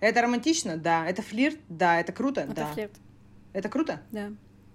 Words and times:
Это 0.00 0.22
романтично? 0.22 0.76
Да. 0.76 1.06
Это 1.06 1.22
флирт? 1.22 1.58
Да. 1.68 2.00
Это 2.00 2.12
круто? 2.12 2.42
Это 2.42 2.54
да. 2.54 2.66
флирт. 2.72 2.92
Это 3.52 3.68
круто? 3.68 4.00
Да. 4.12 4.30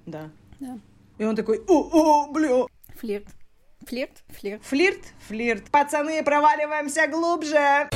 Да. 0.05 0.29
Да. 0.59 0.77
И 1.17 1.23
он 1.23 1.35
такой, 1.35 1.63
о, 1.67 1.89
о, 1.91 2.31
бля. 2.31 2.67
Флирт. 2.95 3.27
Флирт, 3.87 4.23
флирт. 4.29 4.63
Флирт, 4.63 5.01
флирт. 5.27 5.69
Пацаны, 5.69 6.23
проваливаемся 6.23 7.07
глубже. 7.07 7.89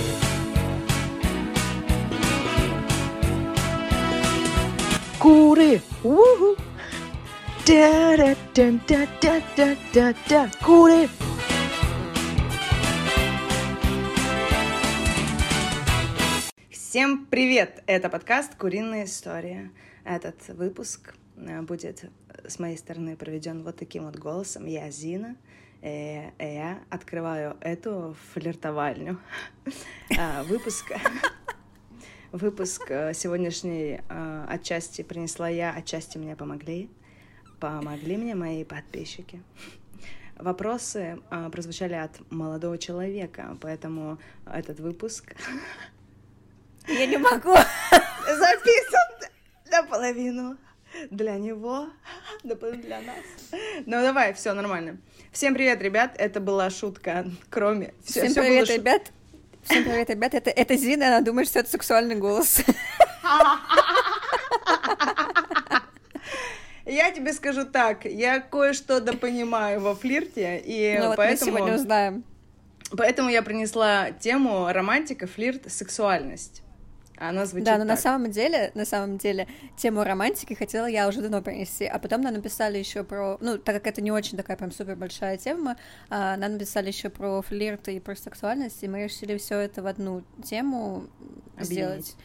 Куры. 5.19 5.81
Уху. 6.03 6.55
Да-да-да-да-да-да-да. 7.65 10.51
Куры. 10.63 11.09
Всем 16.97 17.27
привет! 17.27 17.83
Это 17.85 18.09
подкаст 18.09 18.55
«Куриная 18.55 19.05
история». 19.05 19.69
Этот 20.03 20.47
выпуск 20.47 21.13
э, 21.35 21.61
будет 21.61 22.09
с 22.47 22.57
моей 22.57 22.75
стороны 22.75 23.15
проведен 23.15 23.61
вот 23.61 23.75
таким 23.75 24.05
вот 24.05 24.15
голосом. 24.15 24.65
Я 24.65 24.89
Зина, 24.89 25.35
и 25.83 26.23
я 26.39 26.79
открываю 26.89 27.55
эту 27.61 28.15
флиртовальню. 28.33 29.19
Выпуск, 30.45 30.91
выпуск 32.31 32.89
э, 32.89 33.13
сегодняшний 33.13 34.01
э, 34.09 34.45
отчасти 34.49 35.03
принесла 35.03 35.49
я, 35.49 35.73
отчасти 35.73 36.17
мне 36.17 36.35
помогли. 36.35 36.89
Помогли 37.59 38.17
мне 38.17 38.33
мои 38.33 38.63
подписчики. 38.63 39.43
Вопросы 40.35 41.19
э, 41.29 41.49
прозвучали 41.51 41.93
от 41.93 42.19
молодого 42.31 42.79
человека, 42.79 43.55
поэтому 43.61 44.17
этот 44.51 44.79
выпуск 44.79 45.35
Я 46.87 47.05
не 47.05 47.17
могу. 47.17 47.53
записан 48.25 49.29
наполовину 49.71 50.57
для 51.11 51.35
него, 51.35 51.89
наполовину 52.43 52.83
для 52.83 53.01
нас. 53.01 53.17
Ну 53.85 54.01
давай, 54.01 54.33
все 54.33 54.53
нормально. 54.53 54.97
Всем 55.31 55.53
привет, 55.53 55.81
ребят. 55.81 56.15
Это 56.17 56.39
была 56.39 56.69
шутка, 56.69 57.25
кроме... 57.49 57.93
всё- 58.03 58.21
Всем 58.21 58.31
всё 58.31 58.41
привет, 58.41 58.67
шу- 58.67 58.73
ребят. 58.75 59.01
Всем 59.63 59.83
привет, 59.83 60.09
ребят. 60.09 60.33
Это, 60.33 60.49
это 60.49 60.75
Зина, 60.75 61.07
она 61.07 61.21
думает, 61.21 61.47
что 61.49 61.59
это 61.59 61.69
сексуальный 61.69 62.15
голос. 62.15 62.61
Я 66.85 67.11
тебе 67.11 67.33
скажу 67.33 67.65
так, 67.65 68.05
я 68.05 68.39
кое-что 68.39 69.01
допонимаю 69.01 69.81
во 69.81 69.93
флирте, 69.93 70.57
и 70.63 70.95
Ну 70.97 71.07
вот 71.07 71.09
мы 71.11 71.15
поэтому, 71.17 71.51
сегодня 71.57 71.75
узнаем. 71.75 72.23
поэтому 72.97 73.29
я 73.29 73.41
принесла 73.41 74.11
тему 74.11 74.69
романтика, 74.71 75.27
флирт, 75.27 75.69
сексуальность. 75.69 76.61
Она 77.19 77.45
звучит 77.45 77.65
Да, 77.65 77.77
но 77.77 77.83
на 77.83 77.93
так. 77.93 77.99
самом 77.99 78.31
деле, 78.31 78.71
на 78.75 78.85
самом 78.85 79.17
деле, 79.17 79.47
тему 79.75 80.03
романтики 80.03 80.53
хотела 80.53 80.85
я 80.85 81.07
уже 81.07 81.21
давно 81.21 81.41
принести, 81.41 81.85
а 81.85 81.99
потом 81.99 82.21
нам 82.21 82.33
написали 82.33 82.77
еще 82.77 83.03
про, 83.03 83.37
ну, 83.41 83.57
так 83.57 83.75
как 83.75 83.87
это 83.87 84.01
не 84.01 84.11
очень 84.11 84.37
такая 84.37 84.57
прям 84.57 84.71
супер 84.71 84.95
большая 84.95 85.37
тема, 85.37 85.77
а, 86.09 86.37
нам 86.37 86.53
написали 86.53 86.87
еще 86.87 87.09
про 87.09 87.41
флирт 87.41 87.87
и 87.87 87.99
про 87.99 88.15
сексуальность, 88.15 88.83
и 88.83 88.87
мы 88.87 89.03
решили 89.03 89.37
все 89.37 89.59
это 89.59 89.81
в 89.81 89.87
одну 89.87 90.23
тему 90.43 91.07
Объединить. 91.55 91.65
сделать. 91.65 92.15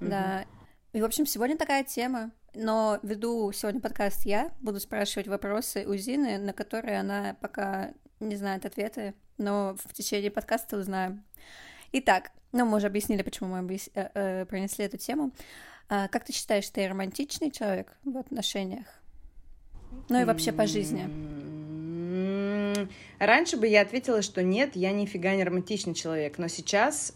Мгм. 0.00 0.10
Да. 0.10 0.44
И, 0.92 1.00
в 1.00 1.04
общем, 1.04 1.26
сегодня 1.26 1.56
такая 1.56 1.84
тема. 1.84 2.30
Но 2.56 3.00
веду 3.02 3.50
сегодня 3.52 3.80
подкаст 3.80 4.24
я, 4.26 4.52
буду 4.60 4.78
спрашивать 4.78 5.26
вопросы 5.26 5.84
у 5.88 5.96
Зины, 5.96 6.38
на 6.38 6.52
которые 6.52 7.00
она 7.00 7.36
пока 7.40 7.90
не 8.20 8.36
знает 8.36 8.64
ответы, 8.64 9.14
но 9.38 9.76
в 9.84 9.92
течение 9.92 10.30
подкаста 10.30 10.76
узнаем. 10.76 11.24
Итак, 11.90 12.30
ну, 12.54 12.64
мы 12.64 12.76
уже 12.76 12.86
объяснили, 12.86 13.22
почему 13.22 13.50
мы 13.50 13.58
объяс- 13.58 13.90
э, 13.94 14.08
э, 14.14 14.46
принесли 14.46 14.84
эту 14.84 14.96
тему. 14.96 15.32
А, 15.88 16.08
как 16.08 16.24
ты 16.24 16.32
считаешь, 16.32 16.68
ты 16.70 16.88
романтичный 16.88 17.50
человек 17.50 17.96
в 18.04 18.16
отношениях? 18.16 18.86
Ну 20.08 20.20
и 20.20 20.24
вообще 20.24 20.52
по 20.52 20.66
жизни. 20.66 21.04
Раньше 23.18 23.56
бы 23.56 23.66
я 23.66 23.82
ответила, 23.82 24.22
что 24.22 24.42
нет, 24.42 24.76
я 24.76 24.92
нифига 24.92 25.34
не 25.34 25.44
романтичный 25.44 25.94
человек, 25.94 26.38
но 26.38 26.48
сейчас, 26.48 27.14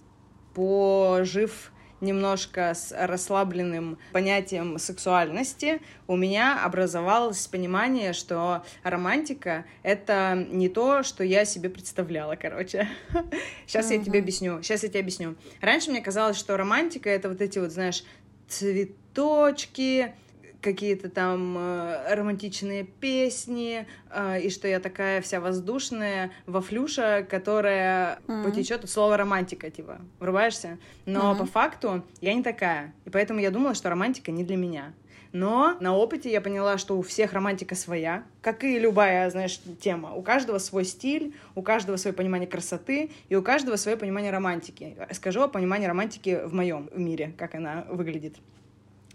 пожив 0.54 1.72
немножко 2.00 2.75
с 2.75 2.92
расслабленным 2.97 3.98
понятием 4.12 4.78
сексуальности, 4.78 5.81
у 6.06 6.16
меня 6.16 6.64
образовалось 6.64 7.47
понимание, 7.47 8.12
что 8.12 8.64
романтика— 8.82 9.64
это 9.82 10.47
не 10.50 10.69
то, 10.69 11.03
что 11.03 11.25
я 11.25 11.44
себе 11.44 11.69
представляла, 11.69 12.37
короче. 12.37 12.88
Сейчас 13.66 13.91
я 13.91 13.98
тебе 13.98 14.20
объясню, 14.20 14.62
сейчас 14.62 14.82
я 14.82 14.88
тебе 14.88 15.00
объясню. 15.00 15.37
Раньше 15.60 15.91
мне 15.91 16.00
казалось, 16.00 16.37
что 16.37 16.56
романтика— 16.56 17.10
это 17.10 17.28
вот 17.28 17.41
эти 17.41 17.58
вот, 17.58 17.70
знаешь, 17.70 18.04
цветочки, 18.48 20.14
какие-то 20.60 21.08
там 21.08 21.56
э, 21.58 22.14
романтичные 22.14 22.84
песни, 22.84 23.86
э, 24.10 24.41
и 24.41 24.50
что 24.50 24.66
я 24.69 24.80
такая 24.80 25.20
вся 25.22 25.41
воздушная 25.41 26.30
вафлюша, 26.46 27.26
которая 27.28 28.19
Мгм. 28.26 28.44
потечет 28.44 28.84
от 28.84 28.91
слова 28.91 29.16
романтика, 29.16 29.70
типа, 29.70 30.00
врубаешься. 30.20 30.78
Но 31.06 31.30
Мгм. 31.30 31.38
по 31.38 31.46
факту 31.46 32.02
я 32.20 32.34
не 32.34 32.42
такая, 32.42 32.92
и 33.04 33.10
поэтому 33.10 33.41
я 33.41 33.50
думала, 33.50 33.74
что 33.74 33.88
романтика 33.88 34.30
не 34.32 34.44
для 34.44 34.56
меня. 34.56 34.92
Но 35.30 35.76
на 35.80 35.94
опыте 35.94 36.30
я 36.32 36.41
поняла, 36.41 36.78
что 36.78 36.98
у 36.98 37.02
всех 37.02 37.34
романтика 37.34 37.75
своя, 37.75 38.25
как 38.40 38.64
и 38.64 38.78
любая, 38.78 39.28
знаешь, 39.30 39.60
тема. 39.78 40.14
У 40.14 40.22
каждого 40.22 40.56
свой 40.58 40.86
стиль, 40.86 41.34
у 41.54 41.60
каждого 41.60 41.96
свое 41.96 42.14
понимание 42.16 42.48
красоты, 42.48 43.10
и 43.28 43.36
у 43.36 43.42
каждого 43.42 43.76
свое 43.76 43.98
понимание 43.98 44.32
романтики. 44.32 44.96
Скажу 45.12 45.42
о 45.42 45.48
понимании 45.48 45.86
романтики 45.86 46.40
в 46.46 46.54
моем 46.54 46.88
мире, 46.94 47.34
как 47.36 47.54
она 47.54 47.84
выглядит. 47.90 48.36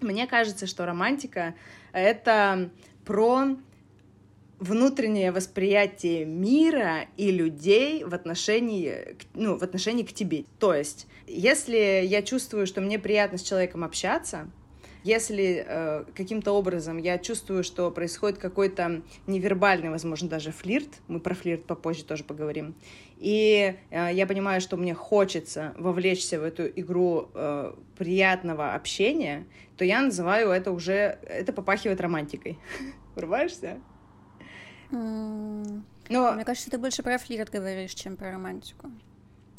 Мне 0.04 0.28
кажется, 0.28 0.68
что 0.68 0.86
романтика— 0.86 1.56
это 1.94 2.70
про 3.06 3.56
внутреннее 4.60 5.32
восприятие 5.32 6.26
мира 6.26 7.08
и 7.18 7.32
людей 7.32 8.04
в 8.04 8.14
отношении, 8.14 9.18
ну, 9.34 9.58
в 9.58 9.64
отношении 9.64 10.04
к 10.04 10.14
тебе. 10.14 10.46
То 10.60 10.74
есть, 10.74 11.08
если 11.28 12.04
я 12.06 12.22
чувствую, 12.22 12.68
что 12.68 12.80
мне 12.80 13.00
приятно 13.00 13.38
с 13.38 13.44
человеком 13.44 13.84
общаться, 13.84 14.50
если 15.04 15.66
э, 15.68 16.06
каким-то 16.16 16.54
образом 16.54 16.98
я 16.98 17.18
чувствую, 17.18 17.64
что 17.64 17.92
происходит 17.92 18.38
какой-то 18.38 19.02
невербальный, 19.28 19.90
возможно, 19.90 20.30
даже 20.30 20.52
флирт, 20.52 20.90
мы 21.08 21.20
про 21.20 21.36
флирт 21.36 21.66
попозже 21.66 22.06
тоже 22.06 22.24
поговорим, 22.24 22.76
и 23.18 23.76
э, 23.90 24.10
я 24.14 24.26
понимаю, 24.26 24.62
что 24.62 24.78
мне 24.78 24.94
хочется 24.94 25.74
вовлечься 25.78 26.40
в 26.40 26.44
эту 26.44 26.68
игру 26.68 27.30
э, 27.34 27.74
приятного 27.98 28.74
общения, 28.74 29.46
то 29.78 29.86
я 29.86 30.02
называю 30.02 30.50
это 30.50 30.72
уже, 30.72 31.20
это 31.28 31.54
попахивает 31.54 32.02
романтикой. 32.02 32.58
Врубаешься? 33.16 33.80
Но 34.92 36.34
Мне 36.34 36.46
кажется, 36.46 36.70
ты 36.70 36.78
больше 36.78 37.02
про 37.02 37.18
флирт 37.18 37.50
говоришь, 37.50 37.94
чем 37.94 38.16
про 38.16 38.32
романтику. 38.32 38.92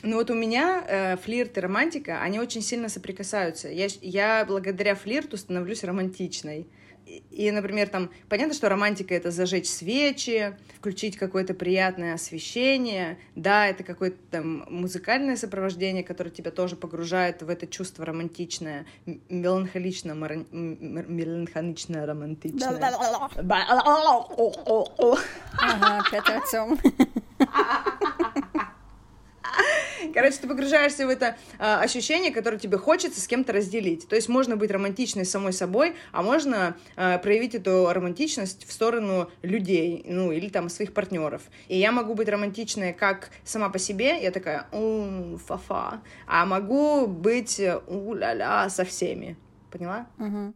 Ну 0.04 0.16
вот 0.16 0.30
у 0.30 0.34
меня 0.34 0.84
э, 0.86 1.16
флирт 1.16 1.56
и 1.56 1.60
романтика, 1.60 2.20
они 2.20 2.38
очень 2.38 2.60
сильно 2.60 2.90
соприкасаются. 2.90 3.68
Я, 3.68 3.86
я 4.02 4.44
благодаря 4.46 4.94
флирту 4.94 5.38
становлюсь 5.38 5.82
романтичной. 5.82 6.66
И, 7.06 7.22
и, 7.30 7.50
например, 7.50 7.88
там, 7.88 8.10
понятно, 8.28 8.52
что 8.52 8.68
романтика— 8.68 9.14
это 9.16 9.30
зажечь 9.30 9.66
свечи, 9.68 10.56
включить 10.76 11.16
какое-то 11.16 11.54
приятное 11.54 12.14
освещение. 12.14 13.18
Да, 13.34 13.66
это 13.66 13.82
какое-то 13.82 14.18
там 14.30 14.66
музыкальное 14.68 15.36
сопровождение, 15.36 16.04
которое 16.04 16.30
тебя 16.30 16.50
тоже 16.50 16.76
погружает 16.76 17.42
в 17.42 17.48
это 17.48 17.66
чувство 17.66 18.04
романтичное, 18.04 18.84
меланхолично, 19.30 20.14
моран- 20.14 20.46
меланхолично 20.50 22.04
романтичное. 22.04 22.68
Ага, 25.58 26.04
Артём. 26.12 26.78
Короче, 30.12 30.38
ты 30.40 30.48
погружаешься 30.48 31.06
в 31.06 31.10
это 31.10 31.36
а, 31.58 31.80
ощущение, 31.80 32.30
которое 32.32 32.58
тебе 32.58 32.78
хочется 32.78 33.20
с 33.20 33.26
кем-то 33.26 33.52
разделить. 33.52 34.08
То 34.08 34.16
есть 34.16 34.28
можно 34.28 34.56
быть 34.56 34.70
романтичной 34.70 35.24
самой 35.24 35.52
собой, 35.52 35.94
а 36.12 36.22
можно 36.22 36.76
а, 36.96 37.18
проявить 37.18 37.54
эту 37.54 37.88
романтичность 37.92 38.66
в 38.66 38.72
сторону 38.72 39.30
людей, 39.42 40.04
ну, 40.06 40.32
или 40.32 40.48
там 40.48 40.68
своих 40.68 40.92
партнеров. 40.92 41.42
И 41.68 41.78
я 41.78 41.92
могу 41.92 42.14
быть 42.14 42.28
романтичной 42.28 42.92
как 42.92 43.30
сама 43.44 43.68
по 43.68 43.78
себе, 43.78 44.22
я 44.22 44.30
такая, 44.30 44.66
у 44.72 45.36
фа-фа, 45.38 46.02
а 46.26 46.46
могу 46.46 47.06
быть 47.06 47.60
у-ля-ля 47.86 48.68
со 48.68 48.84
всеми. 48.84 49.36
Поняла? 49.70 50.06
Мгм. 50.18 50.54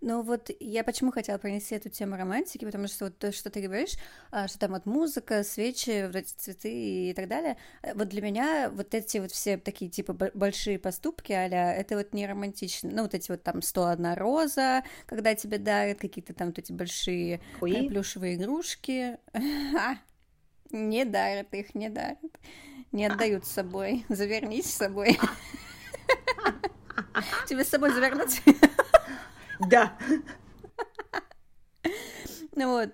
Ну 0.00 0.22
вот 0.22 0.50
я 0.60 0.84
почему 0.84 1.10
хотела 1.10 1.38
принести 1.38 1.74
эту 1.74 1.88
тему 1.88 2.16
романтики, 2.16 2.64
потому 2.64 2.88
что 2.88 3.06
вот 3.06 3.18
то, 3.18 3.32
что 3.32 3.50
ты 3.50 3.60
говоришь, 3.60 3.94
а, 4.30 4.48
что 4.48 4.58
там 4.58 4.72
вот 4.72 4.86
музыка, 4.86 5.42
свечи, 5.42 6.06
вот 6.06 6.16
эти 6.16 6.32
цветы 6.34 7.10
и 7.10 7.14
так 7.14 7.28
далее, 7.28 7.56
э, 7.82 7.94
вот 7.94 8.08
для 8.08 8.22
меня 8.22 8.70
вот 8.70 8.94
эти 8.94 9.18
вот 9.18 9.32
все 9.32 9.58
такие 9.58 9.90
типа 9.90 10.12
большие 10.12 10.78
поступки 10.78 11.32
а 11.32 11.46
это 11.46 11.96
вот 11.96 12.12
не 12.12 12.26
романтично. 12.26 12.90
Ну 12.92 13.02
вот 13.02 13.14
эти 13.14 13.30
вот 13.30 13.42
там 13.42 13.62
101 13.62 14.14
роза, 14.14 14.84
когда 15.06 15.34
тебе 15.34 15.58
дарят 15.58 15.98
какие-то 15.98 16.34
там 16.34 16.48
вот 16.48 16.58
эти 16.58 16.72
большие 16.72 17.36
э, 17.36 17.40
Хуи? 17.58 17.88
плюшевые 17.88 18.36
игрушки. 18.36 19.18
Не 20.70 21.04
дарят 21.04 21.52
их, 21.54 21.74
не 21.74 21.88
дарят. 21.88 22.18
Не 22.92 23.06
отдают 23.06 23.46
с 23.46 23.52
собой. 23.52 24.04
Завернись 24.08 24.66
с 24.66 24.76
собой. 24.76 25.18
Тебе 27.48 27.64
с 27.64 27.68
собой 27.68 27.92
завернуть? 27.92 28.42
Да. 29.60 29.96
Ну 32.54 32.72
вот, 32.72 32.90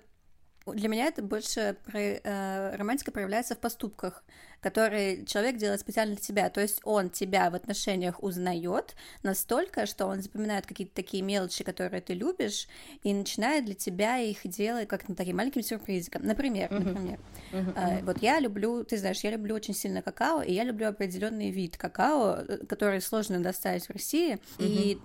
для 0.67 0.89
меня 0.89 1.07
это 1.07 1.23
больше 1.23 1.77
э, 1.93 2.77
романтика 2.77 3.13
проявляется 3.13 3.55
в 3.55 3.59
поступках, 3.61 4.25
которые 4.65 5.27
человек 5.27 5.59
делает 5.59 5.81
специально 5.81 6.15
для 6.15 6.23
тебя. 6.23 6.49
То 6.49 6.63
есть 6.63 6.81
он 6.85 7.11
тебя 7.11 7.51
в 7.51 7.55
отношениях 7.55 8.23
узнает 8.23 8.95
настолько, 9.23 9.85
что 9.85 10.07
он 10.07 10.23
запоминает 10.23 10.65
какие-то 10.65 10.95
такие 10.95 11.23
мелочи, 11.23 11.63
которые 11.63 12.01
ты 12.01 12.15
любишь, 12.15 12.67
и 13.03 13.13
начинает 13.13 13.67
для 13.67 13.75
тебя 13.75 14.17
их 14.17 14.39
делать 14.45 14.89
как 14.89 15.07
на 15.07 15.15
таким 15.15 15.37
маленьким 15.37 15.63
сюрпризиком. 15.63 16.23
Например, 16.25 16.71
uh-huh. 16.73 16.79
например, 16.79 17.19
uh-huh. 17.53 18.01
Э, 18.01 18.05
вот 18.05 18.23
я 18.23 18.41
люблю, 18.41 18.85
ты 18.85 18.97
знаешь, 18.97 19.21
я 19.21 19.33
люблю 19.33 19.55
очень 19.55 19.75
сильно 19.75 20.01
какао, 20.01 20.41
и 20.41 20.55
я 20.55 20.65
люблю 20.65 20.89
определенный 20.89 21.51
вид 21.51 21.77
какао, 21.77 22.45
э, 22.49 22.65
который 22.67 23.03
сложно 23.03 23.41
достать 23.41 23.87
в 23.87 23.91
России, 23.91 24.39
uh-huh. 24.59 24.65
и 24.67 24.99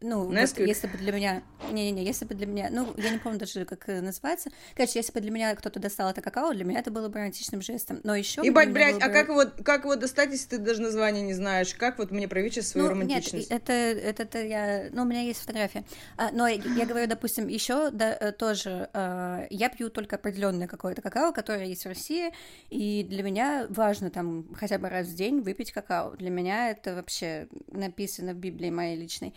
ну, 0.00 0.26
вот, 0.26 0.58
если 0.58 0.86
бы 0.86 0.98
для 0.98 1.12
меня, 1.12 1.42
не-не-не, 1.70 2.04
если 2.04 2.24
бы 2.24 2.34
для 2.34 2.46
меня, 2.46 2.68
ну, 2.70 2.92
я 2.96 3.10
не 3.10 3.18
помню 3.18 3.38
даже, 3.38 3.64
как 3.64 3.86
называется, 3.88 4.50
короче, 4.74 4.98
если 4.98 5.12
бы 5.12 5.20
для 5.20 5.30
меня 5.30 5.54
кто-то 5.56 5.80
достал 5.80 6.10
это 6.10 6.20
какао, 6.20 6.52
для 6.52 6.64
меня 6.64 6.80
это 6.80 6.90
было 6.90 7.08
бы 7.08 7.18
романтичным 7.18 7.62
жестом, 7.62 8.00
но 8.04 8.14
еще... 8.14 8.42
Ебать, 8.44 8.72
блядь, 8.76 9.02
а 9.02 9.08
как 9.08 9.28
его, 9.28 9.44
как 9.64 9.84
его 9.84 9.96
достать, 9.96 10.30
если 10.30 10.50
ты 10.50 10.58
даже 10.58 10.82
название 10.82 11.22
не 11.22 11.34
знаешь? 11.34 11.74
Как 11.74 11.98
вот 11.98 12.10
мне 12.10 12.28
проявить 12.28 12.64
свою 12.64 12.86
ну, 12.86 12.92
романтичность? 12.92 13.50
Нет, 13.50 13.62
это, 13.62 13.72
это, 13.72 14.22
это 14.22 14.44
я, 14.44 14.88
ну, 14.92 15.02
у 15.02 15.04
меня 15.04 15.22
есть 15.22 15.40
фотография, 15.40 15.84
а, 16.16 16.30
но 16.32 16.46
я, 16.46 16.62
я 16.62 16.86
говорю, 16.86 17.06
допустим, 17.06 17.48
еще 17.48 17.90
да, 17.90 18.16
э, 18.18 18.32
тоже, 18.32 18.88
а, 18.92 19.46
я 19.50 19.68
пью 19.68 19.90
только 19.90 20.16
определенное 20.16 20.66
какое-то 20.66 21.02
какао, 21.02 21.32
которое 21.32 21.66
есть 21.66 21.84
в 21.84 21.88
России, 21.88 22.32
и 22.70 23.04
для 23.08 23.22
меня 23.22 23.66
важно 23.68 24.10
там 24.10 24.46
хотя 24.54 24.78
бы 24.78 24.88
раз 24.88 25.08
в 25.08 25.14
день 25.14 25.40
выпить 25.40 25.72
какао, 25.72 26.16
для 26.16 26.30
меня 26.30 26.70
это 26.70 26.94
вообще 26.94 27.48
написано 27.68 28.32
в 28.32 28.36
Библии 28.36 28.70
моей 28.70 28.96
личной, 28.96 29.34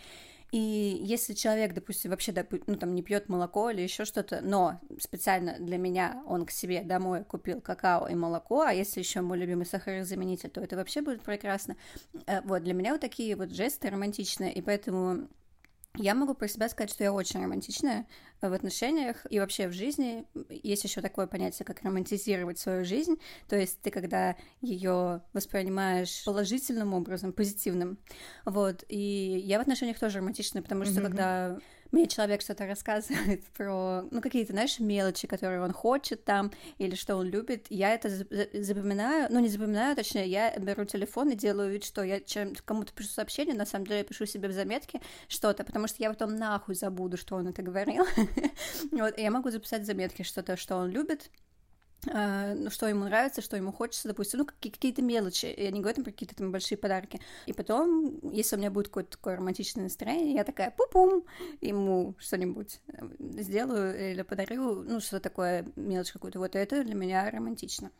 и 0.52 0.58
если 1.02 1.34
человек, 1.34 1.74
допустим, 1.74 2.10
вообще 2.10 2.34
ну, 2.66 2.76
там, 2.76 2.94
не 2.94 3.02
пьет 3.02 3.28
молоко 3.28 3.70
или 3.70 3.82
еще 3.82 4.04
что-то, 4.04 4.40
но 4.40 4.80
специально 4.98 5.56
для 5.58 5.78
меня 5.78 6.22
он 6.26 6.44
к 6.44 6.50
себе 6.50 6.82
домой 6.82 7.24
купил 7.24 7.60
какао 7.60 8.08
и 8.08 8.14
молоко, 8.14 8.62
а 8.62 8.72
если 8.72 9.00
еще 9.00 9.20
мой 9.20 9.38
любимый 9.38 9.64
сахарозаменитель, 9.64 10.50
то 10.50 10.60
это 10.60 10.76
вообще 10.76 11.02
будет 11.02 11.22
прекрасно. 11.22 11.76
Э, 12.26 12.40
вот, 12.42 12.64
для 12.64 12.74
меня 12.74 12.92
вот 12.92 13.00
такие 13.00 13.36
вот 13.36 13.52
жесты 13.52 13.90
романтичные, 13.90 14.52
и 14.52 14.60
поэтому 14.60 15.28
я 15.96 16.14
могу 16.14 16.34
про 16.34 16.46
себя 16.48 16.68
сказать, 16.68 16.90
что 16.90 17.02
я 17.04 17.12
очень 17.12 17.42
романтичная 17.42 18.06
в 18.40 18.52
отношениях 18.52 19.26
и 19.28 19.40
вообще 19.40 19.68
в 19.68 19.72
жизни. 19.72 20.24
Есть 20.48 20.84
еще 20.84 21.00
такое 21.00 21.26
понятие, 21.26 21.66
как 21.66 21.82
романтизировать 21.82 22.58
свою 22.58 22.84
жизнь. 22.84 23.16
То 23.48 23.56
есть 23.56 23.80
ты, 23.80 23.90
когда 23.90 24.36
ее 24.60 25.22
воспринимаешь 25.32 26.24
положительным 26.24 26.94
образом, 26.94 27.32
позитивным. 27.32 27.98
Вот. 28.44 28.84
И 28.88 29.42
я 29.44 29.58
в 29.58 29.62
отношениях 29.62 29.98
тоже 29.98 30.18
романтичная, 30.18 30.62
потому 30.62 30.84
что 30.84 31.00
mm-hmm. 31.00 31.02
когда 31.02 31.58
мне 31.92 32.06
человек 32.06 32.42
что-то 32.42 32.66
рассказывает 32.66 33.44
про, 33.56 34.02
ну, 34.10 34.20
какие-то, 34.20 34.52
знаешь, 34.52 34.78
мелочи, 34.78 35.26
которые 35.26 35.60
он 35.60 35.72
хочет 35.72 36.24
там, 36.24 36.52
или 36.78 36.94
что 36.94 37.16
он 37.16 37.26
любит, 37.26 37.66
я 37.70 37.94
это 37.94 38.08
запоминаю, 38.08 39.28
ну, 39.30 39.40
не 39.40 39.48
запоминаю, 39.48 39.96
точнее, 39.96 40.26
я 40.26 40.56
беру 40.58 40.84
телефон 40.84 41.30
и 41.30 41.36
делаю 41.36 41.72
вид, 41.72 41.84
что 41.84 42.02
я 42.02 42.20
чем 42.20 42.54
кому-то 42.64 42.92
пишу 42.92 43.08
сообщение, 43.08 43.54
на 43.54 43.66
самом 43.66 43.86
деле 43.86 43.98
я 43.98 44.04
пишу 44.04 44.26
себе 44.26 44.48
в 44.48 44.52
заметке 44.52 45.00
что-то, 45.28 45.64
потому 45.64 45.88
что 45.88 46.02
я 46.02 46.10
потом 46.10 46.36
нахуй 46.36 46.74
забуду, 46.74 47.16
что 47.16 47.36
он 47.36 47.48
это 47.48 47.62
говорил. 47.62 48.04
вот, 48.92 49.18
я 49.18 49.30
могу 49.30 49.50
записать 49.50 49.86
заметки 49.86 50.22
что-то, 50.22 50.56
что 50.56 50.76
он 50.76 50.90
любит, 50.90 51.30
что 52.02 52.86
ему 52.86 53.04
нравится, 53.04 53.42
что 53.42 53.56
ему 53.56 53.72
хочется, 53.72 54.08
допустим, 54.08 54.40
ну, 54.40 54.46
какие-то 54.46 55.02
мелочи, 55.02 55.52
я 55.56 55.70
не 55.70 55.80
говорю 55.80 55.96
там 55.96 56.04
про 56.04 56.12
какие-то 56.12 56.34
там 56.36 56.52
большие 56.52 56.78
подарки. 56.78 57.20
И 57.46 57.52
потом, 57.52 58.18
если 58.30 58.56
у 58.56 58.58
меня 58.58 58.70
будет 58.70 58.88
какое-то 58.88 59.10
такое 59.10 59.36
романтичное 59.36 59.84
настроение, 59.84 60.34
я 60.34 60.44
такая 60.44 60.70
пу-пум, 60.70 61.24
ему 61.60 62.14
что-нибудь 62.18 62.80
э, 62.88 63.02
сделаю 63.42 64.12
или 64.12 64.22
подарю, 64.22 64.82
ну, 64.82 65.00
что 65.00 65.20
такое, 65.20 65.66
мелочь 65.76 66.12
какую-то, 66.12 66.38
вот 66.38 66.56
это 66.56 66.84
для 66.84 66.94
меня 66.94 67.30
романтично. 67.30 67.90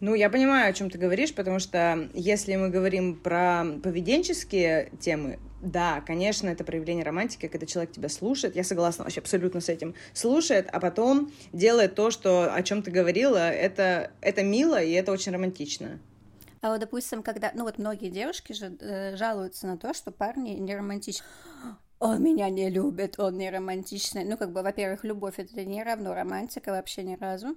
Ну, 0.00 0.14
я 0.14 0.30
понимаю, 0.30 0.70
о 0.70 0.72
чем 0.72 0.90
ты 0.90 0.98
говоришь, 0.98 1.34
потому 1.34 1.58
что 1.58 2.08
если 2.14 2.54
мы 2.54 2.70
говорим 2.70 3.16
про 3.16 3.64
поведенческие 3.82 4.92
темы, 5.00 5.40
да, 5.60 6.02
конечно, 6.06 6.48
это 6.48 6.62
проявление 6.62 7.04
романтики, 7.04 7.48
когда 7.48 7.66
человек 7.66 7.90
тебя 7.90 8.08
слушает, 8.08 8.54
я 8.54 8.62
согласна 8.62 9.02
вообще 9.02 9.20
абсолютно 9.20 9.60
с 9.60 9.68
этим, 9.68 9.94
слушает, 10.12 10.68
а 10.72 10.78
потом 10.78 11.32
делает 11.52 11.96
то, 11.96 12.12
что, 12.12 12.54
о 12.54 12.62
чем 12.62 12.82
ты 12.82 12.92
говорила, 12.92 13.50
это, 13.50 14.12
это 14.20 14.44
мило 14.44 14.80
и 14.80 14.92
это 14.92 15.10
очень 15.10 15.32
романтично. 15.32 15.98
А 16.60 16.70
вот, 16.70 16.80
допустим, 16.80 17.24
когда, 17.24 17.50
ну 17.54 17.64
вот 17.64 17.78
многие 17.78 18.10
девушки 18.10 18.52
же 18.52 18.76
э, 18.80 19.16
жалуются 19.16 19.66
на 19.66 19.78
то, 19.78 19.94
что 19.94 20.12
парни 20.12 20.50
не 20.50 20.76
романтичны. 20.76 21.24
Он 22.00 22.22
меня 22.22 22.48
не 22.48 22.70
любит, 22.70 23.18
он 23.18 23.36
не 23.36 23.50
романтичный. 23.50 24.24
Ну, 24.24 24.36
как 24.36 24.52
бы, 24.52 24.62
во-первых, 24.62 25.02
любовь 25.02 25.38
это 25.38 25.64
не 25.64 25.82
равно 25.82 26.14
романтика 26.14 26.70
вообще 26.70 27.02
ни 27.02 27.16
разу. 27.16 27.56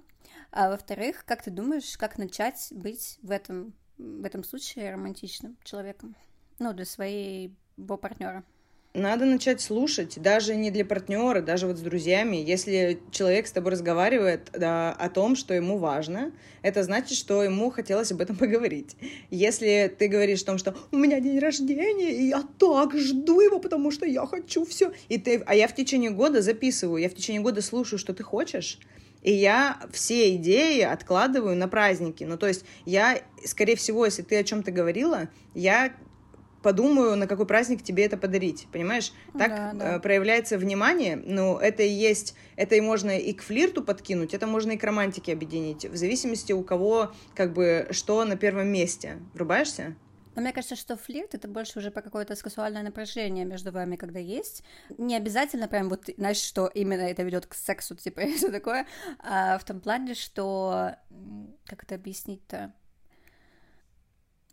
А 0.52 0.68
во-вторых, 0.68 1.24
как 1.24 1.42
ты 1.42 1.50
думаешь, 1.50 1.96
как 1.96 2.18
начать 2.18 2.68
быть 2.70 3.18
в 3.22 3.30
этом, 3.30 3.72
в 3.96 4.24
этом 4.24 4.44
случае 4.44 4.92
романтичным 4.92 5.56
человеком? 5.64 6.14
Ну, 6.58 6.74
для 6.74 6.84
своей 6.84 7.56
партнера. 8.00 8.44
Надо 8.92 9.24
начать 9.24 9.62
слушать, 9.62 10.20
даже 10.20 10.54
не 10.54 10.70
для 10.70 10.84
партнера, 10.84 11.40
даже 11.40 11.66
вот 11.66 11.78
с 11.78 11.80
друзьями. 11.80 12.36
Если 12.36 13.00
человек 13.10 13.46
с 13.46 13.52
тобой 13.52 13.72
разговаривает 13.72 14.50
да, 14.52 14.92
о 14.92 15.08
том, 15.08 15.34
что 15.34 15.54
ему 15.54 15.78
важно, 15.78 16.32
это 16.60 16.82
значит, 16.82 17.16
что 17.16 17.42
ему 17.42 17.70
хотелось 17.70 18.12
об 18.12 18.20
этом 18.20 18.36
поговорить. 18.38 18.94
Если 19.30 19.90
ты 19.98 20.08
говоришь 20.08 20.42
о 20.42 20.46
том, 20.46 20.58
что 20.58 20.76
у 20.90 20.98
меня 20.98 21.20
день 21.20 21.38
рождения, 21.38 22.12
и 22.12 22.28
я 22.28 22.44
так 22.58 22.94
жду 22.98 23.40
его, 23.40 23.58
потому 23.58 23.90
что 23.90 24.04
я 24.04 24.26
хочу 24.26 24.66
все, 24.66 24.92
и 25.08 25.16
ты, 25.16 25.42
а 25.46 25.54
я 25.54 25.66
в 25.66 25.74
течение 25.74 26.10
года 26.10 26.42
записываю, 26.42 27.00
я 27.00 27.08
в 27.08 27.14
течение 27.14 27.40
года 27.40 27.62
слушаю, 27.62 27.98
что 27.98 28.12
ты 28.12 28.22
хочешь, 28.22 28.78
и 29.22 29.32
я 29.32 29.80
все 29.92 30.34
идеи 30.36 30.80
откладываю 30.80 31.56
на 31.56 31.68
праздники. 31.68 32.24
Ну, 32.24 32.36
то 32.36 32.48
есть 32.48 32.64
я, 32.84 33.20
скорее 33.44 33.76
всего, 33.76 34.04
если 34.04 34.22
ты 34.22 34.36
о 34.36 34.44
чем-то 34.44 34.70
говорила, 34.70 35.28
я 35.54 35.94
подумаю, 36.62 37.16
на 37.16 37.26
какой 37.26 37.46
праздник 37.46 37.82
тебе 37.82 38.04
это 38.04 38.16
подарить, 38.16 38.68
понимаешь? 38.72 39.12
Так 39.36 39.50
да, 39.50 39.72
да. 39.74 39.96
Э, 39.96 40.00
проявляется 40.00 40.58
внимание, 40.58 41.16
но 41.16 41.58
это 41.60 41.82
и 41.82 41.88
есть, 41.88 42.34
это 42.56 42.76
и 42.76 42.80
можно 42.80 43.18
и 43.18 43.32
к 43.32 43.42
флирту 43.42 43.82
подкинуть, 43.82 44.32
это 44.32 44.46
можно 44.46 44.72
и 44.72 44.76
к 44.76 44.84
романтике 44.84 45.32
объединить, 45.32 45.84
в 45.84 45.96
зависимости 45.96 46.52
у 46.52 46.62
кого, 46.62 47.12
как 47.34 47.52
бы, 47.52 47.88
что 47.90 48.24
на 48.24 48.36
первом 48.36 48.68
месте. 48.68 49.18
Врубаешься? 49.34 49.96
Но 50.34 50.42
мне 50.42 50.52
кажется, 50.52 50.76
что 50.76 50.96
флирт 50.96 51.34
это 51.34 51.48
больше 51.48 51.78
уже 51.78 51.90
про 51.90 52.02
какое-то 52.02 52.34
сексуальное 52.36 52.82
напряжение 52.82 53.44
между 53.44 53.70
вами, 53.70 53.96
когда 53.96 54.18
есть. 54.18 54.62
Не 54.96 55.16
обязательно 55.16 55.68
прям 55.68 55.88
вот, 55.88 56.08
знаешь, 56.16 56.38
что 56.38 56.66
именно 56.68 57.02
это 57.02 57.22
ведет 57.22 57.46
к 57.46 57.54
сексу, 57.54 57.94
типа, 57.94 58.20
и 58.22 58.34
все 58.34 58.50
такое, 58.50 58.86
а 59.18 59.58
в 59.58 59.64
том 59.64 59.80
плане, 59.80 60.14
что 60.14 60.96
как 61.66 61.84
это 61.84 61.96
объяснить-то? 61.96 62.72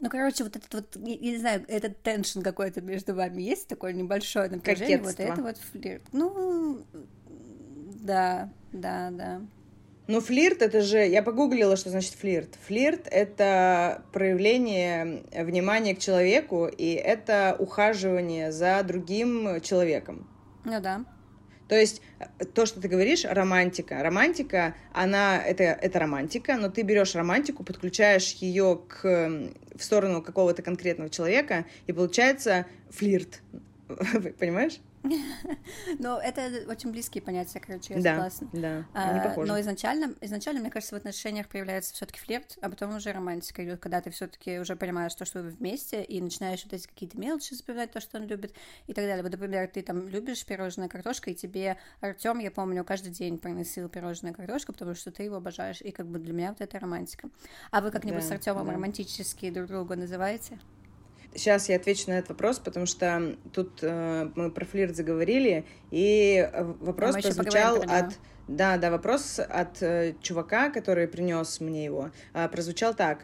Ну, 0.02 0.10
короче, 0.10 0.46
вот 0.46 0.56
этот 0.56 0.74
вот, 0.74 0.96
я, 0.96 1.18
не 1.18 1.38
знаю, 1.38 1.66
этот 1.68 2.02
теншн 2.02 2.42
какой-то 2.42 2.80
между 2.80 3.14
вами 3.14 3.42
есть, 3.42 3.68
такое 3.68 3.92
небольшое 3.92 4.50
напряжение, 4.50 4.98
Кокетство. 4.98 5.24
вот 5.24 5.32
это 5.32 5.42
вот 5.42 5.58
флирт. 5.58 6.04
Ну, 6.14 6.86
да, 8.02 8.50
да, 8.72 9.12
да. 9.12 9.42
Ну, 10.10 10.22
флирт 10.22 10.64
это 10.64 10.82
же, 10.82 11.06
я 11.06 11.22
погуглила, 11.22 11.76
что 11.76 11.92
значит 11.92 12.16
флирт. 12.16 12.58
Флирт 12.66 13.08
это 13.12 14.04
проявление 14.12 15.22
внимания 15.32 15.94
к 15.94 16.00
человеку, 16.00 16.66
и 16.66 16.94
это 16.94 17.56
ухаживание 17.60 18.52
за 18.52 18.82
другим 18.82 19.62
человеком. 19.62 20.28
Ну 20.66 20.82
да. 20.82 21.06
То 21.68 21.76
есть 21.76 22.02
э, 22.18 22.46
то, 22.46 22.66
что 22.66 22.82
ты 22.82 22.88
говоришь, 22.88 23.24
романтика. 23.24 24.02
Романтика, 24.02 24.74
она 24.94 25.44
это, 25.44 25.64
это 25.64 26.00
романтика, 26.00 26.56
но 26.56 26.72
ты 26.72 26.82
берешь 26.82 27.14
романтику, 27.14 27.64
подключаешь 27.64 28.34
ее 28.40 28.82
к, 28.88 29.04
в 29.76 29.84
сторону 29.84 30.24
какого-то 30.24 30.64
конкретного 30.64 31.12
человека, 31.12 31.66
и 31.86 31.94
получается 31.94 32.66
флирт. 32.90 33.42
Понимаешь? 34.40 34.80
Ну, 36.00 36.18
это 36.18 36.70
очень 36.70 36.92
близкие 36.92 37.22
понятия, 37.22 37.60
короче, 37.60 37.94
я 37.96 38.02
да, 38.02 38.16
согласна. 38.16 38.50
Да, 38.54 38.86
они 38.94 39.20
а, 39.20 39.34
Но 39.46 39.60
изначально, 39.62 40.14
изначально, 40.22 40.60
мне 40.62 40.70
кажется, 40.70 40.96
в 40.96 40.98
отношениях 40.98 41.48
появляется 41.48 41.94
все 41.94 42.06
таки 42.06 42.20
флирт, 42.20 42.58
а 42.62 42.70
потом 42.70 42.96
уже 42.96 43.12
романтика 43.12 43.64
идет, 43.64 43.80
когда 43.80 44.02
ты 44.02 44.10
все 44.10 44.28
таки 44.28 44.60
уже 44.60 44.76
понимаешь 44.76 45.14
то, 45.16 45.26
что 45.26 45.42
вы 45.42 45.50
вместе, 45.50 46.04
и 46.04 46.22
начинаешь 46.22 46.64
вот 46.64 46.74
эти 46.74 46.88
какие-то 46.88 47.18
мелочи 47.18 47.54
запоминать, 47.54 47.92
то, 47.92 48.02
что 48.02 48.18
он 48.18 48.28
любит, 48.28 48.54
и 48.88 48.94
так 48.94 49.06
далее. 49.06 49.24
Вот, 49.24 49.32
например, 49.32 49.68
ты 49.68 49.82
там 49.82 50.08
любишь 50.08 50.46
пирожное 50.46 50.90
картошка, 50.90 51.32
и 51.32 51.36
тебе 51.36 51.78
Артем, 52.02 52.40
я 52.40 52.52
помню, 52.52 52.84
каждый 52.84 53.12
день 53.12 53.38
приносил 53.38 53.90
пирожное 53.90 54.34
картошка, 54.34 54.74
потому 54.74 54.96
что 54.96 55.12
ты 55.12 55.24
его 55.24 55.38
обожаешь, 55.38 55.82
и 55.82 55.92
как 55.92 56.08
бы 56.08 56.20
для 56.20 56.34
меня 56.34 56.50
вот 56.50 56.62
это 56.62 56.80
романтика. 56.80 57.30
А 57.72 57.82
вы 57.82 57.92
как-нибудь 57.92 58.22
да, 58.22 58.28
с 58.28 58.32
Артемом 58.32 58.68
да. 58.68 58.74
романтически 58.74 59.50
друг 59.50 59.68
друга 59.68 59.96
называете? 59.96 60.60
Сейчас 61.36 61.70
я 61.70 61.76
отвечу 61.76 62.10
на 62.10 62.14
этот 62.14 62.30
вопрос, 62.30 62.60
потому 62.60 62.86
что 62.86 63.36
тут 63.54 63.80
э, 63.82 64.30
мы 64.36 64.50
про 64.52 64.66
флирт 64.66 64.96
заговорили, 64.96 65.66
и 65.92 66.50
вопрос 66.80 67.16
да, 67.16 67.22
прозвучал 67.22 67.82
от... 67.84 68.18
Да, 68.48 68.78
да, 68.78 68.90
вопрос 68.90 69.40
от 69.40 69.82
э, 69.84 70.16
чувака, 70.22 70.72
который 70.72 71.08
принес 71.08 71.60
мне 71.60 71.86
его, 71.86 72.10
э, 72.34 72.50
прозвучал 72.50 72.96
так. 72.96 73.20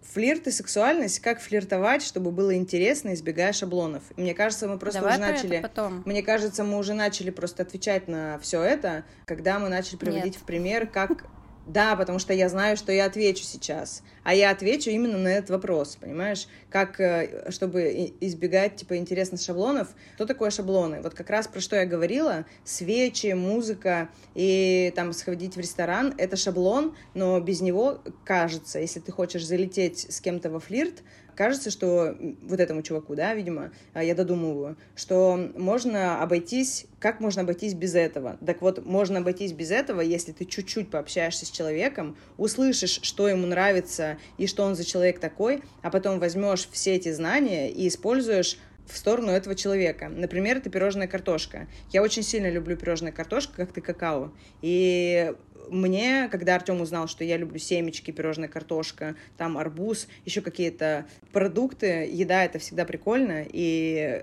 флирт 0.00 0.46
и 0.46 0.52
сексуальность, 0.52 1.18
как 1.18 1.40
флиртовать, 1.40 2.02
чтобы 2.02 2.30
было 2.30 2.54
интересно, 2.54 3.14
избегая 3.14 3.52
шаблонов. 3.52 4.04
И 4.16 4.20
мне 4.20 4.32
кажется, 4.32 4.68
мы 4.68 4.78
просто 4.78 5.00
Давай 5.00 5.18
уже 5.18 5.32
начали. 5.32 5.60
потом. 5.60 6.04
Мне 6.06 6.22
кажется, 6.22 6.62
мы 6.62 6.78
уже 6.78 6.94
начали 6.94 7.30
просто 7.30 7.64
отвечать 7.64 8.06
на 8.06 8.38
все 8.38 8.62
это, 8.62 9.04
когда 9.24 9.58
мы 9.58 9.68
начали 9.68 9.96
приводить 9.96 10.34
Нет. 10.34 10.36
в 10.36 10.44
пример, 10.44 10.86
как 10.86 11.26
да, 11.66 11.96
потому 11.96 12.18
что 12.18 12.34
я 12.34 12.48
знаю, 12.48 12.76
что 12.76 12.92
я 12.92 13.06
отвечу 13.06 13.42
сейчас. 13.42 14.02
А 14.22 14.34
я 14.34 14.50
отвечу 14.50 14.90
именно 14.90 15.16
на 15.16 15.28
этот 15.28 15.50
вопрос, 15.50 15.96
понимаешь? 15.96 16.46
Как, 16.68 17.00
э, 17.00 17.50
чтобы 17.50 18.14
избегать, 18.20 18.76
типа, 18.76 18.96
интересных 18.96 19.40
шаблонов. 19.40 19.88
Что 20.16 20.26
такое 20.26 20.50
шаблоны? 20.50 21.00
Вот 21.02 21.14
как 21.14 21.30
раз 21.30 21.46
про 21.48 21.60
что 21.60 21.76
я 21.76 21.86
говорила. 21.86 22.44
Свечи, 22.64 23.32
музыка 23.32 24.10
и 24.34 24.92
там 24.94 25.12
сходить 25.12 25.56
в 25.56 25.60
ресторан— 25.60 26.14
это 26.18 26.36
шаблон, 26.36 26.94
но 27.14 27.40
без 27.40 27.62
него, 27.62 28.00
кажется, 28.24 28.78
если 28.78 29.00
ты 29.00 29.10
хочешь 29.10 29.46
залететь 29.46 30.12
с 30.12 30.20
кем-то 30.20 30.50
во 30.50 30.60
флирт, 30.60 31.02
кажется, 31.34 31.70
что 31.70 32.16
вот 32.42 32.60
этому 32.60 32.82
чуваку, 32.82 33.14
да, 33.14 33.34
видимо, 33.34 33.72
а, 33.92 34.02
я 34.02 34.14
додумываю, 34.14 34.76
что 34.94 35.50
можно 35.56 36.22
обойтись, 36.22 36.86
как 36.98 37.20
можно 37.20 37.42
обойтись 37.42 37.74
без 37.74 37.94
этого? 37.94 38.38
Так 38.44 38.62
вот, 38.62 38.84
можно 38.84 39.18
обойтись 39.18 39.52
без 39.52 39.70
этого, 39.70 40.00
если 40.00 40.32
ты 40.32 40.44
чуть-чуть 40.44 40.90
пообщаешься 40.90 41.46
с 41.46 41.50
человеком, 41.50 42.16
услышишь, 42.36 43.00
что 43.02 43.28
ему 43.28 43.46
нравится 43.46 44.18
и 44.38 44.46
что 44.46 44.64
он 44.64 44.74
за 44.74 44.84
человек 44.84 45.18
такой, 45.18 45.62
а 45.82 45.90
потом 45.90 46.18
возьмешь 46.18 46.68
все 46.70 46.94
эти 46.94 47.12
знания 47.12 47.70
и 47.70 47.88
используешь 47.88 48.58
в 48.86 48.96
сторону 48.96 49.30
этого 49.32 49.54
человека. 49.54 50.08
Например, 50.08 50.58
это 50.58 50.70
пирожная 50.70 51.06
картошка. 51.06 51.66
Я 51.90 52.02
очень 52.02 52.22
сильно 52.22 52.50
люблю 52.50 52.76
пирожная 52.76 53.12
картошка, 53.12 53.54
как 53.56 53.72
ты 53.72 53.80
какао. 53.80 54.32
И 54.62 55.32
мне, 55.70 56.28
когда 56.30 56.56
Артем 56.56 56.80
узнал, 56.80 57.08
что 57.08 57.24
я 57.24 57.36
люблю 57.36 57.58
семечки, 57.58 58.10
пирожная 58.10 58.48
картошка, 58.48 59.16
там 59.36 59.56
арбуз, 59.56 60.08
еще 60.24 60.40
какие-то 60.42 61.06
продукты, 61.32 62.08
еда 62.12 62.44
это 62.44 62.58
всегда 62.58 62.84
прикольно, 62.84 63.44
и 63.50 64.22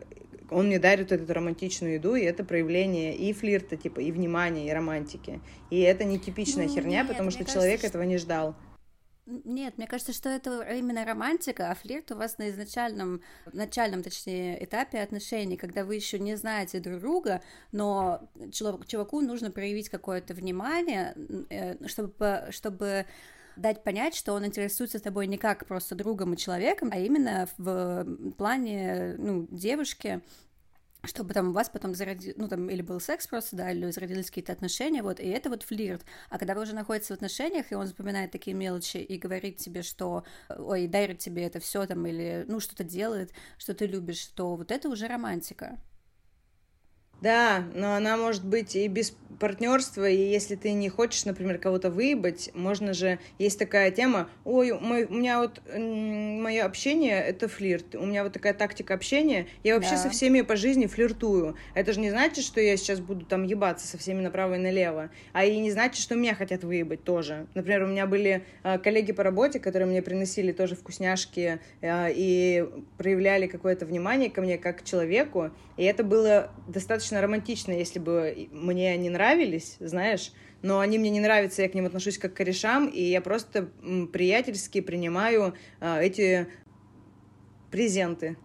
он 0.51 0.67
мне 0.67 0.79
дарит 0.79 1.11
эту 1.11 1.33
романтичную 1.33 1.95
еду, 1.95 2.15
и 2.15 2.23
это 2.23 2.43
проявление 2.43 3.15
и 3.15 3.31
флирта, 3.33 3.77
типа, 3.77 4.01
и 4.01 4.11
внимания, 4.11 4.67
и 4.67 4.71
романтики. 4.71 5.39
И 5.69 5.79
это 5.79 6.03
не 6.03 6.19
типичная 6.19 6.67
Ну, 6.67 6.75
херня, 6.75 6.99
нет, 6.99 7.07
потому 7.07 7.31
что 7.31 7.39
кажется, 7.39 7.59
человек 7.59 7.79
что- 7.79 7.87
этого 7.87 8.03
не 8.03 8.17
ждал. 8.17 8.55
Нет, 9.45 9.77
мне 9.77 9.87
кажется, 9.87 10.13
что 10.13 10.29
это 10.29 10.61
именно 10.61 11.05
романтика, 11.05 11.71
а 11.71 11.75
флирт 11.75 12.11
у 12.11 12.15
вас 12.15 12.37
на 12.37 12.49
изначальном, 12.49 13.21
начальном, 13.53 14.03
точнее, 14.03 14.63
этапе 14.63 14.99
отношений, 14.99 15.57
когда 15.57 15.85
вы 15.85 15.95
еще 15.95 16.19
не 16.19 16.35
знаете 16.35 16.79
друг 16.79 16.99
друга, 16.99 17.41
но 17.71 18.29
чуваку 18.51 19.21
нужно 19.21 19.51
проявить 19.51 19.89
какое-то 19.89 20.33
внимание, 20.33 21.15
э, 21.49 21.87
чтобы, 21.87 22.47
чтобы 22.49 23.05
дать 23.55 23.83
понять, 23.83 24.15
что 24.15 24.33
он 24.33 24.45
интересуется 24.45 24.99
тобой 24.99 25.27
не 25.27 25.37
как 25.37 25.65
просто 25.65 25.95
другом 25.95 26.33
и 26.33 26.37
человеком, 26.37 26.89
а 26.91 26.97
именно 26.97 27.47
в 27.57 28.05
плане 28.37 29.15
ну, 29.17 29.47
девушки, 29.49 30.21
чтобы 31.03 31.33
там 31.33 31.49
у 31.49 31.53
вас 31.53 31.69
потом 31.69 31.95
зароди... 31.95 32.33
ну 32.37 32.47
там 32.47 32.69
или 32.69 32.81
был 32.81 32.99
секс 32.99 33.27
просто, 33.27 33.55
да, 33.55 33.71
или 33.71 33.89
зародились 33.91 34.27
какие-то 34.27 34.53
отношения, 34.53 35.01
вот, 35.01 35.19
и 35.19 35.27
это 35.27 35.49
вот 35.49 35.63
флирт. 35.63 36.05
А 36.29 36.37
когда 36.37 36.55
вы 36.55 36.61
уже 36.63 36.75
находитесь 36.75 37.09
в 37.09 37.13
отношениях, 37.13 37.71
и 37.71 37.75
он 37.75 37.87
запоминает 37.87 38.31
такие 38.31 38.55
мелочи 38.55 38.97
и 38.97 39.17
говорит 39.17 39.57
тебе, 39.57 39.81
что, 39.81 40.23
ой, 40.49 40.87
дарит 40.87 41.19
тебе 41.19 41.43
это 41.45 41.59
все 41.59 41.85
там, 41.85 42.05
или, 42.05 42.45
ну, 42.47 42.59
что-то 42.59 42.83
делает, 42.83 43.31
что 43.57 43.73
ты 43.73 43.85
любишь, 43.85 44.25
то 44.27 44.55
вот 44.55 44.71
это 44.71 44.89
уже 44.89 45.07
романтика. 45.07 45.79
Да, 47.21 47.63
но 47.75 47.93
она 47.93 48.17
может 48.17 48.43
быть 48.43 48.75
и 48.75 48.87
без 48.87 49.15
партнерства, 49.39 50.07
и 50.07 50.15
если 50.17 50.55
ты 50.55 50.71
не 50.71 50.87
хочешь, 50.87 51.25
например, 51.25 51.57
кого-то 51.57 51.89
выебать, 51.89 52.51
можно 52.53 52.93
же, 52.93 53.17
есть 53.39 53.57
такая 53.57 53.89
тема, 53.89 54.29
ой, 54.45 54.71
мой, 54.79 55.05
у 55.05 55.13
меня 55.13 55.39
вот 55.39 55.61
мое 55.75 56.63
общение— 56.63 57.19
это 57.27 57.47
флирт, 57.47 57.95
у 57.95 58.05
меня 58.05 58.23
вот 58.23 58.33
такая 58.33 58.53
тактика 58.53 58.93
общения, 58.93 59.47
я 59.63 59.73
вообще 59.73 59.91
Да. 59.91 59.97
со 59.97 60.09
всеми 60.11 60.41
по 60.41 60.55
жизни 60.55 60.85
флиртую. 60.85 61.55
Это 61.73 61.91
же 61.91 61.99
не 61.99 62.11
значит, 62.11 62.45
что 62.45 62.61
я 62.61 62.77
сейчас 62.77 62.99
буду 62.99 63.25
там 63.25 63.43
ебаться 63.43 63.87
со 63.87 63.97
всеми 63.97 64.21
направо 64.21 64.55
и 64.55 64.57
налево, 64.59 65.09
а 65.33 65.43
и 65.43 65.57
не 65.57 65.71
значит, 65.71 66.01
что 66.03 66.13
меня 66.13 66.35
хотят 66.35 66.63
выебать 66.63 67.03
тоже. 67.03 67.47
Например, 67.55 67.83
у 67.83 67.87
меня 67.87 68.05
были 68.05 68.43
э, 68.63 68.77
коллеги 68.77 69.11
по 69.11 69.23
работе, 69.23 69.59
которые 69.59 69.87
мне 69.87 70.03
приносили 70.03 70.51
тоже 70.51 70.75
вкусняшки 70.75 71.59
э, 71.81 72.11
и 72.13 72.63
проявляли 72.97 73.47
какое-то 73.47 73.87
внимание 73.87 74.29
ко 74.29 74.41
мне 74.41 74.59
как 74.59 74.81
к 74.81 74.83
человеку, 74.83 75.49
и 75.77 75.83
это 75.83 76.03
было 76.03 76.51
достаточно 76.67 77.10
романтично, 77.19 77.71
если 77.71 77.99
бы 77.99 78.47
мне 78.51 78.91
они 78.91 79.09
нравились, 79.09 79.77
знаешь, 79.79 80.31
но 80.61 80.79
они 80.79 80.97
мне 80.99 81.09
не 81.09 81.19
нравятся, 81.19 81.63
я 81.63 81.69
к 81.69 81.73
ним 81.73 81.85
отношусь 81.87 82.17
как 82.17 82.33
к 82.33 82.37
корешам, 82.37 82.87
и 82.87 83.01
я 83.01 83.21
просто 83.21 83.71
приятельски 84.13 84.81
принимаю 84.81 85.55
а, 85.79 86.01
эти 86.01 86.47
презенты. 87.71 88.37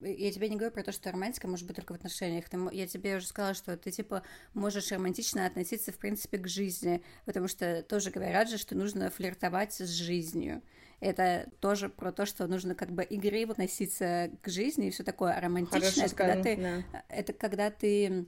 Я 0.00 0.32
тебе 0.32 0.48
не 0.48 0.56
говорю 0.56 0.72
про 0.72 0.82
то, 0.82 0.90
что 0.90 1.12
романтика 1.12 1.46
может 1.46 1.64
быть 1.66 1.76
только 1.76 1.92
в 1.92 1.96
отношениях. 1.96 2.46
Я 2.72 2.86
тебе 2.88 3.16
уже 3.16 3.26
сказала, 3.26 3.54
что 3.54 3.76
ты, 3.76 3.92
типа, 3.92 4.24
можешь 4.52 4.90
романтично 4.90 5.46
относиться, 5.46 5.92
в 5.92 5.98
принципе, 5.98 6.38
к 6.38 6.48
жизни, 6.48 7.04
потому 7.24 7.46
что 7.46 7.82
тоже 7.82 8.10
говорят 8.10 8.50
же, 8.50 8.58
что 8.58 8.76
нужно 8.76 9.10
флиртовать 9.10 9.74
с 9.74 9.88
жизнью. 9.88 10.60
Это 11.02 11.50
тоже 11.58 11.88
про 11.88 12.12
то, 12.12 12.26
что 12.26 12.46
нужно 12.46 12.76
как 12.76 12.92
бы 12.92 13.04
игриво 13.08 13.52
относиться 13.52 14.30
к 14.40 14.48
жизни 14.48 14.86
и 14.86 14.90
все 14.90 15.02
такое. 15.02 15.38
Романтично 15.40 15.80
Хорошо 15.80 16.04
это 16.04 16.14
когда 16.14 16.42
ты 16.42 16.56
да. 16.56 17.04
это 17.08 17.32
когда 17.32 17.70
ты 17.70 18.26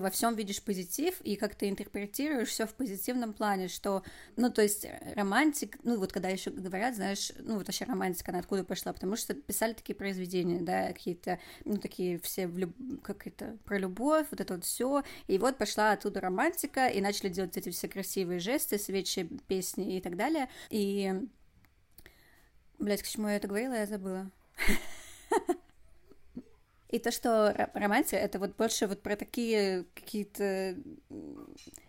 во 0.00 0.08
всем 0.08 0.34
видишь 0.34 0.62
позитив 0.62 1.20
и 1.20 1.36
как 1.36 1.54
ты 1.54 1.68
интерпретируешь 1.68 2.48
все 2.48 2.66
в 2.66 2.74
позитивном 2.74 3.34
плане, 3.34 3.68
что, 3.68 4.02
ну, 4.36 4.50
то 4.50 4.62
есть 4.62 4.86
романтик, 5.14 5.76
ну, 5.82 5.98
вот 5.98 6.12
когда 6.12 6.28
еще 6.28 6.50
говорят, 6.50 6.94
знаешь, 6.94 7.32
ну, 7.40 7.56
вот 7.58 7.66
вообще 7.66 7.84
романтика, 7.84 8.30
она 8.30 8.38
откуда 8.38 8.64
пошла, 8.64 8.92
потому 8.92 9.16
что 9.16 9.34
писали 9.34 9.74
такие 9.74 9.94
произведения, 9.94 10.60
да, 10.60 10.88
какие-то, 10.92 11.38
ну, 11.64 11.76
такие 11.76 12.18
все, 12.20 12.46
в 12.46 12.56
люб... 12.56 12.74
как 13.02 13.26
это, 13.26 13.58
про 13.64 13.78
любовь, 13.78 14.26
вот 14.30 14.40
это 14.40 14.54
вот 14.54 14.64
все, 14.64 15.02
и 15.26 15.38
вот 15.38 15.58
пошла 15.58 15.92
оттуда 15.92 16.20
романтика, 16.20 16.86
и 16.86 17.00
начали 17.00 17.28
делать 17.28 17.56
эти 17.56 17.70
все 17.70 17.88
красивые 17.88 18.38
жесты, 18.38 18.78
свечи, 18.78 19.28
песни 19.46 19.98
и 19.98 20.00
так 20.00 20.16
далее, 20.16 20.48
и, 20.70 21.12
блядь, 22.82 23.02
к 23.02 23.06
чему 23.06 23.28
я 23.28 23.36
это 23.36 23.48
говорила, 23.48 23.74
я 23.74 23.86
забыла. 23.86 24.30
И 26.90 26.98
то, 26.98 27.10
что 27.10 27.54
ро- 27.56 27.70
романтика, 27.72 28.16
это 28.16 28.38
вот 28.38 28.54
больше 28.56 28.86
вот 28.86 29.00
про 29.00 29.16
такие 29.16 29.86
какие-то 29.94 30.76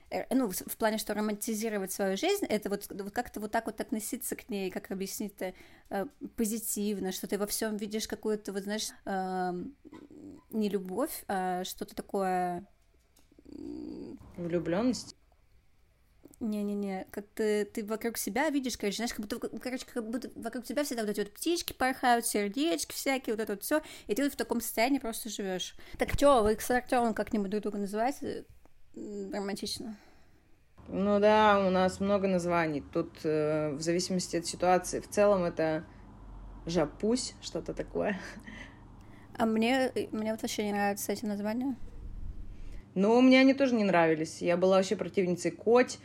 э, 0.10 0.34
ну, 0.34 0.50
в 0.50 0.78
плане, 0.78 0.98
что 0.98 1.14
романтизировать 1.14 1.92
свою 1.92 2.16
жизнь, 2.16 2.46
это 2.46 2.70
вот, 2.70 2.88
вот 2.90 3.12
как-то 3.12 3.42
вот 3.42 3.52
так 3.52 3.66
вот 3.66 3.82
относиться 3.82 4.38
к 4.38 4.48
ней, 4.50 4.72
как 4.72 4.92
объяснить-то 4.92 5.54
э, 5.90 6.06
позитивно, 6.38 7.12
что 7.12 7.28
ты 7.28 7.38
во 7.38 7.48
всем 7.48 7.76
видишь 7.76 8.08
какую-то, 8.08 8.54
вот 8.54 8.64
знаешь, 8.64 8.92
эм, 9.04 9.76
не 10.52 10.70
любовь, 10.70 11.26
а 11.28 11.66
что-то 11.66 11.96
такое, 11.96 12.66
Влюбленность. 14.38 15.16
Не-не-не, 16.44 17.08
как 17.12 17.26
ты, 17.34 17.66
ты 17.66 17.84
вокруг 17.86 18.18
себя 18.18 18.50
видишь, 18.50 18.78
короче, 18.78 18.98
знаешь, 18.98 19.14
как 19.14 19.26
будто, 19.26 19.40
короче, 19.60 19.86
как 19.92 20.10
будто 20.10 20.30
вокруг 20.36 20.66
тебя 20.66 20.84
всегда 20.84 21.04
вот 21.04 21.12
эти 21.12 21.22
вот 21.22 21.34
птички 21.34 21.74
порхают, 21.74 22.26
сердечки 22.26 22.94
всякие, 22.94 23.36
вот 23.36 23.42
это 23.42 23.54
вот 23.54 23.64
все, 23.64 23.82
и 24.08 24.16
ты 24.16 24.24
вот 24.24 24.34
в 24.34 24.36
таком 24.36 24.62
состоянии 24.62 25.00
просто 25.00 25.30
живешь. 25.30 25.76
Так 25.98 26.12
что, 26.14 26.44
вы 26.44 26.58
с 26.60 26.70
Артемом 26.70 27.14
как-нибудь 27.14 27.50
друг 27.50 27.64
друга 27.64 27.80
называете 27.80 28.46
романтично? 28.96 29.98
Ну 30.88 31.20
да, 31.20 31.66
у 31.66 31.70
нас 31.70 32.00
много 32.00 32.28
названий. 32.28 32.84
Тут 32.94 33.20
э, 33.24 33.72
в 33.72 33.82
зависимости 33.82 34.36
от 34.36 34.46
ситуации. 34.46 35.00
В 35.00 35.10
целом 35.10 35.44
это 35.44 35.86
жапусь, 36.66 37.36
что-то 37.42 37.74
такое. 37.74 38.20
А 39.36 39.46
мне, 39.46 39.92
мне 40.12 40.32
вот 40.32 40.42
вообще 40.42 40.66
не 40.66 40.74
нравятся 40.74 41.12
эти 41.12 41.26
названия. 41.26 41.76
Но 42.96 43.20
мне 43.22 43.40
они 43.40 43.54
тоже 43.54 43.74
не 43.74 43.84
нравились. 43.84 44.42
Я 44.42 44.58
была 44.58 44.78
вообще 44.78 44.96
противницей 44.96 45.52
коть, 45.52 45.98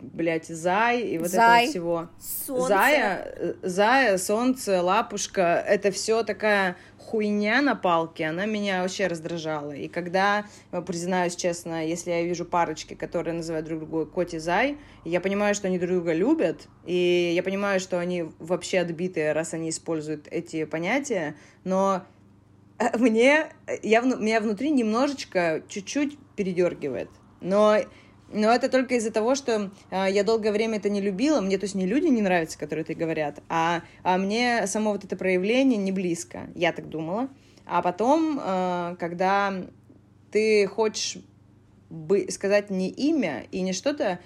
блядь, 0.00 0.46
зай 0.46 1.00
и 1.00 1.18
вот 1.18 1.28
Зай. 1.28 1.64
этого 1.64 1.70
всего. 1.70 2.08
Солнце. 2.46 2.68
Зая, 2.68 3.34
э, 3.36 3.54
зая, 3.62 4.18
солнце, 4.18 4.82
лапушка, 4.82 5.64
это 5.66 5.90
все 5.90 6.22
такая 6.22 6.76
хуйня 6.98 7.62
на 7.62 7.74
палке, 7.74 8.26
она 8.26 8.46
меня 8.46 8.82
вообще 8.82 9.06
раздражала. 9.06 9.72
И 9.72 9.88
когда, 9.88 10.46
э, 10.72 10.82
признаюсь 10.82 11.36
честно, 11.36 11.86
если 11.86 12.10
я 12.10 12.22
вижу 12.22 12.44
парочки, 12.44 12.94
которые 12.94 13.34
называют 13.34 13.66
друг 13.66 13.80
друга 13.80 14.06
Кот 14.06 14.34
и 14.34 14.38
Зай, 14.38 14.78
я 15.04 15.20
понимаю, 15.20 15.54
что 15.54 15.68
они 15.68 15.78
друг 15.78 15.92
друга 15.92 16.12
любят, 16.12 16.68
и 16.84 17.32
я 17.34 17.42
понимаю, 17.42 17.80
что 17.80 17.98
они 17.98 18.26
вообще 18.38 18.80
отбитые, 18.80 19.32
раз 19.32 19.54
они 19.54 19.70
используют 19.70 20.28
эти 20.30 20.64
понятия, 20.64 21.36
но 21.62 22.02
э, 22.78 22.96
мне, 22.98 23.46
я, 23.82 24.00
меня 24.00 24.40
внутри 24.40 24.70
немножечко, 24.70 25.62
чуть-чуть 25.68 26.18
передергивает. 26.36 27.10
Но 27.40 27.78
но 28.34 28.52
это 28.52 28.68
только 28.68 28.96
из-за 28.96 29.10
того, 29.10 29.34
что 29.34 29.70
э, 29.90 30.06
я 30.10 30.24
долгое 30.24 30.52
время 30.52 30.78
это 30.78 30.90
не 30.90 31.00
любила. 31.00 31.40
Мне, 31.40 31.56
то 31.56 31.64
есть, 31.64 31.74
не 31.74 31.86
люди 31.86 32.06
не 32.08 32.20
нравятся, 32.20 32.58
которые 32.58 32.82
это 32.82 32.94
говорят, 32.94 33.40
а, 33.48 33.82
а 34.02 34.18
мне 34.18 34.66
само 34.66 34.92
вот 34.92 35.04
это 35.04 35.16
проявление 35.16 35.78
не 35.78 35.92
близко. 35.92 36.48
Я 36.54 36.72
так 36.72 36.88
думала. 36.88 37.28
А 37.64 37.80
потом, 37.80 38.40
э, 38.42 38.96
когда 38.98 39.54
ты 40.30 40.66
хочешь 40.66 41.18
сказать 42.28 42.70
не 42.70 42.90
имя 42.90 43.46
и 43.52 43.60
не 43.60 43.72
что-то 43.72 44.18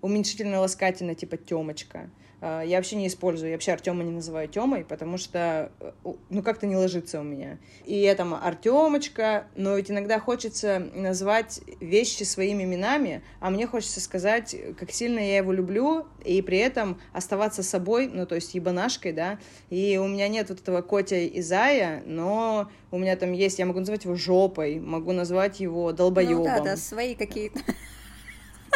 уменьшительно-ласкательно, 0.00 1.14
типа 1.14 1.36
Темочка, 1.36 1.98
А, 1.98 2.08
я 2.40 2.76
вообще 2.76 2.96
не 2.96 3.06
использую, 3.06 3.50
я 3.50 3.56
вообще 3.56 3.72
Артема 3.72 4.04
не 4.04 4.12
называю 4.12 4.48
Темой, 4.48 4.84
потому 4.84 5.16
что, 5.16 5.72
э, 5.80 5.92
ну, 6.28 6.42
как-то 6.42 6.66
не 6.66 6.76
ложится 6.76 7.20
у 7.20 7.22
меня. 7.22 7.58
И 7.84 7.96
я 7.96 8.14
там 8.14 8.34
Артемочка, 8.34 9.46
но 9.56 9.76
ведь 9.76 9.90
иногда 9.90 10.20
хочется 10.20 10.78
назвать 10.94 11.60
вещи 11.80 12.24
своими 12.24 12.64
именами, 12.64 13.22
а 13.40 13.50
мне 13.50 13.66
хочется 13.66 14.00
сказать, 14.00 14.54
как 14.78 14.90
сильно 14.90 15.18
я 15.18 15.38
его 15.38 15.52
люблю, 15.52 16.06
и 16.24 16.42
при 16.42 16.58
этом 16.58 17.00
оставаться 17.12 17.62
собой, 17.62 18.08
ну, 18.08 18.26
то 18.26 18.34
есть 18.34 18.54
ебанашкой, 18.54 19.12
да, 19.12 19.38
и 19.70 19.98
у 19.98 20.06
меня 20.06 20.28
нет 20.28 20.50
вот 20.50 20.60
этого 20.60 20.82
Котя 20.82 21.16
и 21.16 21.40
Зая, 21.40 22.02
но 22.04 22.70
у 22.90 22.98
меня 22.98 23.16
там 23.16 23.32
есть, 23.32 23.58
я 23.58 23.66
могу 23.66 23.80
назвать 23.80 24.04
его 24.04 24.14
жопой, 24.14 24.78
могу 24.78 25.12
назвать 25.12 25.60
его 25.60 25.92
долбоебом. 25.92 26.38
Ну 26.38 26.44
да, 26.44 26.60
да, 26.60 26.76
свои 26.76 27.14
какие-то 27.14 27.60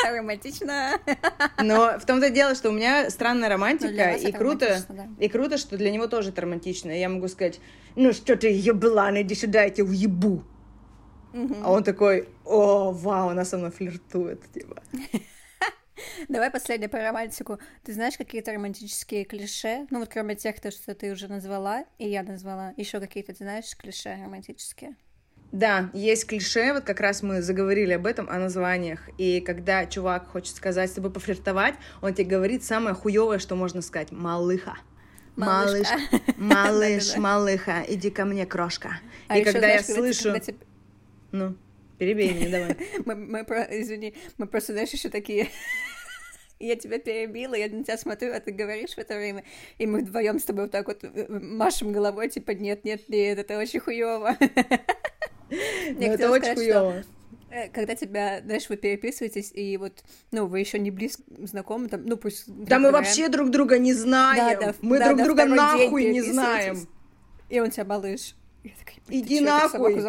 Романтично. 0.04 0.98
Но 1.62 1.98
в 1.98 2.06
том-то 2.06 2.30
дело, 2.30 2.54
что 2.54 2.70
у 2.70 2.72
меня 2.72 3.10
странная 3.10 3.48
романтика, 3.48 4.12
и 4.12 4.32
круто, 4.32 4.84
да. 4.88 5.08
и 5.18 5.28
круто, 5.28 5.58
что 5.58 5.76
для 5.76 5.90
него 5.90 6.06
тоже 6.06 6.30
это 6.30 6.42
романтично. 6.42 6.90
Я 6.90 7.08
могу 7.08 7.28
сказать, 7.28 7.60
ну 7.96 8.12
что 8.12 8.36
ты, 8.36 8.48
еблан, 8.48 9.20
иди 9.20 9.34
сюда, 9.34 9.64
я 9.64 9.70
тебя 9.70 9.86
уебу. 9.86 10.44
Угу. 11.32 11.56
А 11.62 11.72
он 11.72 11.84
такой, 11.84 12.28
о, 12.44 12.90
вау, 12.92 13.28
она 13.28 13.44
со 13.44 13.56
мной 13.56 13.70
флиртует, 13.70 14.42
типа. 14.52 14.82
Давай 16.28 16.50
последнее 16.50 16.88
про 16.88 17.02
романтику. 17.02 17.58
Ты 17.84 17.92
знаешь 17.92 18.16
какие-то 18.16 18.52
романтические 18.52 19.24
клише? 19.24 19.86
Ну 19.90 20.00
вот 20.00 20.08
кроме 20.08 20.34
тех, 20.34 20.56
что 20.56 20.94
ты 20.94 21.12
уже 21.12 21.28
назвала, 21.28 21.84
и 21.98 22.08
я 22.08 22.22
назвала, 22.22 22.72
еще 22.76 23.00
какие-то, 23.00 23.32
ты 23.32 23.44
знаешь, 23.44 23.76
клише 23.76 24.18
романтические? 24.22 24.96
Да, 25.52 25.90
есть 25.92 26.26
клише, 26.26 26.72
вот 26.72 26.84
как 26.84 27.00
раз 27.00 27.22
мы 27.22 27.42
заговорили 27.42 27.92
об 27.92 28.06
этом, 28.06 28.30
о 28.30 28.38
названиях. 28.38 29.00
И 29.18 29.40
когда 29.40 29.84
чувак 29.84 30.28
хочет 30.28 30.54
сказать 30.54 30.90
с 30.90 30.92
тобой 30.94 31.10
пофлиртовать, 31.10 31.74
он 32.02 32.14
тебе 32.14 32.26
говорит 32.26 32.62
самое 32.62 32.94
хуевое, 32.94 33.38
что 33.38 33.56
можно 33.56 33.82
сказать. 33.82 34.12
Малыха. 34.12 34.76
Малыш, 35.36 35.88
малыш, 36.36 37.16
малыха, 37.16 37.84
иди 37.88 38.10
ко 38.10 38.24
мне, 38.24 38.46
крошка. 38.46 39.00
А 39.28 39.38
и 39.38 39.44
когда 39.44 39.68
я 39.68 39.82
слышу... 39.82 40.34
Ну, 41.32 41.56
перебей 41.98 42.34
меня, 42.34 42.50
давай. 42.50 42.76
Мы. 43.28 43.40
Извини, 43.70 44.14
мы 44.36 44.46
просто, 44.46 44.72
знаешь, 44.72 44.90
еще 44.90 45.08
такие... 45.08 45.48
Я 46.58 46.76
тебя 46.76 46.98
перебила, 46.98 47.54
я 47.54 47.68
на 47.68 47.82
тебя 47.84 47.96
смотрю, 47.96 48.34
а 48.34 48.40
ты 48.40 48.52
говоришь 48.52 48.90
в 48.90 48.98
это 48.98 49.16
время, 49.16 49.44
и 49.78 49.86
мы 49.86 50.00
вдвоем 50.00 50.38
с 50.38 50.44
тобой 50.44 50.64
вот 50.64 50.70
так 50.70 50.88
вот 50.88 51.02
э, 51.02 51.26
машем 51.26 51.90
головой, 51.90 52.28
типа, 52.28 52.50
нет, 52.50 52.84
нет, 52.84 53.08
нет, 53.08 53.38
это 53.38 53.58
очень 53.58 53.80
хуево. 53.80 54.36
Ну, 55.50 56.06
это 56.06 56.30
очень 56.30 56.54
хуёво. 56.54 57.04
Э, 57.50 57.68
когда 57.68 57.96
тебя, 57.96 58.40
знаешь, 58.44 58.68
вы 58.68 58.76
переписываетесь, 58.76 59.50
и 59.52 59.76
вот, 59.76 60.04
ну, 60.30 60.46
вы 60.46 60.60
еще 60.60 60.78
не 60.78 60.92
близко 60.92 61.22
знакомы, 61.38 61.88
там, 61.88 62.06
ну, 62.06 62.16
пусть... 62.16 62.44
Да 62.46 62.78
мы 62.78 62.92
вообще 62.92 63.28
друг 63.28 63.50
друга 63.50 63.78
не 63.78 63.92
знаем, 63.92 64.58
да, 64.60 64.66
да, 64.66 64.74
мы 64.82 64.98
да, 64.98 65.06
друг 65.06 65.18
да, 65.18 65.24
друга 65.24 65.44
нахуй 65.46 66.12
не 66.12 66.22
знаем. 66.22 66.86
И 67.48 67.58
он 67.58 67.70
тебя 67.70 67.84
малыш. 67.84 68.36
Иди 69.08 69.40
нахуй. 69.40 70.00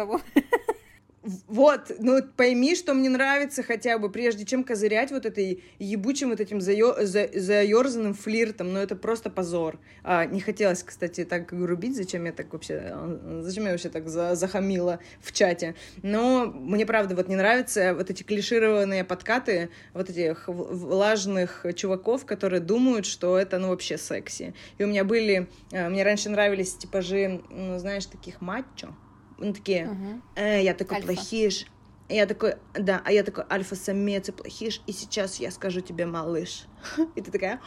Вот, 1.22 1.92
ну 2.00 2.20
пойми, 2.36 2.74
что 2.74 2.94
мне 2.94 3.08
нравится 3.08 3.62
хотя 3.62 3.98
бы, 3.98 4.10
прежде 4.10 4.44
чем 4.44 4.64
козырять 4.64 5.12
вот 5.12 5.24
этой 5.24 5.62
ебучим 5.78 6.30
вот 6.30 6.40
этим 6.40 6.60
заё... 6.60 7.04
за... 7.04 7.28
заёрзанным 7.32 8.14
флиртом, 8.14 8.72
но 8.72 8.80
это 8.80 8.96
просто 8.96 9.30
позор. 9.30 9.78
А, 10.02 10.24
не 10.24 10.40
хотелось, 10.40 10.82
кстати, 10.82 11.24
так 11.24 11.46
грубить, 11.46 11.96
зачем 11.96 12.24
я 12.24 12.32
так 12.32 12.52
вообще, 12.52 12.96
зачем 13.40 13.66
я 13.66 13.70
вообще 13.70 13.88
так 13.88 14.08
за... 14.08 14.34
захамила 14.34 14.98
в 15.20 15.30
чате. 15.30 15.76
Но 16.02 16.46
мне 16.46 16.86
правда 16.86 17.14
вот 17.14 17.28
не 17.28 17.36
нравятся 17.36 17.94
вот 17.94 18.10
эти 18.10 18.24
клишированные 18.24 19.04
подкаты 19.04 19.70
вот 19.94 20.10
этих 20.10 20.48
влажных 20.48 21.64
чуваков, 21.76 22.26
которые 22.26 22.60
думают, 22.60 23.06
что 23.06 23.38
это, 23.38 23.58
ну, 23.58 23.68
вообще 23.68 23.96
секси. 23.96 24.54
И 24.78 24.84
у 24.84 24.88
меня 24.88 25.04
были, 25.04 25.48
э, 25.70 25.88
мне 25.88 26.02
раньше 26.02 26.30
нравились 26.30 26.74
типажи, 26.74 27.42
ну, 27.50 27.78
знаешь, 27.78 28.06
таких 28.06 28.40
мачо, 28.40 28.94
ну, 29.42 29.52
такие, 29.52 29.90
э, 30.36 30.62
я 30.62 30.74
такой 30.74 30.98
Альфа. 30.98 31.12
плохиш. 31.12 31.66
Я 32.08 32.26
такой, 32.26 32.56
да, 32.74 33.00
а 33.04 33.12
я 33.12 33.22
такой 33.22 33.44
альфа-самец 33.50 34.28
и 34.28 34.32
плохиш, 34.32 34.82
и 34.86 34.92
сейчас 34.92 35.36
я 35.40 35.50
скажу 35.50 35.80
тебе 35.80 36.04
малыш. 36.04 36.66
И 37.16 37.22
ты 37.22 37.30
такая, 37.30 37.60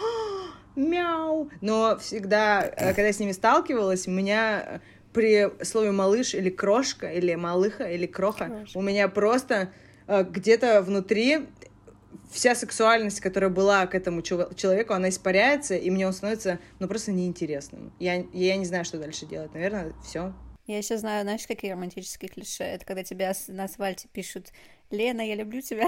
мяу. 0.75 1.49
Но 1.61 1.97
всегда, 1.97 2.61
э, 2.63 2.87
когда 2.89 3.07
я 3.07 3.13
с 3.13 3.19
ними 3.19 3.31
сталкивалась, 3.31 4.07
у 4.07 4.11
меня 4.11 4.81
при 5.13 5.49
слове 5.63 5.91
малыш 5.91 6.33
или 6.35 6.49
крошка, 6.49 7.11
или 7.11 7.33
малыха, 7.35 7.89
или 7.89 8.05
кроха, 8.05 8.47
Крошка. 8.47 8.77
у 8.77 8.81
меня 8.81 9.07
просто 9.07 9.71
э, 10.07 10.23
где-то 10.23 10.81
внутри 10.81 11.47
вся 12.31 12.53
сексуальность, 12.53 13.21
которая 13.21 13.49
была 13.49 13.87
к 13.87 13.95
этому 13.95 14.21
человеку, 14.21 14.93
она 14.93 15.09
испаряется, 15.09 15.75
и 15.75 15.89
мне 15.89 16.05
он 16.05 16.13
становится, 16.13 16.59
ну, 16.79 16.87
просто 16.87 17.11
неинтересным. 17.13 17.93
Я, 17.99 18.25
я 18.33 18.57
не 18.57 18.65
знаю, 18.65 18.83
что 18.83 18.97
дальше 18.97 19.25
делать. 19.25 19.53
Наверное, 19.53 19.93
все, 20.03 20.33
я 20.65 20.77
еще 20.77 20.97
знаю, 20.97 21.23
знаешь, 21.23 21.47
какие 21.47 21.71
романтические 21.71 22.29
клише? 22.29 22.63
Это 22.63 22.85
когда 22.85 23.03
тебя 23.03 23.33
на 23.47 23.65
асфальте 23.65 24.07
пишут 24.11 24.51
«Лена, 24.89 25.21
я 25.21 25.35
люблю 25.35 25.61
тебя». 25.61 25.87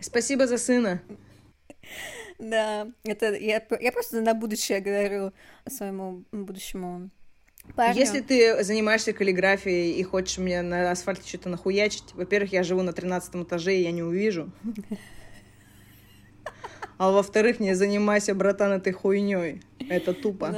Спасибо 0.00 0.46
за 0.46 0.56
сына. 0.56 1.02
Да, 2.38 2.88
это 3.04 3.34
я, 3.34 3.62
я 3.80 3.92
просто 3.92 4.22
на 4.22 4.32
будущее 4.32 4.80
говорю 4.80 5.32
своему 5.68 6.24
будущему 6.32 7.10
парню. 7.76 7.98
Если 7.98 8.20
ты 8.20 8.64
занимаешься 8.64 9.12
каллиграфией 9.12 9.92
и 9.92 10.02
хочешь 10.02 10.38
мне 10.38 10.62
на 10.62 10.90
асфальте 10.90 11.28
что-то 11.28 11.50
нахуячить, 11.50 12.14
во-первых, 12.14 12.52
я 12.52 12.62
живу 12.62 12.80
на 12.82 12.94
тринадцатом 12.94 13.42
этаже, 13.42 13.76
и 13.76 13.82
я 13.82 13.90
не 13.92 14.02
увижу. 14.02 14.50
А 17.00 17.10
во-вторых, 17.10 17.60
не 17.60 17.72
занимайся, 17.72 18.34
братан, 18.34 18.72
этой 18.72 18.92
хуйней. 18.92 19.62
Это 19.88 20.12
тупо. 20.12 20.54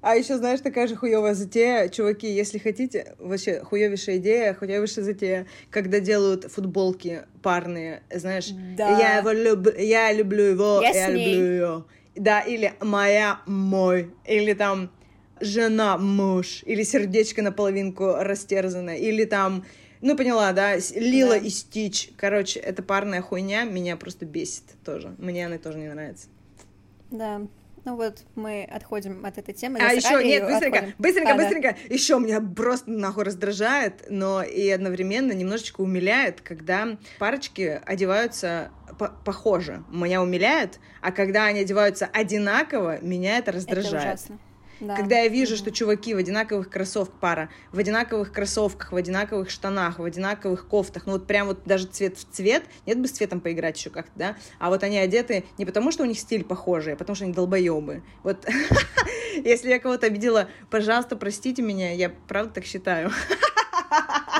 А 0.00 0.16
еще, 0.16 0.36
знаешь, 0.36 0.58
такая 0.60 0.88
же 0.88 0.96
хуевая 0.96 1.34
затея, 1.34 1.88
чуваки, 1.88 2.26
если 2.26 2.58
хотите, 2.58 3.14
вообще 3.20 3.60
хуевейшая 3.60 4.16
идея, 4.16 4.54
хуевейшая 4.54 5.04
затея, 5.04 5.46
когда 5.70 6.00
делают 6.00 6.50
футболки 6.50 7.22
парные, 7.40 8.02
знаешь, 8.12 8.48
да. 8.76 8.98
я 8.98 9.18
его 9.18 9.30
люблю, 9.30 9.72
я 9.78 10.12
люблю 10.12 10.42
его, 10.42 10.80
я, 10.82 10.90
я 10.90 11.08
люблю 11.08 11.52
ее. 11.52 11.84
Да, 12.16 12.40
или 12.40 12.72
моя, 12.80 13.40
мой, 13.46 14.10
или 14.24 14.54
там 14.54 14.90
жена, 15.40 15.98
муж, 15.98 16.64
или 16.66 16.82
сердечко 16.82 17.42
наполовинку 17.42 18.16
растерзанное, 18.18 18.96
или 18.96 19.24
там 19.24 19.64
ну, 20.06 20.16
поняла, 20.16 20.52
да, 20.52 20.76
Лила 20.94 21.30
да. 21.30 21.36
и 21.38 21.48
Стич. 21.48 22.10
Короче, 22.16 22.60
эта 22.60 22.82
парная 22.82 23.22
хуйня 23.22 23.64
меня 23.64 23.96
просто 23.96 24.24
бесит 24.24 24.64
тоже. 24.84 25.14
Мне 25.18 25.46
она 25.46 25.58
тоже 25.58 25.78
не 25.78 25.88
нравится. 25.88 26.28
Да. 27.10 27.42
Ну 27.84 27.96
вот, 27.96 28.22
мы 28.34 28.64
отходим 28.64 29.24
от 29.24 29.38
этой 29.38 29.52
темы. 29.52 29.80
А 29.80 29.92
еще, 29.92 30.22
нет, 30.24 30.44
быстренько, 30.44 30.78
отходим. 30.78 30.94
быстренько, 30.98 31.32
а, 31.32 31.36
быстренько. 31.36 31.76
Да. 31.88 31.94
Еще 31.94 32.18
меня 32.18 32.40
просто 32.40 32.90
нахуй 32.90 33.24
раздражает, 33.24 34.06
но 34.08 34.42
и 34.42 34.68
одновременно 34.70 35.32
немножечко 35.32 35.80
умиляет, 35.80 36.40
когда 36.40 36.98
парочки 37.18 37.80
одеваются 37.84 38.70
похоже. 39.24 39.84
Меня 39.90 40.22
умиляет, 40.22 40.78
а 41.00 41.10
когда 41.10 41.46
они 41.46 41.60
одеваются 41.60 42.06
одинаково, 42.06 43.00
меня 43.02 43.38
это 43.38 43.52
раздражает. 43.52 43.94
Это 43.94 44.06
ужасно. 44.08 44.38
Да. 44.80 44.96
Когда 44.96 45.20
я 45.20 45.28
вижу, 45.28 45.56
что 45.56 45.70
чуваки 45.70 46.14
в 46.14 46.18
одинаковых 46.18 46.68
кроссовках, 46.68 47.18
пара, 47.18 47.48
в 47.72 47.78
одинаковых 47.78 48.32
кроссовках, 48.32 48.92
в 48.92 48.96
одинаковых 48.96 49.50
штанах, 49.50 49.98
в 49.98 50.04
одинаковых 50.04 50.66
кофтах, 50.66 51.06
ну 51.06 51.12
вот 51.12 51.26
прям 51.26 51.46
вот 51.46 51.64
даже 51.64 51.86
цвет 51.86 52.18
в 52.18 52.24
цвет, 52.30 52.64
нет 52.84 53.00
бы 53.00 53.08
с 53.08 53.12
цветом 53.12 53.40
поиграть 53.40 53.78
еще 53.78 53.90
как-то, 53.90 54.12
да, 54.16 54.36
а 54.58 54.68
вот 54.68 54.82
они 54.82 54.98
одеты 54.98 55.44
не 55.58 55.64
потому, 55.64 55.90
что 55.90 56.02
у 56.02 56.06
них 56.06 56.18
стиль 56.18 56.44
похожий, 56.44 56.94
а 56.94 56.96
потому, 56.96 57.16
что 57.16 57.24
они 57.24 57.32
долбоебы. 57.32 58.02
Вот 58.22 58.46
если 59.44 59.70
я 59.70 59.78
кого-то 59.78 60.06
обидела, 60.06 60.48
пожалуйста, 60.70 61.16
простите 61.16 61.62
меня, 61.62 61.92
я 61.92 62.10
правда 62.10 62.54
так 62.54 62.64
считаю. 62.64 63.10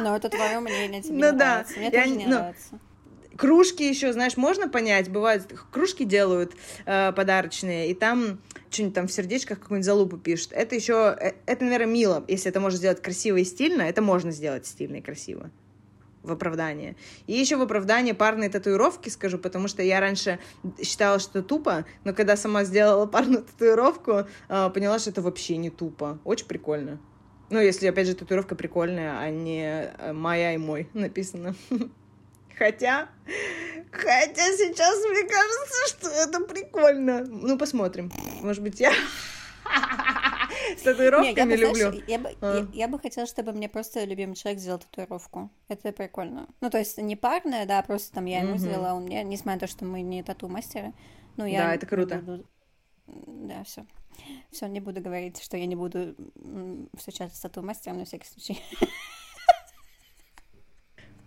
Но 0.01 0.17
это 0.17 0.29
твое 0.29 0.61
мнение, 0.61 1.03
тебе 1.03 1.15
ну, 1.15 1.33
не 1.33 1.39
да. 1.39 1.47
нравится. 1.47 1.79
Мне 1.79 1.91
я, 1.91 2.03
тоже 2.03 2.17
не 2.17 2.27
ну, 2.27 2.31
нравится. 2.31 2.81
Кружки 3.37 3.83
еще, 3.83 4.13
знаешь, 4.13 4.37
можно 4.37 4.69
понять, 4.69 5.11
бывают, 5.11 5.47
кружки 5.71 6.05
делают 6.05 6.53
э, 6.85 7.13
подарочные, 7.13 7.91
и 7.91 7.95
там 7.95 8.41
что-нибудь 8.71 8.95
там 8.95 9.07
в 9.09 9.13
сердечках 9.13 9.61
какую-нибудь 9.61 9.87
залупу 9.87 10.17
пишут. 10.17 10.53
Это 10.53 10.75
еще, 10.75 11.17
э, 11.21 11.33
это, 11.47 11.65
наверное, 11.65 11.87
мило. 11.87 12.25
Если 12.29 12.49
это 12.49 12.61
можно 12.61 12.79
сделать 12.79 13.03
красиво 13.03 13.37
и 13.37 13.45
стильно, 13.45 13.83
это 13.83 14.03
можно 14.03 14.31
сделать 14.31 14.67
стильно 14.67 14.97
и 14.97 15.01
красиво 15.01 15.51
в 16.27 16.33
оправдание. 16.33 16.97
И 17.27 17.35
еще 17.35 17.57
в 17.57 17.63
оправдание 17.63 18.13
парные 18.13 18.51
татуировки 18.51 19.09
скажу, 19.09 19.39
потому 19.39 19.69
что 19.69 19.83
я 19.83 20.01
раньше 20.01 20.39
считала, 20.83 21.19
что 21.19 21.43
тупо, 21.43 21.87
но 22.05 22.13
когда 22.13 22.37
сама 22.37 22.65
сделала 22.65 23.07
парную 23.07 23.45
татуировку, 23.45 24.27
э, 24.49 24.71
поняла, 24.71 24.99
что 24.99 25.11
это 25.11 25.23
вообще 25.23 25.57
не 25.57 25.71
тупо. 25.71 26.19
Очень 26.25 26.47
прикольно. 26.47 26.99
Ну, 27.49 27.61
если, 27.61 27.87
опять 27.87 28.09
же, 28.09 28.15
татуировка 28.15 28.57
прикольная, 28.57 29.19
а 29.19 29.31
не 29.31 29.63
э, 29.63 30.13
моя 30.13 30.55
и 30.55 30.59
мой 30.59 30.89
написано. 30.95 31.55
Хотя, 32.57 33.09
хотя 33.93 34.43
сейчас 34.57 34.99
мне 35.05 35.25
кажется, 35.25 35.89
что 35.89 36.09
это 36.09 36.41
прикольно. 36.41 37.25
Ну, 37.25 37.59
посмотрим. 37.59 38.11
Может 38.41 38.63
быть, 38.63 38.81
я... 38.81 38.93
С 40.79 40.83
татуировками 40.83 41.55
люблю. 41.55 42.03
Я 42.07 42.19
бы, 42.19 42.35
а. 42.41 42.67
я 42.73 42.89
бы 42.89 42.99
хотела, 42.99 43.27
чтобы 43.27 43.53
мне 43.53 43.69
просто 43.69 44.05
любимый 44.05 44.37
человек 44.37 44.61
сделал 44.61 44.79
татуировку. 44.79 45.51
Это 45.69 45.93
прикольно. 45.93 46.49
Ну, 46.61 46.71
то 46.71 46.79
есть 46.79 46.97
не 46.99 47.15
парная, 47.15 47.67
да, 47.67 47.83
просто 47.83 48.15
там 48.15 48.25
я 48.25 48.41
ему 48.41 48.57
сделала, 48.57 48.95
он 48.95 49.05
мне, 49.05 49.23
несмотря 49.23 49.55
на 49.55 49.61
то, 49.61 49.67
что 49.67 49.85
мы 49.85 50.01
не 50.01 50.23
тату-мастеры. 50.23 50.93
Ну, 51.37 51.45
я 51.45 51.65
да, 51.65 51.75
это 51.75 51.87
круто. 51.87 52.23
Да, 53.07 53.65
все. 53.65 53.85
Все, 54.51 54.67
не 54.67 54.81
буду 54.81 55.03
говорить, 55.03 55.43
что 55.43 55.57
я 55.57 55.67
не 55.67 55.77
буду 55.77 56.15
встречаться 56.97 57.37
с 57.37 57.41
тату-мастером 57.41 57.99
на 57.99 58.05
всякий 58.07 58.29
случай. 58.29 58.63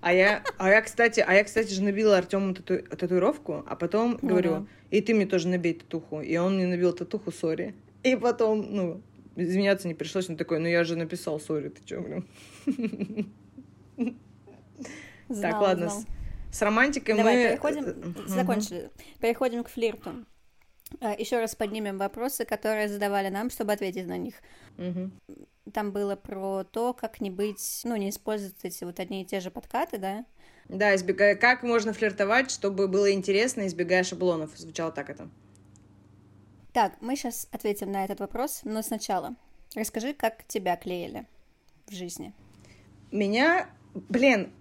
А 0.01 0.13
я, 0.13 0.43
а 0.57 0.69
я, 0.69 0.81
кстати, 0.81 1.23
а 1.25 1.33
я, 1.33 1.43
кстати, 1.43 1.73
же 1.73 1.83
набила 1.83 2.17
Артему 2.17 2.53
тату, 2.53 2.77
татуировку, 2.77 3.63
а 3.67 3.75
потом 3.75 4.17
ну, 4.21 4.29
говорю, 4.29 4.51
да. 4.51 4.65
и 4.91 5.01
ты 5.01 5.13
мне 5.13 5.25
тоже 5.25 5.49
набей 5.49 5.73
татуху. 5.73 6.21
И 6.21 6.37
он 6.37 6.55
мне 6.55 6.67
набил 6.67 6.93
татуху, 6.93 7.31
сори. 7.31 7.75
И 8.03 8.15
потом, 8.15 8.65
ну, 8.69 9.01
извиняться 9.35 9.87
не 9.87 9.93
пришлось, 9.93 10.29
он 10.29 10.37
такой, 10.37 10.59
ну 10.59 10.67
я 10.67 10.83
же 10.85 10.95
написал, 10.95 11.39
сори, 11.39 11.69
ты 11.69 11.83
чё, 11.83 12.01
блин. 12.01 13.33
Так, 15.41 15.61
ладно, 15.61 15.91
с 16.51 16.61
романтикой 16.61 17.15
Давай, 17.15 17.35
мы... 17.35 17.49
переходим, 17.49 18.15
закончили. 18.25 18.89
Переходим 19.19 19.63
к 19.63 19.69
флирту. 19.69 20.25
А, 21.01 21.13
Еще 21.13 21.39
раз 21.39 21.55
поднимем 21.55 21.97
вопросы, 21.97 22.45
которые 22.45 22.87
задавали 22.89 23.29
нам, 23.29 23.49
чтобы 23.49 23.73
ответить 23.73 24.07
на 24.07 24.17
них. 24.17 24.35
Угу. 24.77 25.11
Там 25.73 25.91
было 25.91 26.15
про 26.15 26.63
то, 26.63 26.93
как 26.93 27.21
не 27.21 27.29
быть, 27.29 27.81
ну, 27.83 27.95
не 27.95 28.09
использовать 28.09 28.55
эти 28.63 28.83
вот 28.83 28.99
одни 28.99 29.21
и 29.21 29.25
те 29.25 29.39
же 29.39 29.51
подкаты, 29.51 29.97
да? 29.97 30.25
Да, 30.67 30.95
избегая, 30.95 31.35
как 31.35 31.63
можно 31.63 31.93
флиртовать, 31.93 32.51
чтобы 32.51 32.87
было 32.87 33.11
интересно, 33.11 33.67
избегая 33.67 34.03
шаблонов. 34.03 34.51
Звучало 34.55 34.91
так 34.91 35.09
это. 35.09 35.29
Так, 36.73 36.93
мы 37.01 37.15
сейчас 37.15 37.47
ответим 37.51 37.91
на 37.91 38.05
этот 38.05 38.19
вопрос, 38.19 38.61
но 38.63 38.81
сначала 38.83 39.35
расскажи, 39.75 40.13
как 40.13 40.45
тебя 40.47 40.75
клеили 40.75 41.25
в 41.87 41.93
жизни. 41.93 42.33
Меня, 43.11 43.69
блин, 43.95 44.53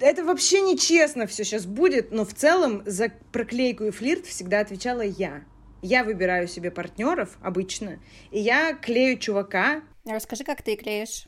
это 0.00 0.24
вообще 0.24 0.60
нечестно 0.60 1.26
все 1.26 1.44
сейчас 1.44 1.66
будет, 1.66 2.10
но 2.10 2.24
в 2.24 2.34
целом 2.34 2.82
за 2.84 3.10
проклейку 3.32 3.84
и 3.84 3.90
флирт 3.90 4.26
всегда 4.26 4.60
отвечала 4.60 5.02
я. 5.02 5.44
Я 5.82 6.02
выбираю 6.02 6.48
себе 6.48 6.70
партнеров 6.70 7.38
обычно, 7.42 8.00
и 8.30 8.40
я 8.40 8.74
клею 8.74 9.18
чувака. 9.18 9.82
Расскажи, 10.04 10.44
как 10.44 10.62
ты 10.62 10.76
клеишь. 10.76 11.26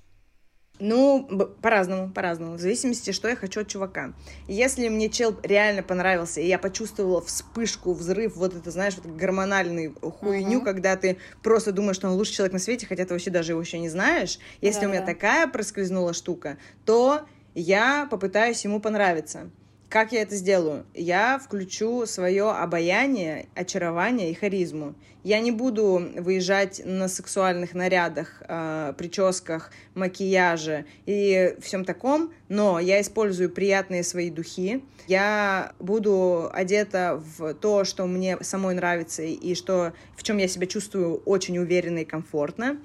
Ну, 0.79 1.27
по-разному, 1.63 2.13
по-разному, 2.13 2.57
в 2.57 2.61
зависимости, 2.61 3.11
что 3.11 3.29
я 3.29 3.37
хочу 3.37 3.61
от 3.63 3.69
чувака. 3.69 4.13
Если 4.47 4.89
мне 4.89 5.09
чел 5.09 5.35
реально 5.43 5.83
понравился, 5.83 6.43
и 6.43 6.47
я 6.47 6.59
почувствовала 6.59 7.23
вспышку, 7.23 7.95
взрыв, 7.95 8.37
вот 8.37 8.55
это, 8.55 8.71
знаешь, 8.71 8.95
вот 9.03 9.07
гормональный 9.07 9.95
хуйню, 9.95 10.61
uh-huh. 10.61 10.65
когда 10.65 10.97
ты 10.97 11.17
просто 11.43 11.73
думаешь, 11.73 11.97
что 11.97 12.09
он 12.09 12.15
лучший 12.15 12.35
человек 12.35 12.53
на 12.53 12.59
свете, 12.59 12.87
хотя 12.87 13.07
ты 13.07 13.15
вообще 13.15 13.31
даже 13.31 13.53
его 13.53 13.61
еще 13.63 13.79
не 13.79 13.89
знаешь. 13.89 14.39
Если 14.61 14.83
да, 14.83 14.87
у 14.87 14.91
меня 14.91 15.01
да. 15.01 15.07
такая 15.07 15.47
проскользнула 15.47 16.13
штука, 16.13 16.59
то 16.85 17.27
я 17.55 18.07
попытаюсь 18.11 18.63
ему 18.65 18.79
понравиться. 18.79 19.51
Как 19.89 20.11
я 20.11 20.23
это 20.23 20.35
сделаю? 20.35 20.85
Я 20.95 21.39
включу 21.39 22.07
свое 22.07 22.51
обаяние, 22.51 23.47
очарование 23.55 24.33
и 24.33 24.35
харизму. 24.35 24.95
Я 25.23 25.39
не 25.39 25.53
буду 25.53 26.11
выезжать 26.17 26.83
на 26.85 27.07
сексуальных 27.07 27.73
нарядах, 27.73 28.43
э, 28.49 28.95
прическах, 28.99 29.71
макияже 29.95 30.87
и 31.05 31.55
всем 31.61 31.85
таком, 31.85 32.33
но 32.49 32.81
я 32.81 33.01
использую 33.01 33.51
приятные 33.51 34.03
свои 34.03 34.31
духи. 34.31 34.85
Я 35.07 35.73
буду 35.79 36.51
одета 36.53 37.23
в 37.39 37.55
то, 37.55 37.85
что 37.85 38.07
мне 38.07 38.39
самой 38.41 38.75
нравится 38.75 39.23
и 39.23 39.55
что 39.55 39.93
в 40.17 40.25
чем 40.25 40.39
я 40.39 40.49
себя 40.49 40.67
чувствую 40.67 41.17
очень 41.25 41.59
уверенно 41.59 41.99
и 41.99 42.05
комфортно. 42.05 42.79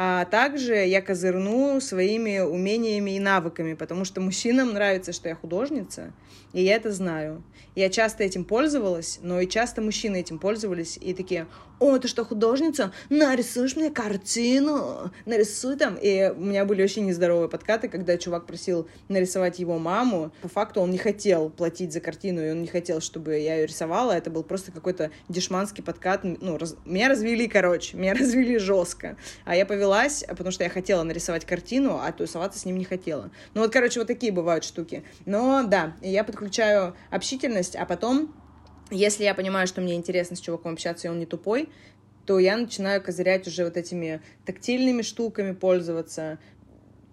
А 0.00 0.26
также 0.26 0.76
я 0.76 1.02
козырну 1.02 1.80
своими 1.80 2.38
умениями 2.38 3.16
и 3.16 3.18
навыками, 3.18 3.74
потому 3.74 4.04
что 4.04 4.20
мужчинам 4.20 4.72
нравится, 4.72 5.12
что 5.12 5.28
я 5.28 5.34
художница, 5.34 6.12
и 6.52 6.62
я 6.62 6.76
это 6.76 6.92
знаю. 6.92 7.42
Я 7.74 7.90
часто 7.90 8.22
этим 8.22 8.44
пользовалась, 8.44 9.18
но 9.22 9.40
и 9.40 9.48
часто 9.48 9.82
мужчины 9.82 10.20
этим 10.20 10.38
пользовались 10.38 10.98
и 11.00 11.14
такие, 11.14 11.48
о, 11.80 11.96
ты 11.98 12.08
что, 12.08 12.24
художница? 12.24 12.92
Нарисуешь 13.08 13.76
мне 13.76 13.90
картину? 13.90 15.12
Нарисуй 15.26 15.76
там. 15.76 15.96
И 15.96 16.32
у 16.36 16.40
меня 16.40 16.64
были 16.64 16.82
очень 16.82 17.06
нездоровые 17.06 17.48
подкаты, 17.48 17.88
когда 17.88 18.18
чувак 18.18 18.46
просил 18.46 18.88
нарисовать 19.08 19.60
его 19.60 19.78
маму. 19.78 20.32
По 20.42 20.48
факту 20.48 20.80
он 20.80 20.90
не 20.90 20.98
хотел 20.98 21.50
платить 21.50 21.92
за 21.92 22.00
картину, 22.00 22.44
и 22.44 22.50
он 22.50 22.62
не 22.62 22.66
хотел, 22.66 23.00
чтобы 23.00 23.38
я 23.38 23.56
ее 23.56 23.66
рисовала. 23.66 24.12
Это 24.12 24.28
был 24.28 24.42
просто 24.42 24.72
какой-то 24.72 25.12
дешманский 25.28 25.84
подкат. 25.84 26.24
Ну, 26.24 26.58
раз... 26.58 26.74
меня 26.84 27.08
развели, 27.08 27.46
короче, 27.46 27.96
меня 27.96 28.14
развели 28.18 28.58
жестко. 28.58 29.16
А 29.44 29.54
я 29.54 29.64
повелась, 29.88 30.24
потому 30.28 30.50
что 30.50 30.64
я 30.64 30.70
хотела 30.70 31.02
нарисовать 31.02 31.44
картину, 31.44 31.98
а 32.02 32.12
тусоваться 32.12 32.58
с 32.58 32.64
ним 32.64 32.76
не 32.76 32.84
хотела. 32.84 33.30
Ну 33.54 33.62
вот, 33.62 33.72
короче, 33.72 34.00
вот 34.00 34.06
такие 34.06 34.32
бывают 34.32 34.64
штуки. 34.64 35.02
Но 35.24 35.64
да, 35.66 35.94
я 36.02 36.24
подключаю 36.24 36.94
общительность, 37.10 37.74
а 37.74 37.86
потом 37.86 38.34
если 38.90 39.24
я 39.24 39.34
понимаю, 39.34 39.66
что 39.66 39.80
мне 39.80 39.94
интересно 39.94 40.36
с 40.36 40.40
чуваком 40.40 40.74
общаться, 40.74 41.08
и 41.08 41.10
он 41.10 41.18
не 41.18 41.26
тупой, 41.26 41.68
то 42.26 42.38
я 42.38 42.56
начинаю 42.56 43.02
козырять 43.02 43.46
уже 43.46 43.64
вот 43.64 43.76
этими 43.76 44.20
тактильными 44.44 45.02
штуками 45.02 45.52
пользоваться, 45.52 46.38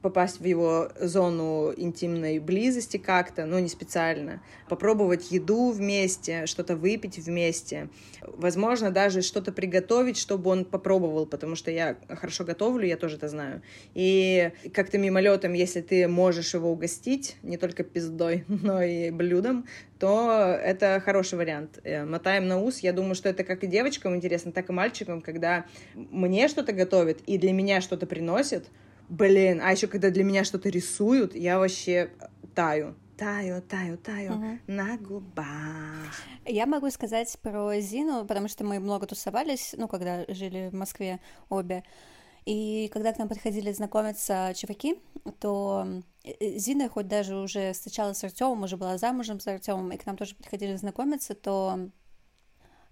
попасть 0.06 0.40
в 0.40 0.46
его 0.46 0.90
зону 1.00 1.74
интимной 1.76 2.38
близости 2.38 2.98
как-то, 2.98 3.48
но 3.48 3.60
не 3.60 3.68
специально, 3.68 4.40
попробовать 4.70 5.32
еду 5.32 5.72
вместе, 5.72 6.46
что-то 6.46 6.76
выпить 6.76 7.18
вместе, 7.18 7.90
возможно, 8.22 8.92
даже 8.92 9.24
что-то 9.24 9.52
приготовить, 9.52 10.18
чтобы 10.20 10.52
он 10.52 10.64
попробовал, 10.64 11.26
потому 11.26 11.56
что 11.56 11.72
я 11.72 11.98
хорошо 12.08 12.44
готовлю, 12.44 12.86
я 12.86 12.98
тоже 12.98 13.16
это 13.16 13.28
знаю. 13.28 13.64
И 13.96 14.52
как-то 14.76 15.00
мимолетом, 15.00 15.54
если 15.54 15.82
ты 15.82 16.08
можешь 16.08 16.54
его 16.54 16.72
угостить, 16.72 17.38
не 17.42 17.58
только 17.58 17.84
пиздой, 17.84 18.46
но 18.48 18.84
и 18.84 19.10
блюдом, 19.10 19.66
то 19.98 20.56
это 20.62 21.02
хороший 21.04 21.40
вариант. 21.40 21.80
Э, 21.84 22.06
мотаем 22.06 22.48
на 22.48 22.62
ус. 22.62 22.80
Я 22.80 22.94
думаю, 22.94 23.16
что 23.16 23.28
это 23.28 23.44
как 23.44 23.64
и 23.64 23.68
девочкам 23.68 24.16
интересно, 24.16 24.52
так 24.52 24.70
и 24.70 24.72
мальчикам, 24.72 25.22
когда 25.22 25.66
мне 25.96 26.48
что-то 26.48 26.74
готовят 26.74 27.22
и 27.26 27.40
для 27.40 27.54
меня 27.54 27.82
что-то 27.82 28.06
приносят, 28.06 28.68
Блин, 29.10 29.62
а 29.64 29.72
еще 29.72 29.88
когда 29.88 30.10
для 30.10 30.24
меня 30.24 30.44
что-то 30.44 30.70
рисуют, 30.70 31.36
я 31.36 31.60
вообще 31.60 32.10
таю. 32.54 32.96
Таю, 33.18 33.62
таю, 33.62 33.98
таю 33.98 34.34
угу. 34.34 34.60
на 34.68 34.98
губах. 34.98 36.14
Я 36.46 36.66
могу 36.66 36.90
сказать 36.90 37.38
про 37.42 37.80
Зину, 37.80 38.26
потому 38.26 38.50
что 38.50 38.66
мы 38.66 38.80
много 38.80 39.08
тусовались, 39.08 39.74
ну, 39.78 39.88
когда 39.88 40.26
жили 40.28 40.70
в 40.70 40.76
Москве 40.76 41.22
обе. 41.50 41.84
И 42.46 42.90
когда 42.94 43.14
к 43.14 43.18
нам 43.18 43.28
подходили 43.28 43.72
знакомиться 43.72 44.54
чуваки, 44.56 45.00
то 45.40 45.88
э, 46.24 46.58
Зина, 46.58 46.90
хоть 46.90 47.08
даже 47.08 47.38
уже 47.38 47.74
встречалась 47.74 48.20
с 48.20 48.24
Артемом, 48.24 48.64
уже 48.64 48.78
была 48.78 48.98
замужем 48.98 49.40
с 49.40 49.48
Артемом, 49.48 49.92
и 49.92 49.98
к 49.98 50.06
нам 50.06 50.18
тоже 50.18 50.36
подходили 50.36 50.76
знакомиться, 50.76 51.34
то 51.34 51.90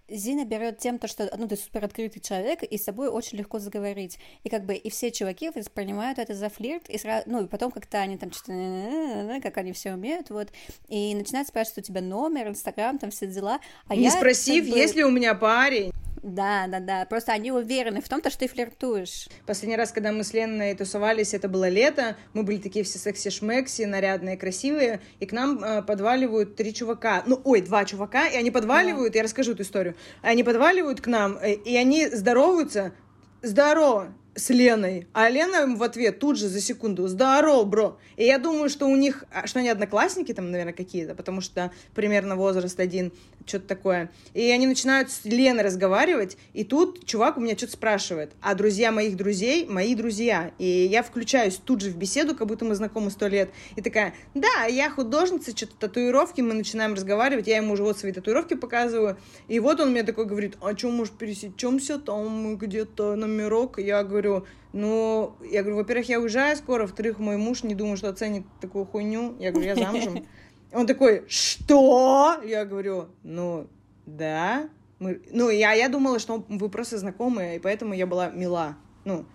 Зина 0.08 0.44
берет 0.44 0.78
тем, 0.78 0.98
то, 0.98 1.08
что 1.08 1.30
ну, 1.36 1.48
ты 1.48 1.56
супер 1.56 1.84
открытый 1.84 2.20
человек, 2.20 2.62
и 2.62 2.76
с 2.76 2.84
тобой 2.84 3.08
очень 3.08 3.38
легко 3.38 3.58
заговорить. 3.58 4.18
И 4.42 4.50
как 4.50 4.66
бы 4.66 4.74
и 4.74 4.90
все 4.90 5.10
чуваки 5.10 5.50
воспринимают 5.50 6.18
это 6.18 6.34
за 6.34 6.50
флирт, 6.50 6.90
и 6.90 6.98
сразу, 6.98 7.24
ну, 7.26 7.44
и 7.44 7.48
потом 7.48 7.70
как-то 7.70 7.98
они 7.98 8.18
там 8.18 8.30
что-то, 8.32 9.40
как 9.42 9.56
они 9.56 9.72
все 9.72 9.94
умеют, 9.94 10.28
вот, 10.28 10.48
и 10.88 11.14
начинают 11.14 11.48
спрашивать 11.48 11.78
у 11.78 11.82
тебя 11.82 12.02
номер, 12.02 12.48
инстаграм, 12.48 12.98
там 12.98 13.10
все 13.10 13.26
дела. 13.26 13.60
А 13.86 13.96
Не 13.96 14.04
я, 14.04 14.10
спросив, 14.10 14.64
как 14.64 14.74
бы... 14.74 14.78
есть 14.78 14.94
ли 14.94 15.04
у 15.04 15.10
меня 15.10 15.34
парень. 15.34 15.93
Да, 16.24 16.66
да, 16.68 16.80
да. 16.80 17.04
Просто 17.04 17.32
они 17.32 17.52
уверены 17.52 18.00
в 18.00 18.08
том, 18.08 18.22
то, 18.22 18.30
что 18.30 18.40
ты 18.40 18.48
флиртуешь. 18.48 19.28
Последний 19.46 19.76
раз, 19.76 19.92
когда 19.92 20.10
мы 20.10 20.24
с 20.24 20.32
Леной 20.32 20.74
тусовались, 20.74 21.34
это 21.34 21.48
было 21.48 21.68
лето. 21.68 22.16
Мы 22.32 22.44
были 22.44 22.56
такие 22.56 22.82
все 22.82 22.98
секси-шмекси, 22.98 23.84
нарядные, 23.84 24.38
красивые. 24.38 25.02
И 25.20 25.26
к 25.26 25.32
нам 25.32 25.62
э, 25.62 25.82
подваливают 25.82 26.56
три 26.56 26.72
чувака. 26.72 27.24
Ну, 27.26 27.38
ой, 27.44 27.60
два 27.60 27.84
чувака. 27.84 28.26
И 28.26 28.36
они 28.36 28.50
подваливают, 28.50 29.12
да. 29.12 29.18
я 29.18 29.22
расскажу 29.24 29.52
эту 29.52 29.64
историю. 29.64 29.96
Они 30.22 30.42
подваливают 30.42 31.02
к 31.02 31.08
нам, 31.08 31.36
э, 31.42 31.52
и 31.52 31.76
они 31.76 32.08
здороваются. 32.08 32.94
Здорово 33.42 34.14
с 34.36 34.50
Леной, 34.50 35.06
а 35.12 35.28
Лена 35.28 35.62
им 35.62 35.76
в 35.76 35.82
ответ 35.82 36.18
тут 36.18 36.38
же 36.38 36.48
за 36.48 36.60
секунду 36.60 37.06
«Здорово, 37.06 37.64
бро!» 37.64 37.98
И 38.16 38.24
я 38.24 38.38
думаю, 38.38 38.68
что 38.68 38.86
у 38.86 38.96
них, 38.96 39.24
а, 39.30 39.46
что 39.46 39.60
они 39.60 39.68
одноклассники 39.68 40.32
там, 40.32 40.50
наверное, 40.50 40.72
какие-то, 40.72 41.14
потому 41.14 41.40
что 41.40 41.70
примерно 41.94 42.34
возраст 42.34 42.78
один, 42.80 43.12
что-то 43.46 43.66
такое. 43.66 44.10
И 44.32 44.50
они 44.50 44.66
начинают 44.66 45.10
с 45.10 45.24
Леной 45.24 45.62
разговаривать, 45.62 46.36
и 46.52 46.64
тут 46.64 47.04
чувак 47.04 47.36
у 47.36 47.40
меня 47.40 47.56
что-то 47.56 47.74
спрашивает, 47.74 48.32
а 48.40 48.54
друзья 48.54 48.90
моих 48.90 49.16
друзей— 49.16 49.66
мои 49.68 49.94
друзья. 49.94 50.52
И 50.58 50.66
я 50.66 51.02
включаюсь 51.02 51.60
тут 51.62 51.82
же 51.82 51.90
в 51.90 51.96
беседу, 51.96 52.34
как 52.34 52.48
будто 52.48 52.64
мы 52.64 52.74
знакомы 52.74 53.10
сто 53.10 53.28
лет, 53.28 53.50
и 53.76 53.82
такая 53.82 54.14
«Да, 54.34 54.64
я 54.64 54.90
художница, 54.90 55.56
что-то 55.56 55.74
татуировки», 55.78 56.40
мы 56.40 56.54
начинаем 56.54 56.94
разговаривать, 56.94 57.46
я 57.46 57.58
ему 57.58 57.74
уже 57.74 57.82
вот 57.82 57.98
свои 57.98 58.12
татуировки 58.12 58.54
показываю, 58.54 59.16
и 59.46 59.60
вот 59.60 59.80
он 59.80 59.90
мне 59.90 60.02
такой 60.02 60.24
говорит 60.24 60.56
«А 60.60 60.76
что, 60.76 60.90
может, 60.90 61.14
пересечемся 61.14 61.98
там 61.98 62.56
где-то 62.56 63.14
номерок?» 63.14 63.78
Я 63.78 64.02
говорю, 64.02 64.23
говорю, 64.24 64.46
ну, 64.72 65.36
я 65.42 65.62
говорю, 65.62 65.76
во-первых, 65.76 66.08
я 66.08 66.20
уезжаю 66.20 66.56
скоро, 66.56 66.82
во-вторых, 66.82 67.18
мой 67.18 67.36
муж 67.36 67.62
не 67.62 67.74
думаю, 67.74 67.96
что 67.96 68.08
оценит 68.08 68.44
такую 68.60 68.84
хуйню. 68.84 69.36
Я 69.38 69.52
говорю, 69.52 69.68
я 69.68 69.76
замужем. 69.76 70.26
Он 70.72 70.86
такой, 70.86 71.24
что? 71.28 72.40
Я 72.44 72.64
говорю, 72.64 73.08
ну, 73.22 73.68
да. 74.06 74.68
Мы... 74.98 75.22
Ну, 75.30 75.50
я, 75.50 75.72
я 75.72 75.88
думала, 75.88 76.18
что 76.18 76.44
вы 76.48 76.68
просто 76.68 76.98
знакомые, 76.98 77.56
и 77.56 77.58
поэтому 77.58 77.94
я 77.94 78.06
была 78.06 78.30
мила. 78.30 78.76
Ну, 79.04 79.26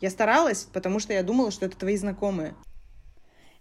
я 0.00 0.10
старалась, 0.10 0.66
потому 0.72 0.98
что 0.98 1.12
я 1.12 1.22
думала, 1.22 1.50
что 1.50 1.66
это 1.66 1.76
твои 1.76 1.96
знакомые. 1.96 2.54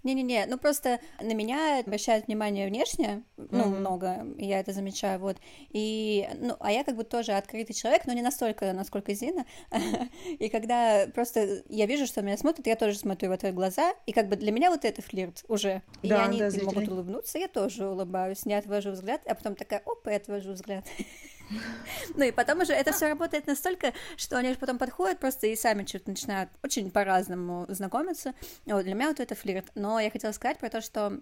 Не-не-не, 0.03 0.45
ну 0.45 0.57
просто 0.57 0.99
на 1.19 1.33
меня 1.33 1.79
обращают 1.79 2.27
внимание 2.27 2.67
внешне, 2.67 3.23
ну, 3.35 3.63
mm-hmm. 3.63 3.79
много, 3.79 4.27
и 4.37 4.45
я 4.45 4.59
это 4.59 4.71
замечаю, 4.71 5.19
вот, 5.19 5.37
и, 5.71 6.27
ну, 6.39 6.55
а 6.59 6.71
я 6.71 6.85
как 6.85 6.95
бы 6.95 7.03
тоже 7.03 7.33
открытый 7.33 7.75
человек, 7.75 8.05
но 8.05 8.13
не 8.13 8.21
настолько, 8.21 8.71
насколько 8.71 9.13
Зина, 9.13 9.45
и 10.39 10.47
когда 10.47 11.07
просто 11.13 11.63
я 11.67 11.85
вижу, 11.85 12.05
что 12.05 12.21
меня 12.21 12.37
смотрят, 12.37 12.65
я 12.67 12.77
тоже 12.77 12.97
смотрю 12.97 13.29
в 13.29 13.37
твои 13.37 13.51
глаза, 13.51 13.93
и 14.05 14.13
как 14.13 14.29
бы 14.29 14.37
для 14.37 14.53
меня 14.53 14.69
вот 14.69 14.85
это 14.85 15.01
флирт 15.01 15.43
уже, 15.49 15.81
и 16.01 16.07
да, 16.07 16.25
они 16.25 16.39
да, 16.39 16.49
могут 16.63 16.87
улыбнуться, 16.87 17.37
я 17.37 17.49
тоже 17.49 17.87
улыбаюсь, 17.89 18.45
не 18.45 18.53
отвожу 18.53 18.91
взгляд, 18.91 19.21
а 19.25 19.35
потом 19.35 19.55
такая, 19.55 19.81
опа, 19.85 20.11
я 20.11 20.17
отвожу 20.17 20.53
взгляд. 20.53 20.85
Ну 22.15 22.23
и 22.23 22.31
потом 22.31 22.61
уже 22.61 22.73
это 22.73 22.91
все 22.91 23.07
работает 23.07 23.47
настолько, 23.47 23.93
что 24.17 24.37
они 24.37 24.53
же 24.53 24.59
потом 24.59 24.77
подходят 24.77 25.19
просто 25.19 25.47
и 25.47 25.55
сами 25.55 25.85
что-то 25.85 26.09
начинают 26.09 26.49
очень 26.63 26.91
по-разному 26.91 27.65
знакомиться. 27.69 28.33
Вот 28.65 28.83
для 28.83 28.95
меня 28.95 29.07
вот 29.07 29.19
это 29.19 29.35
флирт. 29.35 29.67
Но 29.75 29.99
я 29.99 30.11
хотела 30.11 30.31
сказать 30.31 30.59
про 30.59 30.69
то, 30.69 30.81
что 30.81 31.19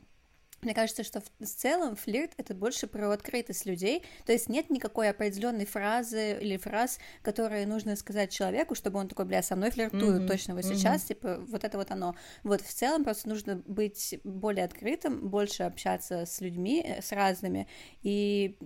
мне 0.62 0.74
кажется, 0.74 1.04
что 1.04 1.22
в 1.22 1.46
целом 1.46 1.96
флирт 1.96 2.32
это 2.38 2.56
больше 2.56 2.88
про 2.88 3.12
открытость 3.12 3.66
людей, 3.66 4.04
то 4.26 4.32
есть 4.32 4.50
нет 4.50 4.70
никакой 4.70 5.10
определенной 5.10 5.66
фразы 5.66 6.40
или 6.40 6.58
фраз, 6.58 7.00
которые 7.22 7.68
нужно 7.68 7.96
сказать 7.96 8.32
человеку, 8.32 8.74
чтобы 8.76 9.00
он 9.00 9.08
такой, 9.08 9.26
бля, 9.26 9.44
со 9.44 9.56
мной 9.56 9.72
флиртует 9.72 10.24
mm-hmm. 10.24 10.28
точно 10.28 10.56
вот 10.56 10.66
mm-hmm. 10.66 10.76
сейчас, 10.76 11.04
типа 11.04 11.38
вот 11.48 11.64
это 11.64 11.78
вот 11.78 11.92
оно. 11.92 12.16
Вот 12.44 12.62
в 12.62 12.74
целом 12.74 13.04
просто 13.04 13.30
нужно 13.30 13.62
быть 13.66 14.20
более 14.24 14.66
открытым, 14.66 15.30
больше 15.30 15.64
общаться 15.64 16.26
с 16.26 16.42
людьми, 16.42 16.84
э, 16.86 17.02
с 17.02 17.12
разными 17.12 17.68
и 18.02 18.58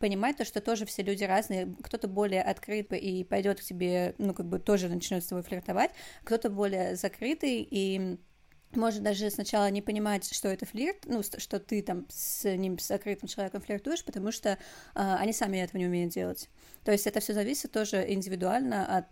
понимать 0.00 0.36
то, 0.36 0.44
что 0.44 0.60
тоже 0.60 0.84
все 0.84 1.02
люди 1.02 1.24
разные, 1.24 1.74
кто-то 1.82 2.08
более 2.08 2.42
открыт 2.42 2.92
и 2.92 3.24
пойдет 3.24 3.60
к 3.60 3.62
тебе, 3.62 4.14
ну 4.18 4.34
как 4.34 4.46
бы 4.46 4.58
тоже 4.58 4.88
начнет 4.88 5.22
с 5.22 5.28
тобой 5.28 5.44
флиртовать, 5.44 5.92
кто-то 6.24 6.50
более 6.50 6.96
закрытый 6.96 7.66
и 7.70 8.18
может 8.74 9.02
даже 9.02 9.30
сначала 9.30 9.70
не 9.70 9.82
понимать, 9.82 10.32
что 10.32 10.48
это 10.48 10.66
флирт, 10.66 11.06
ну, 11.06 11.22
что 11.22 11.58
ты 11.58 11.82
там 11.82 12.06
с 12.08 12.44
ним, 12.56 12.78
с 12.78 12.88
закрытым 12.88 13.28
человеком 13.28 13.60
флиртуешь, 13.60 14.04
потому 14.04 14.32
что 14.32 14.50
э, 14.50 14.56
они 14.94 15.32
сами 15.32 15.58
этого 15.58 15.78
не 15.78 15.86
умеют 15.86 16.12
делать. 16.12 16.48
То 16.84 16.92
есть 16.92 17.06
это 17.06 17.20
все 17.20 17.32
зависит 17.32 17.72
тоже 17.72 18.04
индивидуально 18.12 18.98
от, 18.98 19.06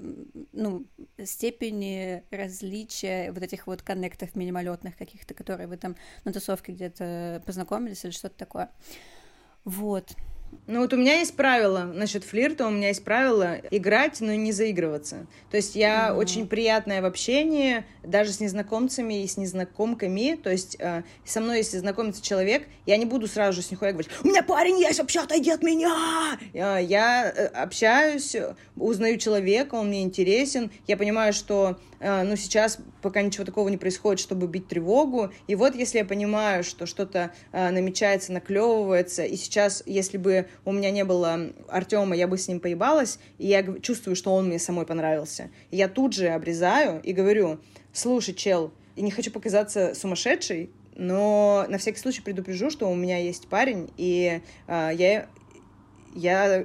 ну, 0.52 0.86
степени 1.24 2.22
различия 2.30 3.32
вот 3.32 3.42
этих 3.42 3.66
вот 3.66 3.82
коннектов 3.82 4.34
минималетных 4.34 4.96
каких-то, 4.96 5.34
которые 5.34 5.66
вы 5.66 5.76
там 5.76 5.96
на 6.24 6.32
тусовке 6.32 6.72
где-то 6.72 7.42
познакомились 7.46 8.04
или 8.04 8.12
что-то 8.12 8.36
такое. 8.36 8.70
Вот. 9.64 10.14
Ну 10.66 10.80
вот 10.80 10.92
у 10.92 10.96
меня 10.96 11.18
есть 11.18 11.36
правило 11.36 11.84
насчет 11.84 12.24
флирта, 12.24 12.66
у 12.66 12.70
меня 12.70 12.88
есть 12.88 13.04
правило 13.04 13.58
играть, 13.70 14.20
но 14.20 14.34
не 14.34 14.52
заигрываться. 14.52 15.26
То 15.50 15.56
есть 15.56 15.76
я 15.76 16.08
mm-hmm. 16.08 16.16
очень 16.16 16.46
приятная 16.48 17.02
в 17.02 17.04
общении, 17.04 17.84
даже 18.02 18.32
с 18.32 18.40
незнакомцами 18.40 19.22
и 19.22 19.26
с 19.26 19.36
незнакомками. 19.36 20.38
То 20.42 20.50
есть 20.50 20.76
э, 20.78 21.02
со 21.24 21.40
мной, 21.40 21.58
если 21.58 21.78
знакомится 21.78 22.22
человек, 22.22 22.66
я 22.86 22.96
не 22.96 23.04
буду 23.04 23.26
сразу 23.26 23.60
же 23.60 23.66
с 23.66 23.70
нихуя 23.70 23.92
говорить, 23.92 24.10
у 24.22 24.28
меня 24.28 24.42
парень 24.42 24.78
есть, 24.78 24.98
вообще 24.98 25.20
отойди 25.20 25.50
от 25.50 25.62
меня! 25.62 26.38
Э, 26.52 26.78
я 26.82 27.30
э, 27.30 27.46
общаюсь, 27.46 28.36
узнаю 28.76 29.18
человека, 29.18 29.74
он 29.74 29.88
мне 29.88 30.02
интересен, 30.02 30.70
я 30.86 30.96
понимаю, 30.96 31.32
что 31.32 31.78
э, 32.00 32.22
ну 32.22 32.36
сейчас 32.36 32.78
пока 33.02 33.22
ничего 33.22 33.44
такого 33.44 33.68
не 33.68 33.76
происходит, 33.76 34.20
чтобы 34.20 34.46
бить 34.46 34.68
тревогу. 34.68 35.30
И 35.46 35.54
вот 35.54 35.74
если 35.74 35.98
я 35.98 36.04
понимаю, 36.04 36.64
что 36.64 36.86
что-то 36.86 37.32
э, 37.52 37.70
намечается, 37.70 38.32
наклевывается, 38.32 39.24
и 39.24 39.36
сейчас, 39.36 39.82
если 39.86 40.18
бы 40.18 40.43
у 40.64 40.72
меня 40.72 40.90
не 40.90 41.04
было 41.04 41.50
Артема, 41.68 42.16
я 42.16 42.26
бы 42.26 42.38
с 42.38 42.48
ним 42.48 42.60
поебалась, 42.60 43.18
и 43.38 43.46
я 43.46 43.64
чувствую, 43.80 44.16
что 44.16 44.34
он 44.34 44.46
мне 44.46 44.58
самой 44.58 44.86
понравился. 44.86 45.50
Я 45.70 45.88
тут 45.88 46.14
же 46.14 46.28
обрезаю 46.28 47.00
и 47.02 47.12
говорю, 47.12 47.58
слушай, 47.92 48.34
чел, 48.34 48.72
и 48.96 49.02
не 49.02 49.10
хочу 49.10 49.30
показаться 49.30 49.94
сумасшедшей, 49.94 50.70
но 50.96 51.66
на 51.68 51.78
всякий 51.78 51.98
случай 51.98 52.22
предупрежу, 52.22 52.70
что 52.70 52.90
у 52.90 52.94
меня 52.94 53.18
есть 53.18 53.48
парень, 53.48 53.90
и 53.96 54.40
э, 54.66 54.90
я 54.94 55.28
я 56.14 56.64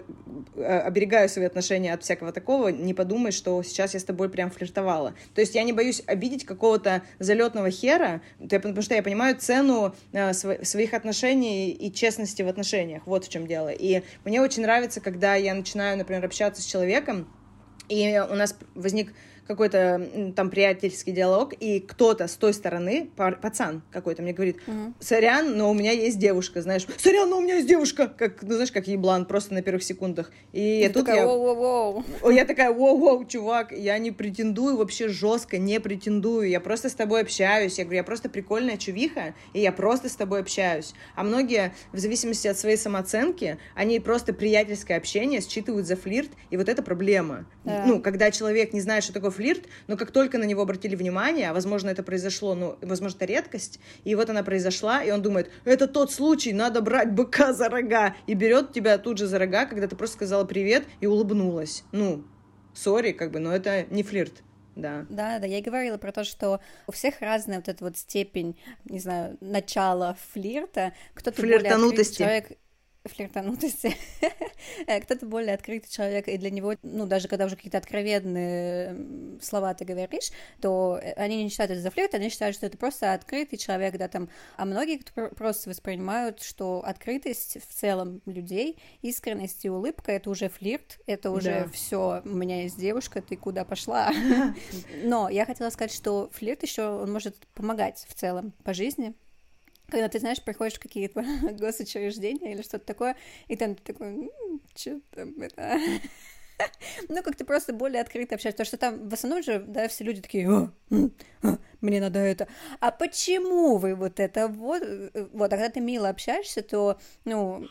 э, 0.55 0.79
оберегаю 0.79 1.27
свои 1.27 1.45
отношения 1.45 1.93
от 1.93 2.03
всякого 2.03 2.31
такого, 2.31 2.69
не 2.69 2.93
подумай, 2.93 3.31
что 3.31 3.61
сейчас 3.63 3.93
я 3.93 3.99
с 3.99 4.03
тобой 4.03 4.29
прям 4.29 4.51
флиртовала. 4.51 5.13
То 5.33 5.41
есть 5.41 5.55
я 5.55 5.63
не 5.63 5.73
боюсь 5.73 6.03
обидеть 6.05 6.45
какого-то 6.45 7.01
залетного 7.19 7.71
хера, 7.71 8.21
потому 8.39 8.81
что 8.81 8.95
я 8.95 9.03
понимаю 9.03 9.35
цену 9.37 9.95
э, 10.11 10.33
своих 10.33 10.93
отношений 10.93 11.71
и 11.71 11.91
честности 11.91 12.41
в 12.41 12.47
отношениях. 12.47 13.03
Вот 13.05 13.25
в 13.25 13.29
чем 13.29 13.47
дело. 13.47 13.69
И 13.69 14.03
мне 14.23 14.41
очень 14.41 14.61
нравится, 14.61 15.01
когда 15.01 15.35
я 15.35 15.53
начинаю, 15.53 15.97
например, 15.97 16.23
общаться 16.25 16.61
с 16.61 16.65
человеком, 16.65 17.27
и 17.89 18.21
у 18.29 18.35
нас 18.35 18.55
возник 18.75 19.13
какой-то 19.49 20.31
там 20.35 20.51
приятельский 20.51 21.11
диалог, 21.11 21.53
и 21.59 21.79
кто-то 21.79 22.27
с 22.27 22.35
той 22.35 22.53
стороны, 22.53 23.09
пацан 23.15 23.81
какой-то 23.89 24.21
мне 24.21 24.31
говорит, 24.31 24.57
угу. 24.67 24.93
сорян, 24.99 25.57
но 25.57 25.71
у 25.71 25.73
меня 25.73 25.91
есть 25.91 26.19
девушка, 26.19 26.61
знаешь, 26.61 26.85
сорян, 26.97 27.27
но 27.27 27.39
у 27.39 27.41
меня 27.41 27.55
есть 27.55 27.67
девушка, 27.67 28.05
как, 28.07 28.43
ну, 28.43 28.53
знаешь, 28.53 28.71
как 28.71 28.87
еблан, 28.87 29.25
просто 29.25 29.55
на 29.55 29.63
первых 29.63 29.81
секундах. 29.81 30.31
И 30.53 30.83
Ты 30.85 30.93
тут 30.93 31.07
такая, 31.07 31.21
я... 31.21 31.27
Воу-воу-воу. 31.27 32.31
Я 32.31 32.45
такая, 32.45 32.71
воу-воу, 32.71 33.27
чувак, 33.27 33.71
я 33.71 33.97
не 33.97 34.11
претендую 34.11 34.77
вообще 34.77 35.07
жестко, 35.07 35.57
не 35.57 35.79
претендую, 35.79 36.47
я 36.47 36.59
просто 36.59 36.87
с 36.89 36.93
тобой 36.93 37.21
общаюсь, 37.21 37.79
я 37.79 37.85
говорю, 37.85 37.97
я 37.97 38.03
просто 38.03 38.29
прикольная 38.29 38.77
чувиха, 38.77 39.33
и 39.53 39.61
я 39.61 39.71
просто 39.71 40.09
с 40.09 40.15
тобой 40.15 40.41
общаюсь. 40.41 40.93
А 41.15 41.23
многие, 41.23 41.73
в 41.91 41.97
зависимости 41.97 42.47
от 42.47 42.59
своей 42.59 42.77
самооценки, 42.77 43.57
они 43.73 43.99
просто 43.99 44.31
приятельское 44.31 44.95
общение 44.95 45.41
считывают 45.41 45.87
за 45.87 45.95
флирт, 45.95 46.29
и 46.51 46.57
вот 46.57 46.69
это 46.69 46.83
проблема. 46.83 47.47
Да. 47.65 47.83
Ну, 47.87 47.99
когда 47.99 48.29
человек 48.29 48.73
не 48.73 48.81
знает, 48.81 49.03
что 49.03 49.11
такое 49.11 49.31
флирт, 49.39 49.67
но 49.87 49.95
как 49.95 50.11
только 50.11 50.37
на 50.37 50.43
него 50.43 50.63
обратили 50.63 50.97
внимание, 50.97 51.49
а 51.49 51.53
возможно 51.53 51.89
это 51.89 52.03
произошло, 52.03 52.55
ну, 52.55 52.77
возможно 52.81 53.15
это 53.15 53.25
редкость, 53.25 53.79
и 54.03 54.13
вот 54.15 54.29
она 54.29 54.43
произошла, 54.43 55.01
и 55.01 55.11
он 55.11 55.21
думает, 55.21 55.49
это 55.63 55.87
тот 55.87 56.11
случай, 56.11 56.51
надо 56.51 56.81
брать 56.81 57.13
быка 57.13 57.53
за 57.53 57.69
рога, 57.69 58.15
и 58.27 58.33
берет 58.33 58.73
тебя 58.73 58.97
тут 58.97 59.17
же 59.17 59.27
за 59.27 59.39
рога, 59.39 59.65
когда 59.65 59.87
ты 59.87 59.95
просто 59.95 60.17
сказала 60.17 60.43
привет 60.43 60.83
и 60.99 61.07
улыбнулась. 61.07 61.85
Ну, 61.93 62.25
сори, 62.73 63.13
как 63.13 63.31
бы, 63.31 63.39
но 63.39 63.55
это 63.55 63.85
не 63.89 64.03
флирт. 64.03 64.43
Да. 64.75 65.05
да, 65.09 65.39
да, 65.39 65.45
я 65.45 65.57
и 65.57 65.61
говорила 65.61 65.97
про 65.97 66.11
то, 66.11 66.23
что 66.23 66.61
у 66.87 66.91
всех 66.91 67.21
разная 67.21 67.57
вот 67.57 67.67
эта 67.67 67.83
вот 67.83 67.97
степень, 67.97 68.57
не 68.85 68.99
знаю, 68.99 69.37
начала 69.41 70.17
флирта. 70.31 70.93
Кто-то 71.15 71.41
более 71.41 71.59
человек, 72.05 72.51
флиртанутости. 73.05 73.95
Э, 74.87 74.99
кто-то 74.99 75.25
более 75.25 75.53
открытый 75.53 75.89
человек, 75.89 76.27
и 76.27 76.37
для 76.37 76.49
него, 76.49 76.73
ну, 76.83 77.05
даже 77.05 77.27
когда 77.27 77.45
уже 77.45 77.55
какие-то 77.55 77.77
откровенные 77.77 79.39
слова 79.41 79.73
ты 79.73 79.85
говоришь, 79.85 80.31
то 80.61 80.99
э, 81.01 81.13
они 81.13 81.43
не 81.43 81.49
считают 81.49 81.71
это 81.71 81.81
за 81.81 81.91
флирт, 81.91 82.13
они 82.13 82.29
считают, 82.29 82.55
что 82.55 82.65
это 82.65 82.77
просто 82.77 83.13
открытый 83.13 83.57
человек, 83.57 83.97
да, 83.97 84.09
там, 84.09 84.29
а 84.57 84.65
многие 84.65 85.01
просто 85.35 85.69
воспринимают, 85.69 86.41
что 86.41 86.83
открытость 86.85 87.57
в 87.65 87.73
целом 87.73 88.21
людей, 88.25 88.77
искренность 89.01 89.63
и 89.63 89.69
улыбка— 89.69 90.11
это 90.13 90.29
уже 90.29 90.49
флирт, 90.49 90.99
это 91.05 91.31
уже 91.31 91.63
да. 91.63 91.69
все. 91.69 92.21
у 92.25 92.29
меня 92.29 92.63
есть 92.63 92.77
девушка, 92.77 93.21
ты 93.21 93.37
куда 93.37 93.63
пошла? 93.63 94.11
Но 95.03 95.29
я 95.29 95.45
хотела 95.45 95.69
сказать, 95.69 95.93
что 95.93 96.29
флирт 96.33 96.63
еще 96.63 96.87
он 96.87 97.11
может 97.11 97.35
помогать 97.53 98.05
в 98.09 98.13
целом 98.13 98.53
по 98.63 98.73
жизни, 98.73 99.13
когда 99.89 100.09
ты, 100.09 100.19
знаешь, 100.19 100.41
приходишь 100.41 100.75
в 100.75 100.79
какие-то 100.79 101.23
госучреждения 101.53 102.53
или 102.53 102.61
что-то 102.61 102.85
такое, 102.85 103.15
и 103.47 103.55
там 103.55 103.75
ты 103.75 103.93
такой, 103.93 104.31
что 104.75 104.99
там 105.11 105.41
это... 105.41 105.79
Ну, 107.07 107.23
как 107.23 107.37
ты 107.37 107.45
просто 107.45 107.71
более 107.71 108.01
открыто 108.01 108.35
общаешься, 108.35 108.57
потому 108.57 108.67
что 108.67 108.77
там 108.77 109.07
в 109.07 109.13
основном 109.13 109.43
же, 109.43 109.59
да, 109.59 109.87
все 109.87 110.03
люди 110.03 110.21
такие, 110.21 110.51
о, 110.51 110.71
о, 110.91 111.57
мне 111.79 112.01
надо 112.01 112.19
это. 112.19 112.49
А 112.81 112.91
почему 112.91 113.77
вы 113.77 113.95
вот 113.95 114.19
это 114.19 114.49
вот? 114.49 114.83
Вот, 115.31 115.53
а 115.53 115.55
когда 115.55 115.69
ты 115.69 115.79
мило 115.79 116.09
общаешься, 116.09 116.61
то, 116.61 116.99
ну, 117.23 117.65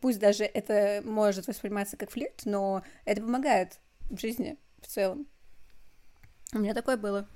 пусть 0.00 0.20
даже 0.20 0.44
это 0.44 1.02
может 1.04 1.48
восприниматься 1.48 1.98
как 1.98 2.10
флирт, 2.10 2.46
но 2.46 2.82
это 3.04 3.20
помогает 3.20 3.78
в 4.08 4.18
жизни 4.18 4.56
в 4.80 4.86
целом. 4.86 5.26
У 6.54 6.58
меня 6.58 6.72
такое 6.72 6.96
было. 6.96 7.28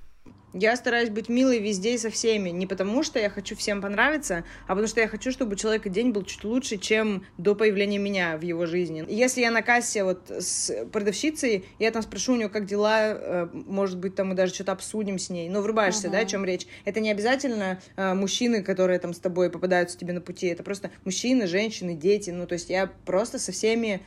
Я 0.57 0.77
стараюсь 0.77 1.09
быть 1.09 1.27
милой 1.27 1.59
везде 1.59 1.95
и 1.95 1.97
со 1.97 2.09
всеми. 2.09 2.49
Не 2.49 2.65
потому, 2.65 3.03
что 3.03 3.19
я 3.19 3.29
хочу 3.29 3.57
всем 3.57 3.81
понравиться, 3.81 4.45
а 4.67 4.69
потому 4.69 4.87
что 4.87 5.01
я 5.01 5.09
хочу, 5.09 5.29
чтобы 5.31 5.53
у 5.53 5.55
человека 5.57 5.89
день 5.89 6.11
был 6.11 6.23
чуть 6.23 6.45
лучше, 6.45 6.77
чем 6.77 7.25
до 7.37 7.55
появления 7.55 7.97
меня 7.97 8.37
в 8.37 8.41
его 8.41 8.65
жизни. 8.65 9.03
Если 9.09 9.41
я 9.41 9.51
на 9.51 9.61
кассе 9.61 10.05
вот 10.05 10.29
с 10.29 10.85
продавщицей, 10.93 11.65
я 11.77 11.91
там 11.91 12.01
спрошу 12.01 12.33
у 12.33 12.35
нее, 12.37 12.47
как 12.47 12.65
дела, 12.65 13.01
э, 13.01 13.47
может 13.51 13.97
быть, 13.97 14.15
там 14.15 14.29
мы 14.29 14.35
даже 14.35 14.53
что-то 14.53 14.71
обсудим 14.71 15.19
с 15.19 15.29
ней. 15.29 15.49
Но 15.49 15.61
врубаешься, 15.61 16.07
uh-huh. 16.07 16.11
да, 16.11 16.19
о 16.19 16.25
чем 16.25 16.45
речь. 16.45 16.67
Это 16.85 17.01
не 17.01 17.11
обязательно 17.11 17.81
э, 17.97 18.13
мужчины, 18.13 18.63
которые 18.63 18.97
там 18.99 19.13
с 19.13 19.19
тобой 19.19 19.49
попадаются 19.49 19.97
тебе 19.97 20.13
на 20.13 20.21
пути. 20.21 20.47
Это 20.47 20.63
просто 20.63 20.89
мужчины, 21.03 21.47
женщины, 21.47 21.95
дети. 21.95 22.29
Ну, 22.29 22.47
то 22.47 22.53
есть 22.53 22.69
я 22.69 22.89
просто 23.05 23.39
со 23.39 23.51
всеми 23.51 24.01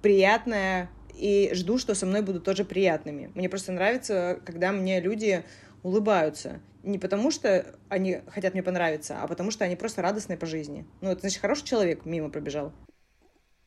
приятная 0.00 0.88
и 1.14 1.50
жду, 1.54 1.78
что 1.78 1.94
со 1.94 2.06
мной 2.06 2.22
будут 2.22 2.44
тоже 2.44 2.64
приятными. 2.64 3.30
Мне 3.34 3.48
просто 3.48 3.72
нравится, 3.72 4.40
когда 4.44 4.72
мне 4.72 5.00
люди 5.00 5.44
улыбаются. 5.82 6.60
Не 6.82 6.98
потому, 6.98 7.30
что 7.30 7.64
они 7.88 8.20
хотят 8.28 8.54
мне 8.54 8.62
понравиться, 8.62 9.22
а 9.22 9.26
потому, 9.26 9.50
что 9.50 9.64
они 9.64 9.76
просто 9.76 10.02
радостные 10.02 10.36
по 10.36 10.46
жизни. 10.46 10.84
Ну, 11.00 11.10
это 11.10 11.20
значит, 11.20 11.40
хороший 11.40 11.64
человек 11.64 12.04
мимо 12.04 12.28
пробежал. 12.28 12.72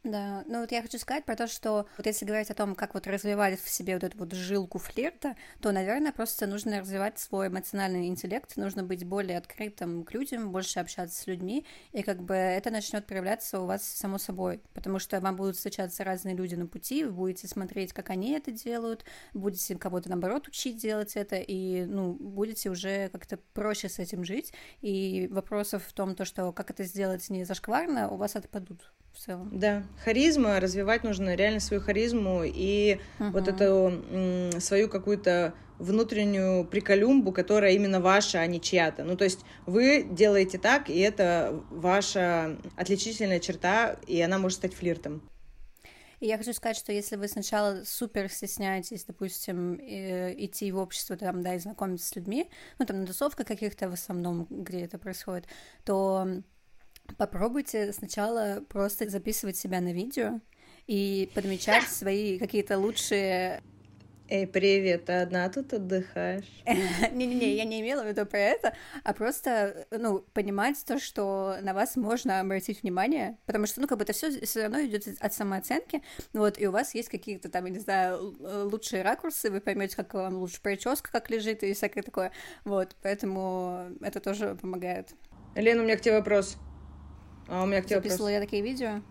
Да, 0.06 0.44
ну 0.46 0.60
вот 0.60 0.72
я 0.72 0.84
хочу 0.84 1.00
сказать 1.00 1.26
про 1.26 1.36
то, 1.36 1.48
что 1.48 1.88
вот 1.98 2.06
если 2.06 2.26
говорить 2.26 2.52
о 2.52 2.54
том, 2.54 2.76
как 2.76 2.94
вот 2.94 3.08
развивать 3.08 3.60
в 3.60 3.68
себе 3.68 3.96
вот 3.96 4.04
эту 4.04 4.16
вот 4.20 4.34
жилку 4.34 4.78
флирта, 4.78 5.36
то, 5.62 5.72
наверное, 5.72 6.12
просто 6.12 6.46
нужно 6.46 6.82
развивать 6.82 7.18
свой 7.18 7.48
эмоциональный 7.48 8.06
интеллект, 8.06 8.56
нужно 8.56 8.84
быть 8.84 9.04
более 9.04 9.40
открытым 9.40 10.04
к 10.04 10.14
людям, 10.14 10.52
больше 10.52 10.80
общаться 10.80 11.20
с 11.20 11.26
людьми, 11.26 11.66
и 11.92 12.04
как 12.04 12.22
бы 12.22 12.36
это 12.36 12.70
начнет 12.70 13.08
проявляться 13.08 13.60
у 13.60 13.66
вас 13.66 13.84
само 13.84 14.20
собой, 14.20 14.62
потому 14.76 15.00
что 15.00 15.20
вам 15.20 15.38
будут 15.38 15.56
встречаться 15.56 16.04
разные 16.04 16.36
люди 16.36 16.54
на 16.54 16.68
пути, 16.68 17.04
вы 17.04 17.12
будете 17.12 17.48
смотреть, 17.48 17.92
как 17.92 18.12
они 18.12 18.34
это 18.34 18.52
делают, 18.52 19.06
будете 19.34 19.76
кого-то, 19.76 20.10
наоборот, 20.10 20.48
учить 20.48 20.78
делать 20.78 21.16
это, 21.16 21.38
и, 21.38 21.84
ну, 21.86 22.14
будете 22.14 22.70
уже 22.70 23.10
как-то 23.10 23.38
проще 23.54 23.90
с 23.90 23.98
этим 23.98 24.24
жить, 24.24 24.54
и 24.82 25.28
вопросов 25.32 25.84
в 25.84 25.94
том, 25.94 26.14
то, 26.14 26.26
что 26.26 26.54
как 26.54 26.70
это 26.70 26.84
сделать 26.84 27.28
не 27.32 27.44
зашкварно, 27.44 28.12
у 28.12 28.18
вас 28.18 28.36
отпадут 28.36 28.94
в 29.16 29.20
целом. 29.20 29.50
Да, 29.52 29.84
харизма, 30.04 30.60
развивать 30.60 31.04
нужно 31.04 31.36
реально 31.36 31.60
свою 31.60 31.82
харизму 31.82 32.44
и 32.44 33.00
uh-huh. 33.20 33.32
вот 33.32 33.48
эту 33.48 34.60
свою 34.62 34.90
какую-то 34.90 35.54
внутреннюю 35.80 36.66
приколюмбу, 36.66 37.32
которая 37.32 37.74
именно 37.74 38.00
ваша, 38.00 38.40
а 38.40 38.48
не 38.48 38.62
чья-то. 38.62 39.04
Ну, 39.04 39.18
то 39.18 39.24
есть 39.24 39.42
вы 39.66 40.06
делаете 40.10 40.58
так, 40.58 40.90
и 40.90 41.00
это 41.00 41.62
ваша 41.70 42.58
отличительная 42.78 43.40
черта, 43.40 43.98
и 44.08 44.22
она 44.22 44.38
может 44.38 44.60
стать 44.60 44.74
флиртом. 44.74 45.22
И 46.22 46.28
я 46.28 46.38
хочу 46.38 46.54
сказать, 46.54 46.78
что 46.78 46.94
если 46.94 47.18
вы 47.18 47.28
сначала 47.28 47.84
супер 47.84 48.30
стесняетесь, 48.32 49.04
допустим, 49.04 49.76
идти 49.76 50.72
в 50.72 50.78
общество, 50.78 51.18
там, 51.18 51.42
да, 51.42 51.56
и 51.56 51.60
знакомиться 51.60 52.08
с 52.08 52.16
людьми, 52.16 52.50
ну, 52.80 52.86
там, 52.86 53.02
на 53.02 53.06
тусовках 53.06 53.46
каких-то 53.46 53.90
в 53.90 53.94
основном, 53.94 54.48
где 54.50 54.82
это 54.82 54.98
происходит, 54.98 55.46
то 55.84 56.42
Попробуйте 57.18 57.94
сначала 57.94 58.64
просто 58.68 59.10
записывать 59.10 59.58
себя 59.58 59.82
на 59.82 59.94
видео 59.94 60.42
и 60.88 61.30
подмечать 61.34 61.88
свои 61.88 62.38
какие-то 62.38 62.78
лучшие 62.78 63.62
Эй, 64.28 64.48
привет, 64.48 65.06
ты 65.06 65.14
одна 65.14 65.48
тут 65.50 65.72
отдыхаешь? 65.72 66.50
Не-не-не, 66.66 67.58
я 67.58 67.64
не 67.64 67.82
имела 67.82 68.02
в 68.02 68.08
виду 68.08 68.26
про 68.26 68.40
это, 68.40 68.76
а 69.04 69.14
просто, 69.14 69.86
ну, 69.92 70.26
понимать 70.34 70.84
то, 70.84 70.98
что 70.98 71.58
на 71.62 71.76
вас 71.76 71.96
можно 71.96 72.40
обратить 72.40 72.82
внимание, 72.82 73.38
потому 73.46 73.68
что, 73.68 73.82
ну, 73.82 73.88
как 73.88 74.00
бы 74.00 74.04
это 74.04 74.14
все 74.14 74.32
все 74.44 74.64
равно 74.64 74.82
идет 74.82 75.08
от 75.20 75.32
самооценки, 75.32 76.02
вот, 76.34 76.60
и 76.60 76.66
у 76.66 76.72
вас 76.72 76.96
есть 76.96 77.10
какие-то 77.10 77.50
там, 77.50 77.66
я 77.66 77.72
не 77.72 77.80
знаю, 77.80 78.36
лучшие 78.72 79.04
ракурсы, 79.04 79.52
вы 79.52 79.62
поймете, 79.62 79.96
как 79.96 80.16
вам 80.16 80.38
лучше 80.38 80.60
прическа, 80.60 81.12
как 81.12 81.30
лежит 81.30 81.62
и 81.62 81.76
всякое 81.76 82.02
такое, 82.02 82.32
вот, 82.64 82.96
поэтому 83.04 83.92
это 84.02 84.20
тоже 84.20 84.58
помогает. 84.60 85.12
Лена, 85.54 85.84
у 85.84 85.86
меня 85.86 85.98
к 85.98 86.02
тебе 86.02 86.16
вопрос. 86.16 86.58
А 87.48 87.64
у 87.64 87.66
меня 87.66 87.82
к 87.82 87.86
тебе 87.86 87.98
Записывала 87.98 88.28
вопрос. 88.28 88.34
я 88.34 88.40
такие 88.42 88.64
видео? 88.64 89.02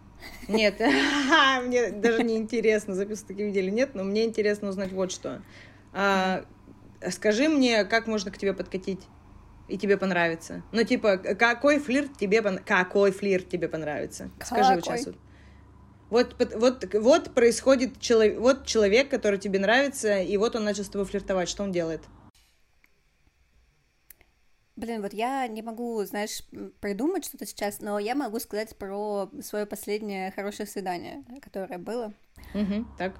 Нет, 0.49 0.81
мне 1.65 1.91
даже 1.91 2.23
не 2.23 2.37
интересно 2.37 2.95
записывать 2.95 3.29
такие 3.29 3.49
видео 3.49 3.63
или 3.63 3.71
нет, 3.71 3.95
но 3.95 4.05
мне 4.05 4.25
интересно 4.25 4.69
узнать 4.69 4.93
вот 4.93 5.13
что. 5.13 5.43
А, 5.93 6.45
скажи 7.11 7.49
мне, 7.49 7.85
как 7.85 8.07
можно 8.07 8.31
к 8.31 8.39
тебе 8.39 8.53
подкатить 8.55 9.01
и 9.69 9.79
тебе 9.79 9.97
понравится. 9.97 10.63
Ну, 10.73 10.83
типа, 10.83 11.17
какой 11.19 11.79
флирт 11.79 12.17
тебе 12.19 12.43
пон... 12.43 12.59
какой 12.59 13.13
флирт 13.13 13.49
тебе 13.49 13.69
понравится? 13.69 14.31
Скажи 14.45 14.75
вот 14.75 14.85
сейчас 14.85 15.07
вот. 15.07 15.17
Вот, 16.11 16.37
вот, 16.55 16.95
вот 16.95 17.35
происходит 17.35 17.99
человек, 17.99 18.39
вот 18.39 18.67
человек, 18.67 19.09
который 19.09 19.39
тебе 19.39 19.59
нравится, 19.59 20.21
и 20.21 20.37
вот 20.37 20.55
он 20.55 20.65
начал 20.65 20.85
с 20.85 20.89
тобой 20.89 21.07
флиртовать. 21.07 21.49
Что 21.49 21.65
он 21.65 21.73
делает? 21.73 22.03
Блин, 24.77 25.03
вот 25.03 25.13
я 25.13 25.47
не 25.47 25.63
могу, 25.63 26.03
знаешь, 26.05 26.43
придумать 26.81 27.25
что-то 27.25 27.47
сейчас, 27.47 27.81
но 27.81 27.99
я 27.99 28.17
могу 28.17 28.41
сказать 28.41 28.77
про 28.77 29.31
свое 29.41 29.67
последнее 29.67 30.33
хорошее 30.33 30.67
свидание, 30.67 31.25
которое 31.41 31.79
было. 31.79 32.13
Угу, 32.55 32.87
так. 32.99 33.15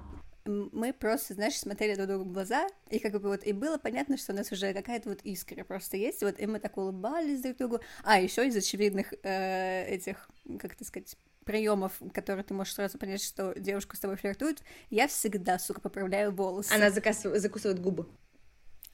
Мы 0.45 0.93
просто, 0.93 1.33
знаешь, 1.33 1.57
смотрели 1.57 1.95
друг 1.95 2.07
другу 2.07 2.25
в 2.25 2.33
глаза, 2.33 2.67
и 2.89 2.99
как 2.99 3.13
бы 3.13 3.29
вот, 3.29 3.43
и 3.43 3.53
было 3.53 3.77
понятно, 3.77 4.17
что 4.17 4.33
у 4.33 4.35
нас 4.35 4.51
уже 4.51 4.73
какая-то 4.73 5.09
вот 5.09 5.21
искра 5.23 5.63
просто 5.63 5.97
есть, 5.97 6.21
вот, 6.21 6.39
и 6.39 6.45
мы 6.45 6.59
так 6.59 6.77
улыбались 6.77 7.41
друг 7.41 7.57
другу. 7.57 7.79
А, 8.03 8.19
еще 8.19 8.45
из 8.45 8.55
очевидных 8.55 9.13
э, 9.23 9.87
этих, 9.87 10.29
как 10.59 10.73
это 10.73 10.83
сказать, 10.83 11.17
приемов, 11.45 11.93
которые 12.13 12.43
ты 12.43 12.53
можешь 12.53 12.73
сразу 12.73 12.97
понять, 12.97 13.23
что 13.23 13.53
девушка 13.57 13.95
с 13.95 13.99
тобой 13.99 14.17
флиртует, 14.17 14.61
я 14.89 15.07
всегда, 15.07 15.57
сука, 15.57 15.79
поправляю 15.79 16.31
волосы. 16.31 16.73
Она 16.73 16.89
закусывает, 16.89 17.41
закусывает 17.41 17.79
губы. 17.79 18.07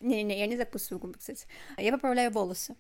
Не-не, 0.02 0.40
я 0.40 0.48
не 0.48 0.58
закусываю 0.58 1.00
губы, 1.00 1.18
кстати. 1.18 1.46
Я 1.78 1.92
поправляю 1.92 2.32
волосы. 2.32 2.76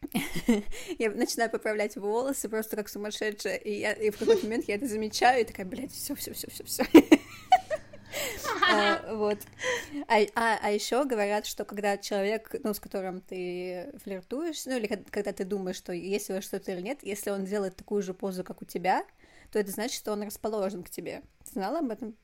я 0.98 1.10
начинаю 1.10 1.50
поправлять 1.50 1.96
волосы 1.96 2.48
просто 2.48 2.76
как 2.76 2.88
сумасшедшая, 2.88 3.56
и, 3.56 3.80
я, 3.80 3.92
и 3.92 4.10
в 4.10 4.18
какой-то 4.18 4.44
момент 4.44 4.66
я 4.68 4.76
это 4.76 4.86
замечаю, 4.86 5.42
и 5.42 5.44
такая, 5.44 5.66
блядь, 5.66 5.92
все, 5.92 6.14
все, 6.14 6.32
все, 6.32 6.50
все, 6.50 6.64
все. 6.64 6.84
Вот. 9.10 9.38
А, 10.08 10.18
а, 10.34 10.58
а 10.62 10.70
еще 10.70 11.04
говорят, 11.04 11.46
что 11.46 11.64
когда 11.64 11.96
человек, 11.96 12.54
ну, 12.62 12.74
с 12.74 12.80
которым 12.80 13.20
ты 13.20 13.92
флиртуешь, 14.02 14.66
ну, 14.66 14.76
или 14.76 14.86
когда 14.86 15.32
ты 15.32 15.44
думаешь, 15.44 15.76
что 15.76 15.92
есть 15.92 16.28
ли 16.28 16.40
что-то 16.40 16.72
или 16.72 16.82
нет, 16.82 16.98
если 17.02 17.30
он 17.30 17.44
делает 17.44 17.76
такую 17.76 18.02
же 18.02 18.14
позу, 18.14 18.44
как 18.44 18.60
у 18.60 18.64
тебя, 18.64 19.04
то 19.52 19.58
это 19.58 19.70
значит, 19.70 19.96
что 19.96 20.12
он 20.12 20.22
расположен 20.22 20.82
к 20.82 20.90
тебе. 20.90 21.22
Знала 21.44 21.78
об 21.78 21.90
этом? 21.90 22.16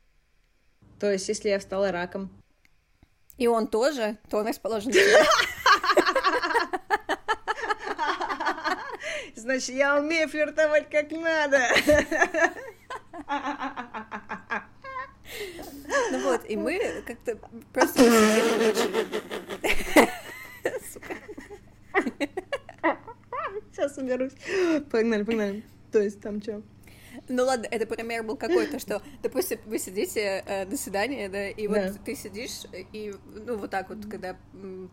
То 1.00 1.10
есть, 1.10 1.28
если 1.28 1.48
я 1.48 1.60
стала 1.60 1.92
раком, 1.92 2.30
и 3.36 3.46
он 3.46 3.66
тоже, 3.66 4.18
то 4.30 4.38
он 4.38 4.46
расположен 4.46 4.92
Значит, 9.34 9.70
я 9.70 9.96
умею 9.98 10.28
флиртовать 10.28 10.88
как 10.90 11.10
надо. 11.10 11.60
Ну 16.10 16.22
вот, 16.22 16.48
и 16.48 16.56
мы 16.56 17.02
как-то 17.06 17.36
просто. 17.72 18.00
Сейчас 23.72 23.98
уберусь. 23.98 24.32
Погнали, 24.90 25.22
погнали. 25.24 25.64
То 25.90 26.00
есть 26.00 26.20
там 26.20 26.40
что? 26.42 26.62
Ну 27.28 27.44
ладно, 27.44 27.66
это 27.70 27.86
пример 27.86 28.22
был 28.22 28.36
какой-то, 28.36 28.78
что, 28.78 29.02
допустим, 29.22 29.58
вы 29.66 29.78
сидите 29.78 30.44
э, 30.46 30.66
на 30.66 30.76
свидании, 30.76 31.28
да, 31.28 31.48
и 31.48 31.66
вот 31.66 31.76
да. 31.76 31.94
ты 32.04 32.14
сидишь, 32.14 32.62
и, 32.92 33.14
ну, 33.46 33.56
вот 33.56 33.70
так 33.70 33.88
вот, 33.88 34.06
когда 34.10 34.36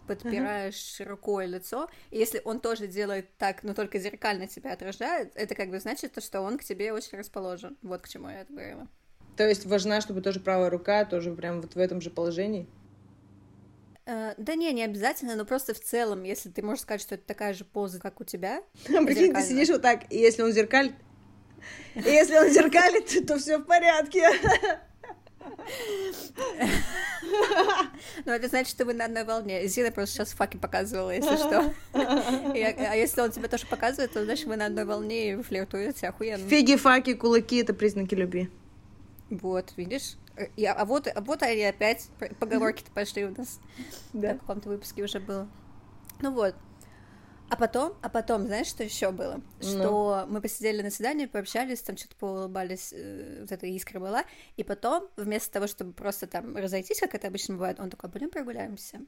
подпираешь 0.08 1.00
uh-huh. 1.00 1.06
рукой 1.06 1.48
лицо, 1.48 1.90
и 2.10 2.18
если 2.18 2.42
он 2.46 2.60
тоже 2.62 2.88
делает 2.88 3.28
так, 3.38 3.64
но 3.64 3.74
только 3.74 4.00
зеркально 4.00 4.48
тебя 4.48 4.74
отражает, 4.74 5.32
это 5.36 5.56
как 5.56 5.70
бы 5.70 5.80
значит, 5.80 6.24
что 6.24 6.42
он 6.42 6.58
к 6.58 6.64
тебе 6.64 6.94
очень 6.94 7.18
расположен. 7.18 7.78
Вот 7.82 8.02
к 8.02 8.08
чему 8.08 8.30
я 8.30 8.42
это 8.42 8.54
говорила. 8.54 8.88
То 9.36 9.48
есть 9.48 9.66
важна, 9.66 10.02
чтобы 10.02 10.22
тоже 10.22 10.40
правая 10.40 10.70
рука 10.70 11.04
тоже 11.06 11.32
прям 11.34 11.62
вот 11.62 11.76
в 11.76 11.80
этом 11.80 12.02
же 12.02 12.10
положении? 12.10 12.68
Uh, 14.06 14.34
да 14.38 14.56
не, 14.56 14.72
не 14.74 14.84
обязательно, 14.84 15.36
но 15.36 15.46
просто 15.46 15.74
в 15.74 15.80
целом, 15.80 16.24
если 16.24 16.50
ты 16.50 16.64
можешь 16.64 16.82
сказать, 16.82 17.02
что 17.02 17.16
это 17.16 17.24
такая 17.26 17.54
же 17.54 17.66
поза, 17.66 18.00
как 18.00 18.20
у 18.20 18.24
тебя. 18.24 18.64
Прикинь, 18.86 19.34
ты 19.34 19.42
сидишь 19.42 19.70
вот 19.70 19.82
так, 19.82 20.12
и 20.12 20.18
если 20.18 20.42
он 20.42 20.52
зеркаль, 20.52 20.94
и 21.96 22.10
если 22.10 22.38
он 22.38 22.50
зеркалит, 22.50 23.28
то 23.28 23.38
все 23.38 23.58
в 23.58 23.64
порядке. 23.64 24.28
Ну, 28.26 28.32
это 28.32 28.48
значит, 28.48 28.70
что 28.70 28.86
вы 28.86 28.94
на 28.94 29.06
одной 29.06 29.24
волне. 29.24 29.68
Зина 29.68 29.92
просто 29.92 30.16
сейчас 30.16 30.32
факи 30.34 30.58
показывала, 30.58 31.12
если 31.12 31.36
что. 31.38 31.74
а 31.94 32.96
если 32.96 33.22
он 33.22 33.32
тебе 33.32 33.48
тоже 33.48 33.66
показывает, 33.68 34.12
то 34.12 34.24
значит, 34.24 34.48
вы 34.48 34.56
на 34.56 34.66
одной 34.66 34.86
волне 34.86 35.34
и 35.34 35.42
флиртуете 35.42 36.08
охуенно. 36.08 36.48
Фиги, 36.48 36.76
факи, 36.76 37.14
кулаки— 37.14 37.58
это 37.62 37.74
признаки 37.74 38.16
любви. 38.16 38.50
Вот, 39.30 39.74
видишь? 39.78 40.18
Я, 40.56 40.74
а 40.74 40.86
вот, 40.86 41.08
а 41.14 41.22
вот 41.22 41.44
они 41.44 41.64
опять 41.64 42.10
поговорки-то 42.40 42.92
пошли 42.92 43.26
у 43.26 43.38
нас. 43.38 43.60
Да. 44.14 44.36
В 44.36 44.40
каком-то 44.40 44.70
выпуске 44.70 45.04
уже 45.04 45.20
было. 45.20 45.48
Ну 46.22 46.32
вот, 46.32 46.56
а 47.52 47.58
потом, 47.58 47.98
а 48.02 48.08
потом, 48.08 48.46
знаешь, 48.46 48.68
что 48.68 48.82
еще 48.82 49.12
было? 49.12 49.42
Ну. 49.60 49.68
Что 49.68 50.26
мы 50.30 50.40
посидели 50.40 50.82
на 50.82 50.90
свидании, 50.90 51.26
пообщались, 51.26 51.82
там 51.82 51.98
что-то 51.98 52.16
поулыбались, 52.16 52.94
э, 52.94 53.42
вот 53.42 53.52
эта 53.52 53.68
искра 53.68 54.00
была, 54.00 54.24
и 54.56 54.64
потом, 54.64 55.10
вместо 55.18 55.52
того, 55.52 55.68
чтобы 55.68 55.92
просто 55.92 56.28
там 56.28 56.56
разойтись, 56.56 57.02
как 57.02 57.14
это 57.14 57.28
обычно 57.28 57.56
бывает, 57.56 57.82
он 57.82 57.90
такой, 57.90 58.10
блин, 58.10 58.30
прогуляемся. 58.30 59.02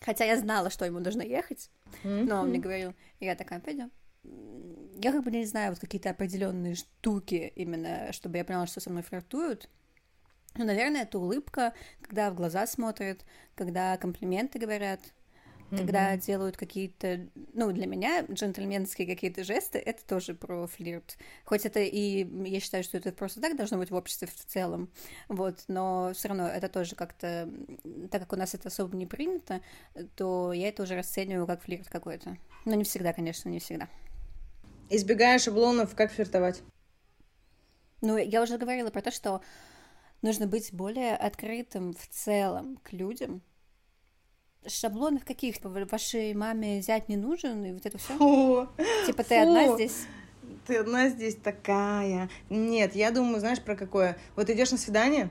Хотя 0.00 0.24
я 0.26 0.36
знала, 0.36 0.70
что 0.70 0.84
ему 0.84 1.00
нужно 1.00 1.22
ехать, 1.22 1.68
mm-hmm. 2.04 2.22
но 2.28 2.42
он 2.42 2.50
мне 2.50 2.60
говорил, 2.60 2.94
я 3.18 3.34
такая, 3.34 3.58
пойдем. 3.58 3.90
Я 4.22 5.10
как 5.10 5.24
бы 5.24 5.32
не 5.32 5.44
знаю, 5.44 5.72
вот 5.72 5.80
какие-то 5.80 6.10
определенные 6.10 6.76
штуки 6.76 7.52
именно, 7.56 8.12
чтобы 8.12 8.36
я 8.36 8.44
поняла, 8.44 8.68
что 8.68 8.78
со 8.78 8.90
мной 8.90 9.02
флиртуют. 9.02 9.68
Ну, 10.54 10.64
наверное, 10.64 11.02
это 11.02 11.18
улыбка, 11.18 11.74
когда 12.00 12.30
в 12.30 12.36
глаза 12.36 12.64
смотрят, 12.68 13.24
когда 13.56 13.96
комплименты 13.96 14.60
говорят, 14.60 15.00
mm-hmm. 15.70 15.76
когда 15.78 16.16
делают 16.16 16.56
какие-то, 16.56 17.28
ну, 17.52 17.72
для 17.72 17.86
меня 17.86 18.22
джентльменские 18.22 19.06
какие-то 19.06 19.44
жесты, 19.44 19.78
это 19.78 20.04
тоже 20.06 20.34
про 20.34 20.66
флирт. 20.66 21.16
Хоть 21.44 21.66
это 21.66 21.80
и, 21.80 22.26
я 22.48 22.60
считаю, 22.60 22.84
что 22.84 22.96
это 22.96 23.12
просто 23.12 23.40
так 23.40 23.56
должно 23.56 23.78
быть 23.78 23.90
в 23.90 23.94
обществе 23.94 24.28
в 24.28 24.34
целом, 24.34 24.90
вот, 25.28 25.64
но 25.68 26.12
все 26.14 26.28
равно 26.28 26.46
это 26.46 26.68
тоже 26.68 26.94
как-то, 26.94 27.50
так 28.10 28.22
как 28.22 28.32
у 28.32 28.36
нас 28.36 28.54
это 28.54 28.68
особо 28.68 28.96
не 28.96 29.06
принято, 29.06 29.60
то 30.16 30.52
я 30.52 30.68
это 30.68 30.82
уже 30.82 30.96
расцениваю 30.96 31.46
как 31.46 31.62
флирт 31.62 31.88
какой-то. 31.88 32.36
Но 32.64 32.74
не 32.74 32.84
всегда, 32.84 33.12
конечно, 33.12 33.48
не 33.48 33.60
всегда. 33.60 33.88
Избегая 34.88 35.38
шаблонов, 35.38 35.94
как 35.94 36.12
флиртовать? 36.12 36.62
Ну, 38.02 38.16
я 38.18 38.42
уже 38.42 38.58
говорила 38.58 38.90
про 38.90 39.02
то, 39.02 39.10
что 39.10 39.40
нужно 40.22 40.46
быть 40.46 40.72
более 40.72 41.16
открытым 41.16 41.94
в 41.94 42.06
целом 42.08 42.78
к 42.82 42.92
людям. 42.92 43.42
Шаблонов 44.68 45.24
каких-то 45.24 45.68
вашей 45.68 46.34
маме 46.34 46.80
взять 46.80 47.08
не 47.08 47.16
нужен, 47.16 47.64
и 47.64 47.72
вот 47.72 47.86
это 47.86 47.98
все. 47.98 48.68
Типа 49.06 49.22
ты 49.22 49.36
фу. 49.36 49.42
одна 49.42 49.74
здесь. 49.74 50.06
Ты 50.66 50.76
одна 50.76 51.08
здесь 51.08 51.36
такая. 51.36 52.28
Нет, 52.50 52.94
я 52.94 53.10
думаю, 53.10 53.40
знаешь, 53.40 53.60
про 53.60 53.76
какое? 53.76 54.16
Вот 54.34 54.50
идешь 54.50 54.72
на 54.72 54.78
свидание, 54.78 55.30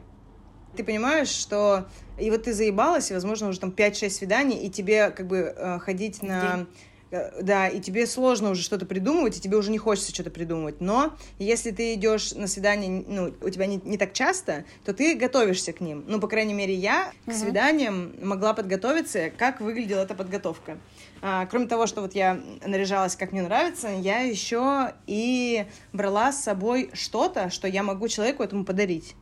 ты 0.75 0.83
понимаешь, 0.83 1.29
что 1.29 1.87
и 2.19 2.29
вот 2.29 2.43
ты 2.43 2.53
заебалась, 2.53 3.11
и, 3.11 3.13
возможно, 3.13 3.49
уже 3.49 3.59
там 3.59 3.71
5-6 3.71 4.09
свиданий, 4.09 4.57
и 4.57 4.69
тебе 4.69 5.09
как 5.11 5.27
бы 5.27 5.53
э, 5.55 5.79
ходить 5.79 6.21
на... 6.21 6.57
День 6.57 6.67
да, 7.11 7.67
и 7.67 7.79
тебе 7.79 8.07
сложно 8.07 8.49
уже 8.51 8.61
что-то 8.61 8.85
придумывать, 8.85 9.37
и 9.37 9.41
тебе 9.41 9.57
уже 9.57 9.71
не 9.71 9.77
хочется 9.77 10.13
что-то 10.13 10.31
придумывать. 10.31 10.81
Но 10.81 11.15
если 11.39 11.71
ты 11.71 11.93
идешь 11.93 12.33
на 12.33 12.47
свидание, 12.47 13.03
ну, 13.07 13.33
у 13.41 13.49
тебя 13.49 13.67
не, 13.67 13.77
не 13.83 13.97
так 13.97 14.13
часто, 14.13 14.65
то 14.83 14.93
ты 14.93 15.15
готовишься 15.15 15.73
к 15.73 15.81
ним. 15.81 16.03
Ну, 16.07 16.19
по 16.19 16.27
крайней 16.27 16.53
мере, 16.53 16.73
я 16.73 17.11
к 17.25 17.33
свиданиям 17.33 18.15
могла 18.21 18.53
подготовиться, 18.53 19.29
как 19.29 19.61
выглядела 19.61 20.01
эта 20.01 20.15
подготовка. 20.15 20.77
А, 21.21 21.45
кроме 21.45 21.67
того, 21.67 21.87
что 21.87 22.01
вот 22.01 22.13
я 22.15 22.39
наряжалась, 22.65 23.15
как 23.15 23.31
мне 23.31 23.41
нравится, 23.41 23.87
я 23.89 24.19
еще 24.19 24.93
и 25.07 25.65
брала 25.93 26.31
с 26.31 26.43
собой 26.43 26.89
что-то, 26.93 27.49
что 27.49 27.67
я 27.67 27.83
могу 27.83 28.07
человеку 28.07 28.43
этому 28.43 28.65
подарить. 28.65 29.15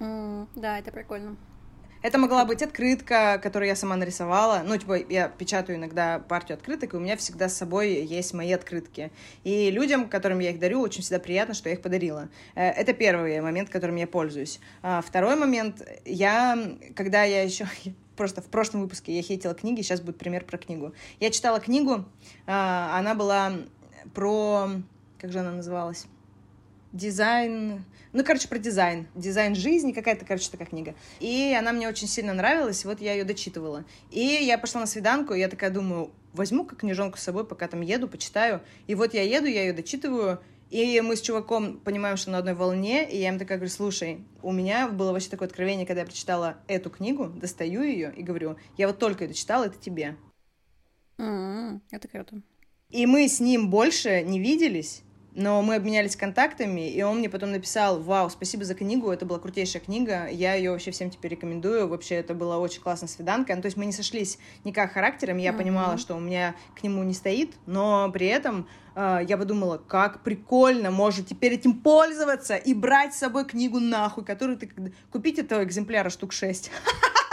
Mm, 0.00 0.48
да, 0.56 0.78
это 0.78 0.90
прикольно. 0.90 1.36
Это 2.04 2.18
могла 2.18 2.44
быть 2.44 2.60
открытка, 2.60 3.40
которую 3.42 3.66
я 3.66 3.74
сама 3.74 3.96
нарисовала. 3.96 4.62
Ну, 4.62 4.76
типа, 4.76 4.98
я 5.08 5.28
печатаю 5.28 5.78
иногда 5.78 6.18
партию 6.18 6.56
открыток, 6.56 6.92
и 6.92 6.96
у 6.98 7.00
меня 7.00 7.16
всегда 7.16 7.48
с 7.48 7.56
собой 7.56 7.94
есть 8.04 8.34
мои 8.34 8.52
открытки. 8.52 9.10
И 9.42 9.70
людям, 9.70 10.10
которым 10.10 10.40
я 10.40 10.50
их 10.50 10.58
дарю, 10.58 10.82
очень 10.82 11.00
всегда 11.00 11.18
приятно, 11.18 11.54
что 11.54 11.70
я 11.70 11.76
их 11.76 11.80
подарила. 11.80 12.28
Э, 12.56 12.68
это 12.68 12.92
первый 12.92 13.40
момент, 13.40 13.70
которым 13.70 13.96
я 13.96 14.06
пользуюсь. 14.06 14.60
А 14.82 15.00
второй 15.00 15.34
момент, 15.34 15.80
я, 16.04 16.76
когда 16.94 17.24
я 17.24 17.42
еще 17.42 17.66
просто 18.16 18.42
в 18.42 18.48
прошлом 18.48 18.82
выпуске 18.82 19.16
я 19.16 19.22
хейтила 19.22 19.54
книги, 19.54 19.80
сейчас 19.80 20.02
будет 20.02 20.18
пример 20.18 20.44
про 20.44 20.58
книгу. 20.58 20.92
Я 21.20 21.30
читала 21.30 21.58
книгу, 21.58 22.04
а, 22.46 22.98
она 22.98 23.14
была 23.14 23.52
про... 24.12 24.68
Как 25.18 25.32
же 25.32 25.38
она 25.38 25.52
называлась? 25.52 26.04
Дизайн 26.92 27.82
ну, 28.14 28.24
короче, 28.24 28.48
про 28.48 28.58
дизайн. 28.58 29.08
Дизайн 29.16 29.56
жизни, 29.56 29.92
какая-то, 29.92 30.24
короче, 30.24 30.48
такая 30.48 30.68
книга. 30.68 30.94
И 31.18 31.52
она 31.58 31.72
мне 31.72 31.88
очень 31.88 32.06
сильно 32.06 32.32
нравилась, 32.32 32.84
вот 32.84 33.00
я 33.00 33.12
ее 33.12 33.24
дочитывала. 33.24 33.84
И 34.12 34.20
я 34.20 34.56
пошла 34.56 34.80
на 34.80 34.86
свиданку, 34.86 35.34
и 35.34 35.40
я 35.40 35.48
такая 35.48 35.70
думаю, 35.70 36.12
возьму 36.32 36.64
как 36.64 36.78
книжонку 36.78 37.18
с 37.18 37.22
собой, 37.22 37.44
пока 37.44 37.66
там 37.66 37.80
еду, 37.80 38.06
почитаю. 38.06 38.60
И 38.86 38.94
вот 38.94 39.14
я 39.14 39.22
еду, 39.22 39.46
я 39.46 39.64
ее 39.64 39.72
дочитываю, 39.72 40.40
и 40.70 41.00
мы 41.00 41.16
с 41.16 41.20
чуваком 41.20 41.78
понимаем, 41.80 42.16
что 42.16 42.30
на 42.30 42.38
одной 42.38 42.54
волне, 42.54 43.08
и 43.10 43.18
я 43.18 43.28
им 43.28 43.38
такая 43.38 43.58
говорю, 43.58 43.72
слушай, 43.72 44.24
у 44.42 44.52
меня 44.52 44.88
было 44.88 45.10
вообще 45.10 45.28
такое 45.28 45.48
откровение, 45.48 45.84
когда 45.84 46.02
я 46.02 46.06
прочитала 46.06 46.56
эту 46.68 46.90
книгу, 46.90 47.26
достаю 47.26 47.82
ее 47.82 48.14
и 48.16 48.22
говорю, 48.22 48.56
я 48.76 48.86
вот 48.86 49.00
только 49.00 49.24
это 49.24 49.34
читала, 49.34 49.64
это 49.64 49.76
тебе. 49.76 50.16
Mm-hmm. 51.18 51.80
Это 51.90 52.08
круто. 52.08 52.42
И 52.90 53.06
мы 53.06 53.26
с 53.26 53.40
ним 53.40 53.70
больше 53.70 54.22
не 54.22 54.38
виделись, 54.38 55.02
но 55.34 55.60
мы 55.62 55.74
обменялись 55.74 56.16
контактами, 56.16 56.90
и 56.90 57.02
он 57.02 57.18
мне 57.18 57.28
потом 57.28 57.50
написал, 57.50 58.00
вау, 58.00 58.30
спасибо 58.30 58.64
за 58.64 58.74
книгу, 58.74 59.10
это 59.10 59.26
была 59.26 59.38
крутейшая 59.38 59.82
книга, 59.82 60.28
я 60.28 60.54
ее 60.54 60.70
вообще 60.70 60.92
всем 60.92 61.10
теперь 61.10 61.32
рекомендую, 61.32 61.88
вообще 61.88 62.16
это 62.16 62.34
была 62.34 62.58
очень 62.58 62.80
классная 62.80 63.08
свиданка, 63.08 63.54
ну, 63.54 63.62
то 63.62 63.66
есть 63.66 63.76
мы 63.76 63.86
не 63.86 63.92
сошлись 63.92 64.38
никак 64.64 64.92
характером, 64.92 65.38
я 65.38 65.50
mm-hmm. 65.50 65.56
понимала, 65.56 65.98
что 65.98 66.14
у 66.14 66.20
меня 66.20 66.54
к 66.78 66.82
нему 66.82 67.02
не 67.02 67.14
стоит, 67.14 67.54
но 67.66 68.10
при 68.12 68.28
этом 68.28 68.68
э, 68.94 69.20
я 69.28 69.36
подумала, 69.36 69.78
как 69.78 70.22
прикольно, 70.22 70.90
может 70.90 71.26
теперь 71.26 71.54
этим 71.54 71.80
пользоваться 71.80 72.56
и 72.56 72.72
брать 72.72 73.14
с 73.14 73.18
собой 73.18 73.44
книгу 73.44 73.80
нахуй, 73.80 74.24
которую 74.24 74.56
ты... 74.56 74.70
Купить 75.10 75.38
этого 75.38 75.64
экземпляра 75.64 76.10
штук 76.10 76.32
шесть. 76.32 76.70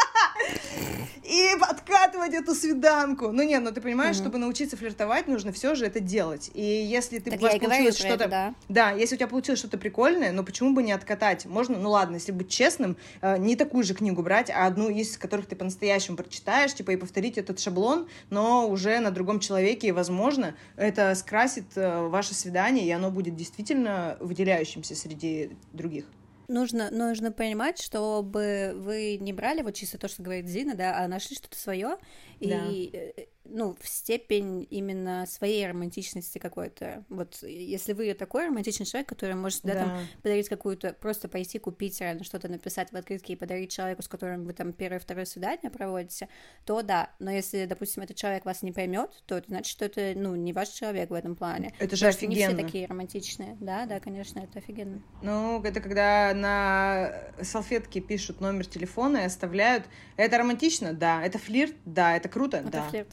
и 1.32 1.56
откатывать 1.62 2.34
эту 2.34 2.54
свиданку. 2.54 3.32
Ну 3.32 3.44
нет, 3.44 3.64
ну 3.64 3.72
ты 3.72 3.80
понимаешь, 3.80 4.18
угу. 4.18 4.24
чтобы 4.24 4.38
научиться 4.38 4.76
флиртовать, 4.76 5.28
нужно 5.28 5.54
все 5.54 5.76
же 5.76 5.86
это 5.86 6.00
делать. 6.00 6.52
И 6.54 6.62
если 6.62 7.20
ты 7.20 7.32
так 7.32 7.40
у 7.40 7.60
получилось 7.60 7.98
что-то, 7.98 8.28
да. 8.28 8.56
да, 8.68 8.92
если 8.92 9.16
у 9.16 9.18
тебя 9.18 9.28
получилось 9.28 9.60
что-то 9.60 9.78
прикольное, 9.78 10.32
ну 10.34 10.44
почему 10.44 10.74
бы 10.74 10.84
не 10.84 10.92
откатать? 10.92 11.46
Можно, 11.46 11.78
ну 11.78 11.92
ладно, 11.92 12.16
если 12.16 12.34
быть 12.34 12.50
честным, 12.50 12.98
э, 13.22 13.38
не 13.38 13.56
такую 13.56 13.84
же 13.84 13.94
книгу 13.94 14.22
брать, 14.22 14.50
а 14.50 14.66
одну 14.66 14.90
из 14.90 15.18
которых 15.18 15.46
ты 15.46 15.56
по-настоящему 15.56 16.18
прочитаешь, 16.18 16.74
типа 16.74 16.92
и 16.92 16.98
повторить 16.98 17.38
этот 17.38 17.60
шаблон, 17.60 18.10
но 18.30 18.68
уже 18.68 19.00
на 19.00 19.12
другом 19.12 19.40
человеке, 19.40 19.88
и 19.88 19.92
возможно, 19.92 20.56
это 20.76 21.16
скрасит 21.16 21.66
э, 21.76 22.08
ваше 22.08 22.34
свидание, 22.34 22.86
и 22.86 22.92
оно 22.92 23.10
будет 23.10 23.36
действительно 23.36 24.18
выделяющимся 24.20 24.96
среди 24.96 25.52
других 25.72 26.06
нужно, 26.52 26.92
нужно 26.92 27.32
понимать, 27.32 27.82
чтобы 27.82 28.74
вы 28.76 29.18
не 29.20 29.34
брали 29.34 29.62
вот 29.62 29.76
чисто 29.76 29.98
то, 29.98 30.08
что 30.08 30.22
говорит 30.22 30.48
Зина, 30.48 30.76
да, 30.76 31.00
а 31.00 31.08
нашли 31.08 31.36
что-то 31.36 31.58
свое, 31.58 31.98
да. 32.40 32.66
и 32.70 32.90
э, 32.94 33.26
ну, 33.54 33.76
в 33.80 33.88
степень 33.88 34.68
именно 34.70 35.26
своей 35.26 35.68
романтичности 35.68 36.38
какой-то. 36.38 37.04
Вот 37.10 37.44
если 37.44 37.94
вы 37.94 38.14
такой 38.14 38.48
романтичный 38.48 38.86
человек, 38.86 39.10
который 39.10 39.36
может 39.36 39.62
да, 39.64 39.74
да. 39.74 39.80
Там, 39.86 40.00
подарить 40.22 40.50
какую-то, 40.50 40.94
просто 40.94 41.28
пойти 41.28 41.60
купить 41.60 42.00
реально 42.00 42.24
что-то, 42.24 42.48
написать 42.48 42.92
в 42.92 42.96
открытке 42.96 43.34
и 43.34 43.36
подарить 43.36 43.72
человеку, 43.72 44.02
с 44.02 44.08
которым 44.08 44.46
вы 44.46 44.54
там 44.54 44.74
первое, 44.74 45.00
второе 45.00 45.26
свидание 45.26 45.70
проводите, 45.70 46.30
то 46.66 46.82
да. 46.82 47.12
Но 47.20 47.32
если, 47.32 47.66
допустим, 47.66 48.04
этот 48.04 48.18
человек 48.18 48.46
вас 48.46 48.62
не 48.62 48.72
поймет, 48.72 49.24
то 49.26 49.38
это 49.38 49.48
значит, 49.48 49.72
что 49.72 49.86
это, 49.86 50.14
ну, 50.16 50.36
не 50.36 50.54
ваш 50.54 50.70
человек 50.70 51.10
в 51.10 51.14
этом 51.14 51.36
плане. 51.36 51.74
Это 51.80 51.96
же 51.96 52.06
Потому 52.06 52.18
офигенно. 52.18 52.50
не 52.50 52.56
все 52.56 52.66
такие 52.66 52.88
романтичные. 52.88 53.58
Да, 53.60 53.86
да, 53.86 54.00
конечно, 54.00 54.40
это 54.40 54.60
офигенно. 54.60 55.02
Ну, 55.22 55.62
это 55.62 55.82
когда 55.82 56.34
на 56.34 57.14
салфетке 57.42 58.00
пишут 58.00 58.42
номер 58.42 58.66
телефона 58.66 59.18
и 59.18 59.24
оставляют. 59.24 59.86
Это 60.18 60.38
романтично? 60.38 60.94
Да. 60.94 61.24
Это 61.24 61.38
флирт? 61.38 61.76
Да. 61.86 62.16
Это 62.16 62.30
круто? 62.30 62.58
Это 62.58 62.72
да. 62.72 62.90
флирт. 62.90 63.10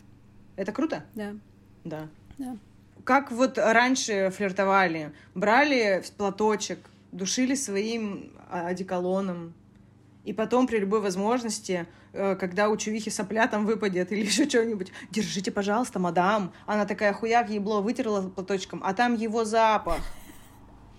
Это 0.59 0.73
круто? 0.73 1.05
Да. 1.15 1.37
Да. 1.85 2.09
Да. 2.37 2.57
Как 3.05 3.31
вот 3.31 3.59
раньше 3.59 4.33
флиртовали? 4.37 5.13
Брали 5.37 6.03
платочек, 6.17 6.81
душили 7.13 7.55
своим 7.55 8.33
а, 8.51 8.67
одеколоном, 8.67 9.55
и 10.25 10.33
потом 10.33 10.67
при 10.67 10.79
любой 10.79 11.01
возможности, 11.01 11.87
э, 12.13 12.35
когда 12.35 12.71
у 12.71 12.77
чувихи 12.77 13.09
сопля 13.09 13.47
там 13.47 13.67
выпадет 13.67 14.11
или 14.13 14.27
еще 14.27 14.49
что-нибудь, 14.49 14.93
держите, 15.13 15.53
пожалуйста, 15.53 16.01
мадам. 16.01 16.53
Она 16.67 16.87
такая 16.87 17.13
хуяк 17.13 17.51
ебло 17.51 17.81
вытерла 17.81 18.29
платочком, 18.29 18.83
а 18.85 18.95
там 18.95 19.15
его 19.15 19.45
запах. 19.45 20.01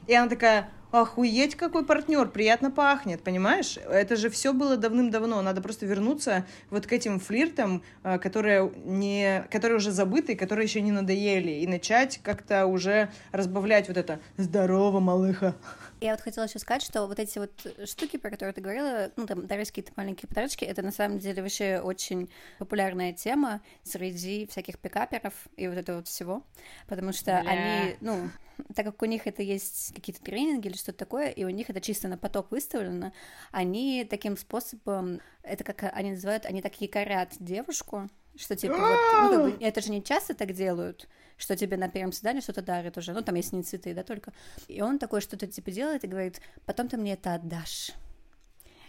И 0.08 0.14
она 0.14 0.30
такая, 0.30 0.70
Охуеть, 0.92 1.56
какой 1.56 1.86
партнер, 1.86 2.28
приятно 2.28 2.72
пахнет, 2.72 3.22
понимаешь? 3.22 3.78
Это 3.78 4.16
же 4.16 4.32
все 4.32 4.54
было 4.54 4.76
давным-давно. 4.76 5.40
Надо 5.44 5.62
просто 5.62 5.86
вернуться 5.86 6.48
вот 6.72 6.88
к 6.88 6.94
этим 6.94 7.20
флиртам, 7.20 7.84
э, 8.04 8.18
которые, 8.18 8.72
не, 8.86 9.46
которые 9.52 9.78
уже 9.78 9.92
забыты, 9.92 10.36
которые 10.36 10.66
еще 10.66 10.82
не 10.82 10.92
надоели, 10.92 11.52
и 11.52 11.68
начать 11.68 12.20
как-то 12.24 12.66
уже 12.66 13.12
разбавлять 13.32 13.88
вот 13.88 13.98
это 13.98 14.20
«здорово, 14.38 15.00
малыха». 15.00 15.56
Я 16.02 16.12
вот 16.12 16.22
хотела 16.22 16.46
еще 16.46 16.60
сказать, 16.60 16.82
что 16.82 17.08
вот 17.08 17.20
эти 17.20 17.40
вот 17.40 17.52
штуки, 17.86 18.18
про 18.18 18.30
которые 18.30 18.54
ты 18.54 18.62
говорила, 18.62 19.12
ну, 19.16 19.26
там, 19.26 19.48
дарить 19.48 19.70
какие-то 19.70 19.92
маленькие 19.96 20.30
подарочки, 20.30 20.64
это 20.64 20.82
на 20.82 20.92
самом 20.92 21.20
деле 21.20 21.42
вообще 21.42 21.80
очень 21.80 22.30
популярная 22.58 23.12
тема 23.12 23.62
среди 23.84 24.48
всяких 24.48 24.80
пикаперов 24.80 25.34
и 25.58 25.68
вот 25.68 25.78
этого 25.78 25.98
вот 25.98 26.08
всего, 26.08 26.44
потому 26.88 27.12
что 27.12 27.42
Бля. 27.42 27.52
они, 27.52 27.98
ну, 28.00 28.30
так 28.76 28.86
как 28.86 29.02
у 29.02 29.06
них 29.06 29.28
это 29.28 29.42
есть 29.42 29.94
какие-то 29.94 30.22
тренинги 30.22 30.68
или 30.68 30.78
что-то 30.78 31.00
такое, 31.00 31.30
и 31.30 31.44
у 31.44 31.50
них 31.50 31.70
это 31.70 31.82
чисто 31.82 32.08
на 32.08 32.18
поток 32.18 32.52
выставлено, 32.52 33.12
они 33.52 34.06
таким 34.10 34.38
способом, 34.38 35.20
это 35.44 35.64
как 35.64 35.92
они 35.94 36.12
называют, 36.12 36.46
они 36.46 36.62
так 36.62 36.80
якорят 36.80 37.34
девушку, 37.40 38.10
что 38.38 38.56
типа 38.56 38.78
вот, 38.78 38.82
ну, 38.82 39.30
как 39.30 39.42
бы, 39.42 39.66
это 39.66 39.82
же 39.82 39.92
не 39.92 40.04
часто 40.04 40.34
так 40.34 40.54
делают, 40.54 41.08
что 41.40 41.56
тебе 41.56 41.78
на 41.78 41.90
первом 41.90 42.12
свидании 42.12 42.42
что-то 42.42 42.62
дарит 42.62 42.98
уже, 42.98 43.14
ну, 43.14 43.22
там 43.24 43.34
есть 43.34 43.54
не 43.54 43.64
цветы, 43.64 43.96
да, 43.96 44.04
только. 44.04 44.34
И 44.68 44.82
он 44.82 45.00
такой 45.00 45.22
что-то 45.22 45.48
типа 45.48 45.72
делает 45.72 46.04
и 46.04 46.08
говорит, 46.08 46.42
потом 46.66 46.88
ты 46.88 46.98
мне 46.98 47.14
это 47.14 47.34
отдашь. 47.34 47.92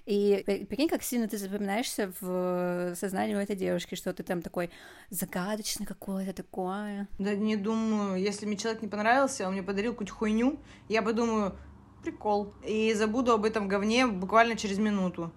И 0.06 0.42
прикинь, 0.68 0.88
как 0.88 1.02
сильно 1.02 1.28
ты 1.28 1.38
запоминаешься 1.38 2.12
в 2.20 2.94
сознании 2.96 3.34
у 3.34 3.38
этой 3.38 3.54
девушки, 3.54 3.94
что 3.94 4.12
ты 4.12 4.22
там 4.22 4.42
такой 4.42 4.70
загадочный 5.10 5.86
какой-то 5.86 6.32
такое. 6.32 7.06
Да 7.18 7.34
не 7.34 7.56
думаю, 7.56 8.20
если 8.20 8.46
мне 8.46 8.56
человек 8.56 8.82
не 8.82 8.88
понравился, 8.88 9.46
он 9.46 9.52
мне 9.52 9.62
подарил 9.62 9.92
какую-то 9.92 10.12
хуйню, 10.12 10.58
я 10.88 11.02
подумаю, 11.02 11.56
прикол. 12.02 12.54
И 12.66 12.92
забуду 12.94 13.32
об 13.32 13.44
этом 13.44 13.68
говне 13.68 14.06
буквально 14.06 14.56
через 14.56 14.78
минуту 14.78 15.32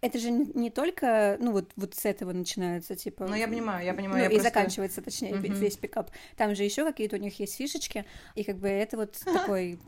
это 0.00 0.18
же 0.18 0.30
не, 0.30 0.50
не 0.54 0.70
только, 0.70 1.36
ну 1.40 1.52
вот, 1.52 1.72
вот 1.76 1.94
с 1.94 2.04
этого 2.04 2.32
начинается, 2.32 2.96
типа. 2.96 3.26
Ну, 3.26 3.34
я 3.34 3.46
понимаю, 3.46 3.84
я 3.84 3.92
понимаю. 3.92 4.16
Ну, 4.16 4.22
я 4.22 4.26
и 4.26 4.28
просто... 4.30 4.48
заканчивается, 4.48 5.02
точнее, 5.02 5.32
uh-huh. 5.32 5.54
весь 5.54 5.76
пикап. 5.76 6.10
Там 6.36 6.54
же 6.54 6.64
еще 6.64 6.84
какие-то 6.84 7.16
у 7.16 7.18
них 7.18 7.38
есть 7.38 7.56
фишечки, 7.56 8.04
и 8.34 8.44
как 8.44 8.56
бы 8.56 8.68
это 8.68 8.96
вот 8.96 9.18
такой. 9.24 9.78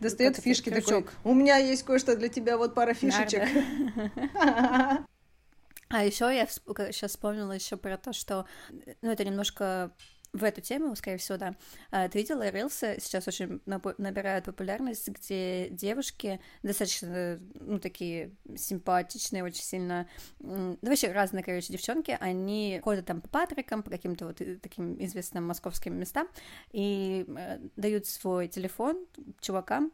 Достает 0.00 0.36
фишки 0.36 0.70
такой. 0.70 1.06
У 1.24 1.34
меня 1.34 1.56
есть 1.56 1.82
кое-что 1.84 2.16
для 2.16 2.28
тебя, 2.28 2.58
вот 2.58 2.74
пара 2.74 2.94
фишечек. 2.94 3.48
А 5.90 6.02
еще 6.02 6.24
я 6.24 6.46
сейчас 6.46 7.12
вспомнила 7.12 7.52
еще 7.52 7.76
про 7.76 7.96
то, 7.96 8.12
что, 8.12 8.46
ну, 9.00 9.12
это 9.12 9.24
немножко 9.24 9.92
в 10.34 10.42
эту 10.42 10.60
тему, 10.60 10.94
скорее 10.96 11.16
всего, 11.16 11.38
да. 11.38 11.54
А, 11.90 12.08
ты 12.08 12.18
видела 12.18 12.48
рилсы, 12.50 12.96
сейчас 13.00 13.26
очень 13.28 13.60
набирают 13.64 14.44
популярность, 14.44 15.08
где 15.08 15.68
девушки 15.70 16.40
достаточно, 16.62 17.38
ну, 17.54 17.78
такие 17.78 18.32
симпатичные, 18.56 19.44
очень 19.44 19.62
сильно, 19.62 20.08
да 20.40 20.90
вообще 20.90 21.12
разные, 21.12 21.44
короче, 21.44 21.72
девчонки, 21.72 22.16
они 22.20 22.80
ходят 22.82 23.06
там 23.06 23.20
по 23.20 23.28
Патрикам, 23.28 23.84
по 23.84 23.90
каким-то 23.90 24.26
вот 24.26 24.40
э, 24.40 24.56
таким 24.56 25.02
известным 25.04 25.46
московским 25.46 25.98
местам, 25.98 26.28
и 26.72 27.24
э, 27.28 27.60
дают 27.76 28.06
свой 28.06 28.48
телефон 28.48 29.06
чувакам, 29.40 29.92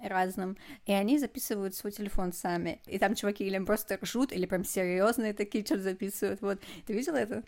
разным, 0.00 0.58
и 0.84 0.92
они 0.92 1.18
записывают 1.18 1.74
свой 1.74 1.92
телефон 1.92 2.32
сами. 2.32 2.82
И 2.86 2.98
там 2.98 3.14
чуваки 3.14 3.44
или 3.44 3.58
просто 3.60 3.98
ржут, 4.02 4.32
или 4.32 4.46
прям 4.46 4.64
серьезные 4.64 5.32
такие 5.32 5.64
что-то 5.64 5.82
записывают. 5.82 6.42
Вот. 6.42 6.60
Ты 6.86 6.92
видела 6.92 7.16
это? 7.16 7.44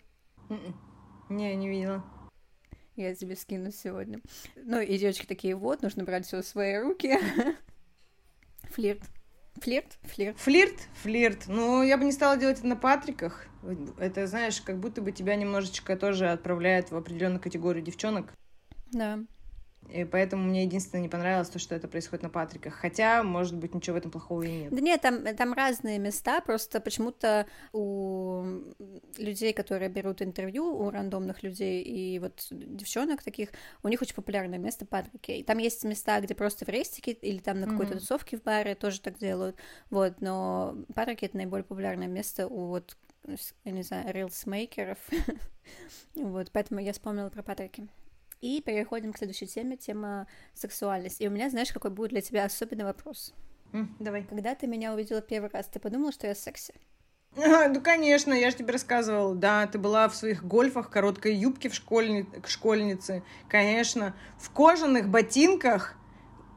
М-м. 0.49 0.75
Не, 1.29 1.55
не 1.55 1.69
видела. 1.69 2.03
Я 2.99 3.15
тебе 3.15 3.37
скину 3.37 3.71
сегодня. 3.71 4.19
Ну, 4.57 4.81
и 4.81 4.97
девочки 4.97 5.25
такие, 5.25 5.55
вот, 5.55 5.81
нужно 5.81 6.03
брать 6.03 6.25
все 6.25 6.41
в 6.41 6.45
свои 6.45 6.75
руки. 6.75 7.17
Флирт. 8.71 9.01
Флирт? 9.61 9.97
Флирт. 10.03 10.37
Флирт? 10.37 10.75
Флирт. 11.01 11.47
Ну, 11.47 11.81
я 11.81 11.97
бы 11.97 12.03
не 12.03 12.11
стала 12.11 12.35
делать 12.35 12.57
это 12.57 12.67
на 12.67 12.75
Патриках. 12.75 13.45
Это, 13.99 14.27
знаешь, 14.27 14.59
как 14.59 14.81
будто 14.81 15.01
бы 15.01 15.13
тебя 15.13 15.37
немножечко 15.37 15.95
тоже 15.95 16.29
отправляет 16.29 16.91
в 16.91 16.97
определенную 16.97 17.39
категорию 17.39 17.85
девчонок. 17.85 18.33
Да. 18.91 19.19
И 19.91 20.03
поэтому 20.05 20.43
мне 20.43 20.63
единственное 20.63 21.01
не 21.01 21.09
понравилось 21.09 21.49
то, 21.49 21.59
что 21.59 21.75
это 21.75 21.87
происходит 21.87 22.23
на 22.23 22.29
Патриках. 22.29 22.73
Хотя, 22.75 23.23
может 23.23 23.55
быть, 23.55 23.73
ничего 23.73 23.95
в 23.95 23.97
этом 23.97 24.11
плохого 24.11 24.43
и 24.43 24.51
нет. 24.51 24.73
Да 24.73 24.81
нет, 24.81 25.01
там, 25.01 25.23
там 25.35 25.53
разные 25.53 25.97
места, 25.97 26.41
просто 26.41 26.79
почему-то 26.79 27.47
у 27.73 28.43
людей, 29.17 29.53
которые 29.53 29.89
берут 29.89 30.21
интервью, 30.21 30.65
у 30.65 30.89
рандомных 30.89 31.43
людей 31.43 31.81
и 31.81 32.19
вот 32.19 32.47
девчонок 32.51 33.23
таких, 33.23 33.49
у 33.83 33.87
них 33.87 34.01
очень 34.01 34.15
популярное 34.15 34.59
место 34.59 34.85
Патрики. 34.85 35.31
И 35.31 35.43
там 35.43 35.57
есть 35.57 35.83
места, 35.83 36.19
где 36.21 36.35
просто 36.35 36.65
в 36.65 36.69
рестике 36.69 37.11
или 37.11 37.39
там 37.39 37.59
на 37.59 37.67
какой-то 37.67 37.93
mm-hmm. 37.93 37.99
тусовке 37.99 38.37
в 38.37 38.43
баре 38.43 38.75
тоже 38.75 39.01
так 39.01 39.17
делают. 39.17 39.55
Вот, 39.89 40.21
но 40.21 40.77
Патрики— 40.93 41.25
это 41.25 41.37
наиболее 41.37 41.63
популярное 41.63 42.07
место 42.07 42.47
у 42.47 42.67
вот 42.67 42.95
я 43.65 43.71
не 43.71 43.83
знаю, 43.83 44.13
рилсмейкеров. 44.13 44.97
вот, 46.15 46.49
поэтому 46.51 46.79
я 46.79 46.93
вспомнила 46.93 47.29
про 47.29 47.43
Патрики. 47.43 47.87
И 48.41 48.61
переходим 48.61 49.11
к 49.11 49.17
следующей 49.17 49.47
теме, 49.47 49.75
тема 49.75 50.27
сексуальность. 50.53 51.19
И 51.19 51.27
у 51.27 51.31
меня, 51.31 51.49
знаешь, 51.49 51.71
какой 51.71 51.91
будет 51.91 52.11
для 52.11 52.21
тебя 52.21 52.45
особенный 52.45 52.85
вопрос? 52.85 53.33
Mm, 53.73 53.87
давай. 53.99 54.23
Когда 54.23 54.55
ты 54.55 54.65
меня 54.65 54.93
увидела 54.93 55.21
первый 55.21 55.49
раз, 55.51 55.67
ты 55.67 55.79
подумала, 55.79 56.11
что 56.11 56.27
я 56.27 56.35
секси? 56.35 56.73
А, 57.37 57.67
ну, 57.67 57.81
конечно, 57.81 58.33
я 58.33 58.49
же 58.49 58.57
тебе 58.57 58.73
рассказывала. 58.73 59.35
Да, 59.35 59.67
ты 59.67 59.77
была 59.77 60.07
в 60.07 60.15
своих 60.15 60.43
гольфах, 60.43 60.89
короткой 60.89 61.35
юбке 61.35 61.69
в 61.69 61.75
школьни... 61.75 62.25
школьнице. 62.47 63.23
Конечно. 63.49 64.15
В 64.39 64.49
кожаных 64.51 65.09
ботинках, 65.09 65.95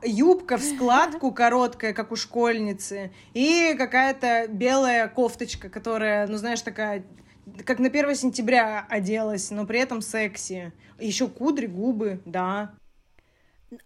юбка 0.02 0.56
в 0.56 0.62
складку 0.62 1.32
короткая, 1.32 1.92
как 1.92 2.12
у 2.12 2.16
школьницы, 2.16 3.12
и 3.34 3.74
какая-то 3.76 4.46
белая 4.48 5.08
кофточка, 5.08 5.68
которая, 5.68 6.26
ну, 6.26 6.36
знаешь, 6.36 6.62
такая 6.62 7.04
как 7.64 7.78
на 7.78 7.88
1 7.88 8.14
сентября 8.14 8.86
оделась, 8.88 9.50
но 9.50 9.66
при 9.66 9.80
этом 9.80 10.00
секси. 10.00 10.72
Еще 10.98 11.28
кудри, 11.28 11.66
губы, 11.66 12.20
да. 12.24 12.74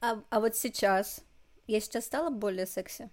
А, 0.00 0.20
а 0.30 0.40
вот 0.40 0.56
сейчас? 0.56 1.22
Я 1.66 1.80
сейчас 1.80 2.04
стала 2.04 2.30
более 2.30 2.66
секси? 2.66 3.10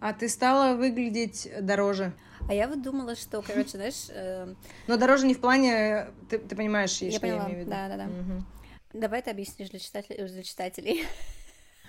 А 0.00 0.12
ты 0.12 0.28
стала 0.28 0.76
выглядеть 0.76 1.50
дороже. 1.60 2.12
А 2.48 2.54
я 2.54 2.68
вот 2.68 2.82
думала, 2.82 3.16
что, 3.16 3.42
короче, 3.42 3.70
знаешь... 3.70 4.06
Э... 4.10 4.54
Но 4.86 4.96
дороже 4.96 5.26
не 5.26 5.34
в 5.34 5.40
плане... 5.40 6.08
Ты, 6.28 6.38
ты 6.38 6.54
понимаешь, 6.54 6.96
я 6.98 7.10
что 7.10 7.20
поняла. 7.20 7.42
я 7.42 7.46
имею 7.46 7.58
в 7.58 7.60
виду? 7.60 7.70
Да, 7.70 7.88
да, 7.88 7.96
да. 7.96 8.04
Угу. 8.04 9.00
Давай 9.00 9.22
ты 9.22 9.30
объяснишь 9.30 9.70
для, 9.70 9.78
читателей, 9.78 10.26
для 10.28 10.42
читателей. 10.42 11.04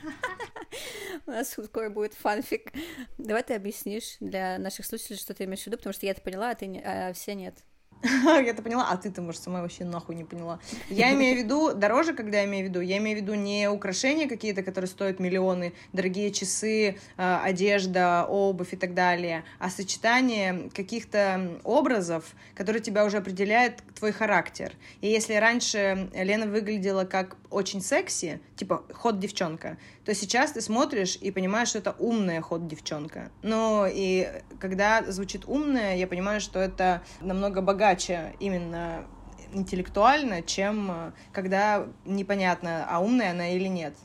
У 1.25 1.31
нас 1.31 1.51
скоро 1.51 1.89
будет 1.89 2.13
фанфик. 2.13 2.71
Давай 3.17 3.43
ты 3.43 3.53
объяснишь 3.53 4.17
для 4.19 4.57
наших 4.57 4.85
слушателей, 4.85 5.19
что 5.19 5.33
ты 5.33 5.43
имеешь 5.43 5.63
в 5.63 5.67
виду, 5.67 5.77
потому 5.77 5.93
что 5.93 6.05
я 6.05 6.13
это 6.13 6.21
поняла, 6.21 6.51
а, 6.51 6.55
ты 6.55 6.67
не, 6.67 6.81
а 6.81 7.13
все 7.13 7.35
нет. 7.35 7.55
Я-то 8.45 8.61
поняла, 8.61 8.87
а 8.89 8.97
ты-то, 8.97 9.21
может, 9.21 9.41
сама 9.41 9.61
вообще 9.61 9.83
нахуй 9.83 10.15
не 10.15 10.23
поняла. 10.23 10.59
Я 10.89 11.13
имею 11.15 11.35
в 11.35 11.43
виду, 11.43 11.73
дороже, 11.73 12.13
когда 12.13 12.39
я 12.39 12.45
имею 12.45 12.65
в 12.65 12.69
виду, 12.69 12.81
я 12.81 12.97
имею 12.97 13.17
в 13.17 13.21
виду 13.21 13.33
не 13.33 13.69
украшения 13.69 14.27
какие-то, 14.27 14.63
которые 14.63 14.87
стоят 14.87 15.19
миллионы, 15.19 15.73
дорогие 15.93 16.31
часы, 16.31 16.97
а, 17.17 17.41
одежда, 17.43 18.25
обувь 18.27 18.73
и 18.73 18.77
так 18.77 18.93
далее, 18.93 19.43
а 19.59 19.69
сочетание 19.69 20.69
каких-то 20.75 21.59
образов, 21.63 22.35
которые 22.55 22.81
тебя 22.81 23.05
уже 23.05 23.17
определяют 23.17 23.81
твой 23.97 24.11
характер. 24.11 24.73
И 25.01 25.07
если 25.07 25.33
раньше 25.35 26.09
Лена 26.13 26.45
выглядела 26.45 27.05
как 27.05 27.35
очень 27.49 27.81
секси, 27.81 28.39
типа 28.55 28.83
ход 28.93 29.19
девчонка, 29.19 29.77
то 30.07 30.15
сейчас 30.15 30.53
ты 30.53 30.61
смотришь 30.61 31.17
и 31.19 31.31
понимаешь, 31.31 31.67
что 31.67 31.79
это 31.79 31.93
умная 31.99 32.39
ход 32.39 32.65
девчонка. 32.65 33.29
Но 33.41 33.85
и 33.91 34.41
когда 34.57 35.03
звучит 35.11 35.43
умная, 35.45 35.97
я 35.97 36.07
понимаю, 36.07 36.39
что 36.39 36.59
это 36.59 37.01
намного 37.19 37.61
богаче 37.61 38.33
именно 38.39 39.05
интеллектуально, 39.51 40.43
чем 40.43 40.89
э, 40.89 41.11
когда 41.33 41.87
непонятно, 42.05 42.87
а 42.89 42.99
умная 42.99 43.31
она 43.31 43.49
или 43.49 43.67
нет. 43.67 43.95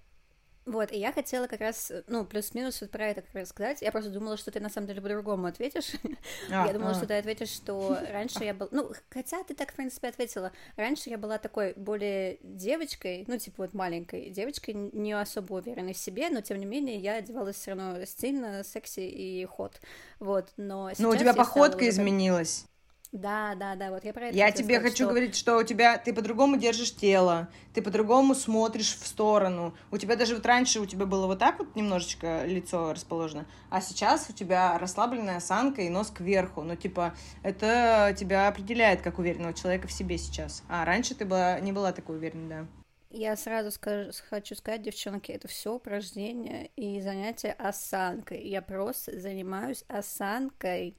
Вот, 0.64 0.92
и 0.92 0.98
я 0.98 1.12
хотела 1.12 1.48
как 1.48 1.60
раз, 1.60 1.90
ну, 2.06 2.24
плюс-минус 2.24 2.80
вот 2.80 2.90
про 2.90 3.08
это 3.08 3.22
как 3.22 3.34
раз 3.34 3.48
сказать. 3.48 3.82
Я 3.82 3.90
просто 3.90 4.10
думала, 4.10 4.36
что 4.36 4.52
ты 4.52 4.60
на 4.60 4.68
самом 4.68 4.86
деле 4.86 5.00
по-другому 5.00 5.46
ответишь. 5.46 5.92
А, 6.50 6.66
я 6.66 6.72
думала, 6.72 6.90
а. 6.90 6.94
что 6.94 7.06
ты 7.06 7.14
ответишь, 7.14 7.48
что 7.48 7.98
раньше 8.10 8.44
я 8.44 8.54
была... 8.54 8.68
Ну, 8.72 8.92
хотя 9.10 9.42
ты 9.42 9.54
так, 9.54 9.72
в 9.72 9.74
принципе, 9.74 10.08
ответила. 10.08 10.52
Раньше 10.76 11.10
я 11.10 11.18
была 11.18 11.38
такой 11.38 11.72
более 11.74 12.38
девочкой, 12.42 13.24
ну, 13.26 13.38
типа 13.38 13.62
вот 13.62 13.74
маленькой 13.74 14.30
девочкой, 14.30 14.74
не 14.74 15.12
особо 15.12 15.54
уверенной 15.54 15.94
в 15.94 15.98
себе, 15.98 16.28
но, 16.28 16.40
тем 16.40 16.58
не 16.58 16.66
менее, 16.66 16.98
я 16.98 17.14
одевалась 17.14 17.56
все 17.56 17.74
равно 17.74 18.04
стильно, 18.04 18.62
секси 18.64 19.00
и 19.00 19.44
ход. 19.46 19.80
Вот, 20.18 20.52
но 20.56 20.90
Ну, 20.98 21.10
у 21.10 21.16
тебя 21.16 21.34
походка 21.34 21.88
изменилась. 21.88 22.66
Да, 23.12 23.54
да, 23.56 23.76
да, 23.76 23.90
вот 23.90 24.04
я 24.04 24.14
про 24.14 24.28
это 24.28 24.36
Я 24.36 24.50
тебе 24.50 24.76
сказать, 24.76 24.82
хочу 24.82 25.04
что... 25.04 25.08
говорить, 25.08 25.36
что 25.36 25.58
у 25.58 25.62
тебя 25.62 25.98
ты 25.98 26.14
по-другому 26.14 26.56
держишь 26.56 26.96
тело, 26.96 27.48
ты 27.74 27.82
по-другому 27.82 28.34
смотришь 28.34 28.96
в 28.96 29.06
сторону. 29.06 29.74
У 29.90 29.98
тебя 29.98 30.16
даже 30.16 30.34
вот 30.34 30.46
раньше 30.46 30.80
у 30.80 30.86
тебя 30.86 31.04
было 31.04 31.26
вот 31.26 31.38
так 31.38 31.58
вот 31.58 31.76
немножечко 31.76 32.46
лицо 32.46 32.90
расположено, 32.90 33.44
а 33.68 33.82
сейчас 33.82 34.30
у 34.30 34.32
тебя 34.32 34.78
расслабленная 34.78 35.36
осанка 35.36 35.82
и 35.82 35.90
нос 35.90 36.10
кверху. 36.10 36.62
Ну, 36.62 36.74
типа, 36.74 37.14
это 37.42 38.16
тебя 38.18 38.48
определяет 38.48 39.02
как 39.02 39.18
уверенного 39.18 39.52
человека 39.52 39.88
в 39.88 39.92
себе 39.92 40.16
сейчас. 40.16 40.62
А 40.70 40.86
раньше 40.86 41.14
ты 41.14 41.26
была, 41.26 41.60
не 41.60 41.72
была 41.72 41.92
такой 41.92 42.16
уверенной, 42.16 42.48
да. 42.48 42.66
Я 43.10 43.36
сразу 43.36 43.70
скажу, 43.70 44.10
хочу 44.30 44.54
сказать, 44.54 44.80
девчонки, 44.80 45.32
это 45.32 45.48
все 45.48 45.74
упражнения 45.74 46.70
и 46.76 46.98
занятия 47.02 47.52
осанкой. 47.52 48.40
Я 48.48 48.62
просто 48.62 49.20
занимаюсь 49.20 49.84
осанкой 49.86 50.96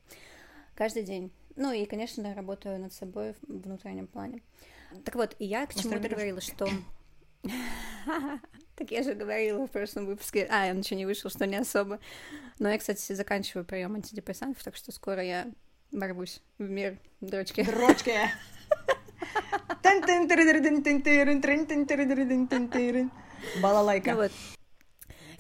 каждый 0.76 1.02
день. 1.02 1.32
Ну 1.56 1.72
и, 1.72 1.86
конечно, 1.86 2.34
работаю 2.34 2.80
над 2.80 2.94
собой 2.94 3.36
в 3.48 3.64
внутреннем 3.64 4.08
плане. 4.08 4.42
Так 5.06 5.16
вот, 5.16 5.36
и 5.40 5.46
я 5.46 5.66
к 5.66 5.74
чему 5.74 6.00
говорила, 6.00 6.42
что... 6.42 6.68
Так 8.76 8.90
я 8.90 9.04
же 9.04 9.14
говорила 9.14 9.68
в 9.68 9.72
прошлом 9.72 10.08
выпуске. 10.08 10.48
А, 10.50 10.72
он 10.72 10.80
еще 10.80 10.96
не 10.96 11.06
вышел, 11.06 11.30
что 11.30 11.46
не 11.46 11.58
особо. 11.58 12.00
Но 12.58 12.70
я, 12.70 12.80
кстати, 12.80 13.14
заканчиваю 13.14 13.66
прием 13.66 13.94
антидепрессантов, 13.94 14.64
так 14.64 14.76
что 14.76 14.92
скоро 14.92 15.24
я 15.24 15.46
ворвусь 15.92 16.42
в 16.58 16.68
мир 16.68 16.98
дрочки. 17.22 17.64
Дрочки! 17.64 18.14
Балалайка. 23.62 24.16
Ну 24.16 24.30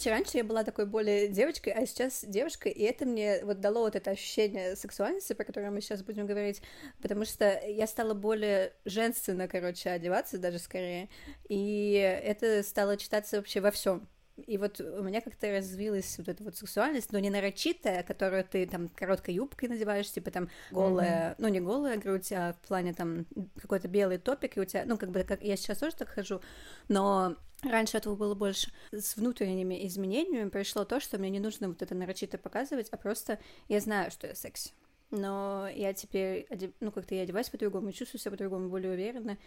вот, 0.03 0.11
Раньше 0.11 0.37
я 0.37 0.43
была 0.43 0.63
такой 0.63 0.85
более 0.85 1.27
девочкой, 1.27 1.73
а 1.73 1.85
сейчас 1.85 2.23
девушка, 2.25 2.69
и 2.69 2.81
это 2.83 3.05
мне 3.05 3.43
вот 3.43 3.59
дало 3.59 3.81
вот 3.81 3.95
это 3.95 4.11
ощущение 4.11 4.75
сексуальности, 4.75 5.33
про 5.33 5.45
которое 5.45 5.71
мы 5.71 5.81
сейчас 5.81 6.03
будем 6.03 6.25
говорить, 6.25 6.61
потому 7.01 7.25
что 7.25 7.59
я 7.65 7.87
стала 7.87 8.13
более 8.13 8.73
женственно, 8.85 9.47
короче, 9.47 9.89
одеваться 9.89 10.37
даже 10.37 10.59
скорее, 10.59 11.09
и 11.47 11.93
это 11.93 12.63
стало 12.63 12.97
читаться 12.97 13.37
вообще 13.37 13.61
во 13.61 13.71
всем. 13.71 14.07
И 14.47 14.57
вот 14.57 14.79
у 14.79 15.03
меня 15.03 15.21
как-то 15.21 15.51
развилась 15.51 16.17
вот 16.17 16.27
эта 16.27 16.43
вот 16.43 16.55
сексуальность, 16.55 17.11
но 17.11 17.19
не 17.19 17.29
нарочитая, 17.29 18.01
которую 18.01 18.43
ты 18.43 18.65
там 18.65 18.89
короткой 18.89 19.35
юбкой 19.35 19.69
надеваешь, 19.69 20.11
типа 20.11 20.31
там 20.31 20.49
голая, 20.71 21.31
mm-hmm. 21.31 21.35
ну 21.37 21.47
не 21.49 21.61
голая 21.61 21.97
грудь, 21.97 22.31
а 22.31 22.53
в 22.53 22.67
плане 22.67 22.93
там 22.93 23.27
какой-то 23.61 23.87
белый 23.87 24.17
топик, 24.17 24.57
и 24.57 24.59
у 24.59 24.65
тебя, 24.65 24.85
ну 24.85 24.97
как 24.97 25.11
бы 25.11 25.23
как 25.23 25.43
я 25.43 25.55
сейчас 25.55 25.77
тоже 25.77 25.95
так 25.95 26.09
хожу, 26.09 26.41
но 26.87 27.35
Раньше 27.63 27.97
этого 27.97 28.15
было 28.15 28.35
больше. 28.35 28.71
С 28.91 29.15
внутренними 29.15 29.87
изменениями 29.87 30.49
пришло 30.49 30.83
то, 30.83 30.99
что 30.99 31.17
мне 31.17 31.29
не 31.29 31.39
нужно 31.39 31.69
вот 31.69 31.81
это 31.81 31.95
нарочито 31.95 32.37
показывать, 32.37 32.89
а 32.89 32.97
просто 32.97 33.39
я 33.69 33.79
знаю, 33.79 34.11
что 34.11 34.27
я 34.27 34.35
секси. 34.35 34.71
Но 35.11 35.69
я 35.73 35.93
теперь, 35.93 36.45
ну, 36.81 36.91
как-то 36.91 37.15
я 37.15 37.21
одеваюсь 37.21 37.49
по-другому, 37.49 37.91
чувствую 37.91 38.19
себя 38.19 38.31
по-другому, 38.31 38.69
более 38.69 38.91
уверенно. 38.91 39.37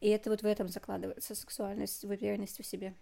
И 0.00 0.08
это 0.08 0.30
вот 0.30 0.42
в 0.42 0.46
этом 0.46 0.68
закладывается 0.68 1.34
сексуальность, 1.34 2.04
в 2.04 2.10
уверенности 2.10 2.62
в 2.62 2.66
себе. 2.66 2.94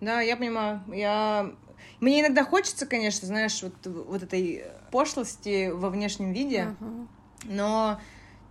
Да, 0.00 0.20
я 0.20 0.36
понимаю. 0.36 0.82
Я... 0.88 1.52
Мне 2.00 2.20
иногда 2.20 2.44
хочется, 2.44 2.86
конечно, 2.86 3.26
знаешь, 3.26 3.62
вот, 3.62 3.74
вот 3.86 4.22
этой 4.22 4.64
пошлости 4.90 5.70
во 5.70 5.90
внешнем 5.90 6.32
виде, 6.32 6.74
uh-huh. 6.80 7.06
но 7.44 8.00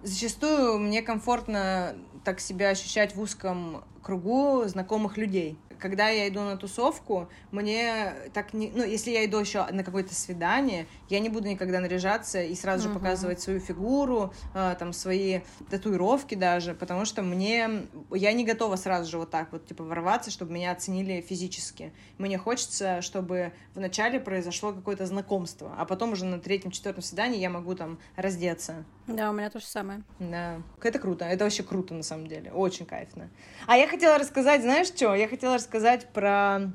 Зачастую 0.03 0.79
мне 0.79 1.03
комфортно 1.03 1.95
так 2.23 2.39
себя 2.39 2.69
ощущать 2.69 3.15
в 3.15 3.21
узком 3.21 3.83
кругу 4.01 4.63
знакомых 4.65 5.17
людей 5.17 5.59
когда 5.81 6.09
я 6.09 6.27
иду 6.29 6.41
на 6.41 6.55
тусовку, 6.55 7.27
мне 7.51 8.13
так 8.33 8.53
не... 8.53 8.71
Ну, 8.73 8.85
если 8.85 9.11
я 9.11 9.25
иду 9.25 9.39
еще 9.39 9.65
на 9.65 9.83
какое-то 9.83 10.13
свидание, 10.13 10.85
я 11.09 11.19
не 11.19 11.29
буду 11.29 11.47
никогда 11.47 11.79
наряжаться 11.79 12.41
и 12.41 12.55
сразу 12.55 12.87
же 12.87 12.93
показывать 12.93 13.41
свою 13.41 13.59
фигуру, 13.59 14.33
э, 14.53 14.75
там, 14.77 14.93
свои 14.93 15.41
татуировки 15.69 16.35
даже, 16.35 16.73
потому 16.73 17.05
что 17.05 17.23
мне... 17.23 17.87
Я 18.11 18.31
не 18.33 18.45
готова 18.45 18.75
сразу 18.75 19.09
же 19.09 19.17
вот 19.17 19.31
так 19.31 19.51
вот, 19.51 19.65
типа, 19.65 19.83
ворваться, 19.83 20.29
чтобы 20.29 20.53
меня 20.53 20.71
оценили 20.71 21.21
физически. 21.21 21.91
Мне 22.17 22.37
хочется, 22.37 23.01
чтобы 23.01 23.51
вначале 23.73 24.19
произошло 24.19 24.71
какое-то 24.71 25.05
знакомство, 25.07 25.73
а 25.77 25.85
потом 25.85 26.13
уже 26.13 26.25
на 26.25 26.39
третьем-четвертом 26.39 27.01
свидании 27.01 27.39
я 27.39 27.49
могу 27.49 27.73
там 27.75 27.97
раздеться. 28.15 28.85
Да, 29.07 29.31
у 29.31 29.33
меня 29.33 29.49
то 29.49 29.59
же 29.59 29.65
самое. 29.65 30.03
Да. 30.19 30.61
Это 30.81 30.99
круто. 30.99 31.25
Это 31.25 31.43
вообще 31.43 31.63
круто, 31.63 31.93
на 31.93 32.03
самом 32.03 32.27
деле. 32.27 32.51
Очень 32.51 32.85
кайфно. 32.85 33.29
А 33.67 33.77
я 33.77 33.87
хотела 33.87 34.17
рассказать, 34.17 34.61
знаешь 34.61 34.87
что? 34.87 35.15
Я 35.15 35.27
хотела 35.27 35.55
рассказать 35.55 35.70
про 36.13 36.71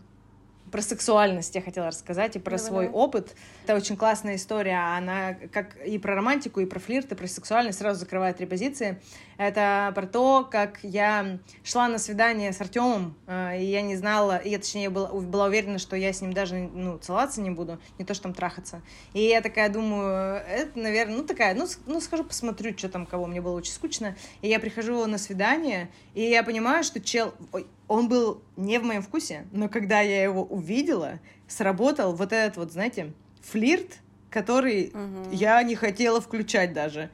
про 0.70 0.82
сексуальность 0.82 1.54
я 1.54 1.62
хотела 1.62 1.88
рассказать 1.88 2.36
и 2.36 2.38
про 2.38 2.56
давай, 2.56 2.66
свой 2.66 2.88
опыт. 2.88 3.34
Это 3.64 3.76
очень 3.76 3.96
классная 3.96 4.36
история. 4.36 4.96
Она 4.96 5.34
как 5.34 5.76
и 5.86 5.98
про 5.98 6.14
романтику, 6.14 6.60
и 6.60 6.66
про 6.66 6.80
флирт, 6.80 7.12
и 7.12 7.14
про 7.14 7.26
сексуальность 7.26 7.78
сразу 7.78 8.00
закрывает 8.00 8.38
три 8.38 8.46
позиции. 8.46 9.00
Это 9.38 9.92
про 9.94 10.06
то, 10.06 10.48
как 10.50 10.78
я 10.82 11.38
шла 11.62 11.88
на 11.88 11.98
свидание 11.98 12.52
с 12.52 12.60
Артемом, 12.60 13.14
э, 13.26 13.60
и 13.60 13.64
я 13.64 13.82
не 13.82 13.96
знала, 13.96 14.40
я 14.42 14.58
точнее 14.58 14.88
была, 14.88 15.08
была 15.08 15.46
уверена, 15.46 15.78
что 15.78 15.96
я 15.96 16.12
с 16.12 16.20
ним 16.22 16.32
даже 16.32 16.56
ну, 16.56 16.98
целоваться 16.98 17.40
не 17.40 17.50
буду, 17.50 17.78
не 17.98 18.04
то 18.04 18.14
что 18.14 18.24
там 18.24 18.34
трахаться. 18.34 18.82
И 19.12 19.20
я 19.20 19.40
такая 19.42 19.68
думаю, 19.68 20.36
это, 20.36 20.78
наверное, 20.78 21.16
ну 21.16 21.24
такая, 21.24 21.54
ну, 21.54 21.66
ну 21.86 22.00
схожу, 22.00 22.24
посмотрю, 22.24 22.76
что 22.76 22.88
там 22.88 23.04
кого, 23.04 23.26
мне 23.26 23.40
было 23.40 23.56
очень 23.56 23.72
скучно. 23.72 24.16
И 24.40 24.48
я 24.48 24.58
прихожу 24.58 25.04
на 25.06 25.18
свидание, 25.18 25.90
и 26.14 26.22
я 26.22 26.42
понимаю, 26.42 26.82
что 26.82 27.00
чел, 27.00 27.34
ой, 27.52 27.66
он 27.88 28.08
был 28.08 28.42
не 28.56 28.78
в 28.78 28.84
моем 28.84 29.02
вкусе, 29.02 29.46
но 29.52 29.68
когда 29.68 30.00
я 30.00 30.22
его 30.22 30.42
увидела, 30.44 31.20
сработал 31.46 32.14
вот 32.14 32.32
этот 32.32 32.56
вот, 32.56 32.72
знаете, 32.72 33.12
флирт, 33.42 34.00
который 34.30 34.88
угу. 34.88 35.30
я 35.30 35.62
не 35.62 35.74
хотела 35.76 36.20
включать 36.20 36.72
даже. 36.72 37.10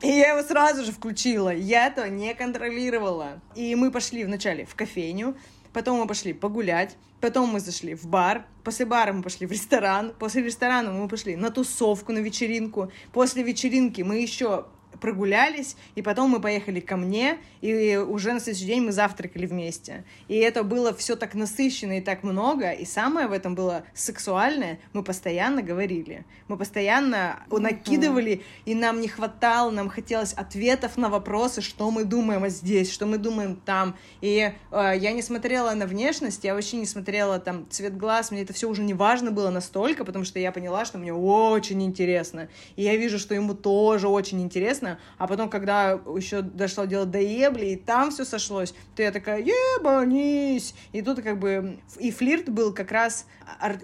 И 0.00 0.06
я 0.06 0.36
его 0.36 0.46
сразу 0.46 0.84
же 0.84 0.92
включила. 0.92 1.52
Я 1.52 1.88
этого 1.88 2.06
не 2.06 2.34
контролировала. 2.34 3.40
И 3.56 3.74
мы 3.74 3.90
пошли 3.90 4.24
вначале 4.24 4.64
в 4.64 4.74
кофейню, 4.76 5.36
потом 5.72 5.98
мы 5.98 6.06
пошли 6.06 6.32
погулять, 6.32 6.96
потом 7.20 7.48
мы 7.50 7.60
зашли 7.60 7.94
в 7.94 8.06
бар, 8.06 8.46
после 8.62 8.86
бара 8.86 9.12
мы 9.12 9.22
пошли 9.22 9.46
в 9.46 9.52
ресторан, 9.52 10.14
после 10.18 10.42
ресторана 10.42 10.92
мы 10.92 11.08
пошли 11.08 11.34
на 11.34 11.50
тусовку, 11.50 12.12
на 12.12 12.18
вечеринку, 12.18 12.92
после 13.12 13.42
вечеринки 13.42 14.02
мы 14.02 14.18
еще 14.18 14.66
прогулялись, 15.00 15.76
и 15.94 16.02
потом 16.02 16.30
мы 16.30 16.40
поехали 16.40 16.80
ко 16.80 16.96
мне, 16.96 17.38
и 17.60 17.96
уже 17.96 18.32
на 18.32 18.40
следующий 18.40 18.66
день 18.66 18.82
мы 18.82 18.92
завтракали 18.92 19.46
вместе. 19.46 20.04
И 20.28 20.36
это 20.36 20.62
было 20.62 20.94
все 20.94 21.16
так 21.16 21.34
насыщенно 21.34 21.98
и 21.98 22.00
так 22.00 22.22
много, 22.22 22.70
и 22.72 22.84
самое 22.84 23.26
в 23.28 23.32
этом 23.32 23.54
было 23.54 23.84
сексуальное, 23.94 24.78
мы 24.92 25.02
постоянно 25.02 25.62
говорили, 25.62 26.24
мы 26.48 26.56
постоянно 26.56 27.40
накидывали, 27.50 28.42
и 28.64 28.74
нам 28.74 29.00
не 29.00 29.08
хватало, 29.08 29.70
нам 29.70 29.88
хотелось 29.88 30.32
ответов 30.32 30.96
на 30.96 31.08
вопросы, 31.08 31.60
что 31.60 31.90
мы 31.90 32.04
думаем 32.04 32.48
здесь, 32.48 32.92
что 32.92 33.06
мы 33.06 33.18
думаем 33.18 33.56
там. 33.56 33.96
И 34.20 34.52
э, 34.70 34.92
я 34.96 35.12
не 35.12 35.22
смотрела 35.22 35.72
на 35.74 35.86
внешность, 35.86 36.44
я 36.44 36.54
вообще 36.54 36.76
не 36.76 36.86
смотрела 36.86 37.38
там 37.38 37.66
цвет 37.70 37.96
глаз, 37.96 38.30
мне 38.30 38.42
это 38.42 38.52
все 38.52 38.68
уже 38.68 38.82
не 38.82 38.94
важно 38.94 39.30
было 39.30 39.50
настолько, 39.50 40.04
потому 40.04 40.24
что 40.24 40.38
я 40.38 40.52
поняла, 40.52 40.84
что 40.84 40.98
мне 40.98 41.12
очень 41.12 41.82
интересно. 41.82 42.48
И 42.76 42.82
я 42.82 42.96
вижу, 42.96 43.18
что 43.18 43.34
ему 43.34 43.54
тоже 43.54 44.08
очень 44.08 44.42
интересно, 44.42 44.87
интересно, 44.88 44.98
а 45.18 45.26
потом, 45.26 45.48
когда 45.48 45.92
еще 45.92 46.42
дошло 46.42 46.84
дело 46.84 47.06
до 47.06 47.18
ебли, 47.18 47.66
и 47.66 47.76
там 47.76 48.10
все 48.10 48.24
сошлось, 48.24 48.74
то 48.94 49.02
я 49.02 49.12
такая, 49.12 49.40
ебанись! 49.40 50.74
И 50.92 51.02
тут 51.02 51.22
как 51.22 51.38
бы 51.38 51.78
и 51.98 52.10
флирт 52.10 52.48
был 52.48 52.72
как 52.72 52.92
раз 52.92 53.26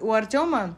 у 0.01 0.11
Артема, 0.11 0.77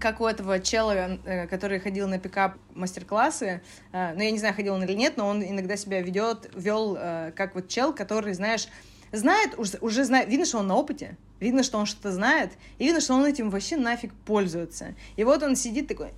как 0.00 0.20
у 0.20 0.26
этого 0.26 0.60
чела, 0.60 1.18
э, 1.24 1.46
который 1.46 1.80
ходил 1.80 2.06
на 2.08 2.18
пикап 2.18 2.56
мастер-классы, 2.74 3.62
э, 3.92 4.14
ну, 4.14 4.22
я 4.22 4.30
не 4.30 4.38
знаю, 4.38 4.54
ходил 4.54 4.74
он 4.74 4.84
или 4.84 4.92
нет, 4.92 5.16
но 5.16 5.26
он 5.26 5.42
иногда 5.42 5.76
себя 5.76 6.02
ведет, 6.02 6.50
вел 6.54 6.96
э, 6.98 7.32
как 7.34 7.54
вот 7.54 7.68
чел, 7.68 7.94
который, 7.94 8.34
знаешь, 8.34 8.68
знает, 9.12 9.58
уже, 9.58 9.78
уже 9.80 10.04
знает, 10.04 10.28
видно, 10.28 10.44
что 10.44 10.58
он 10.58 10.66
на 10.66 10.76
опыте, 10.76 11.16
видно, 11.40 11.62
что 11.62 11.78
он 11.78 11.86
что-то 11.86 12.12
знает, 12.12 12.52
и 12.78 12.84
видно, 12.84 13.00
что 13.00 13.14
он 13.14 13.24
этим 13.24 13.50
вообще 13.50 13.76
нафиг 13.76 14.12
пользуется. 14.26 14.94
И 15.16 15.24
вот 15.24 15.42
он 15.42 15.56
сидит 15.56 15.88
такой, 15.88 16.10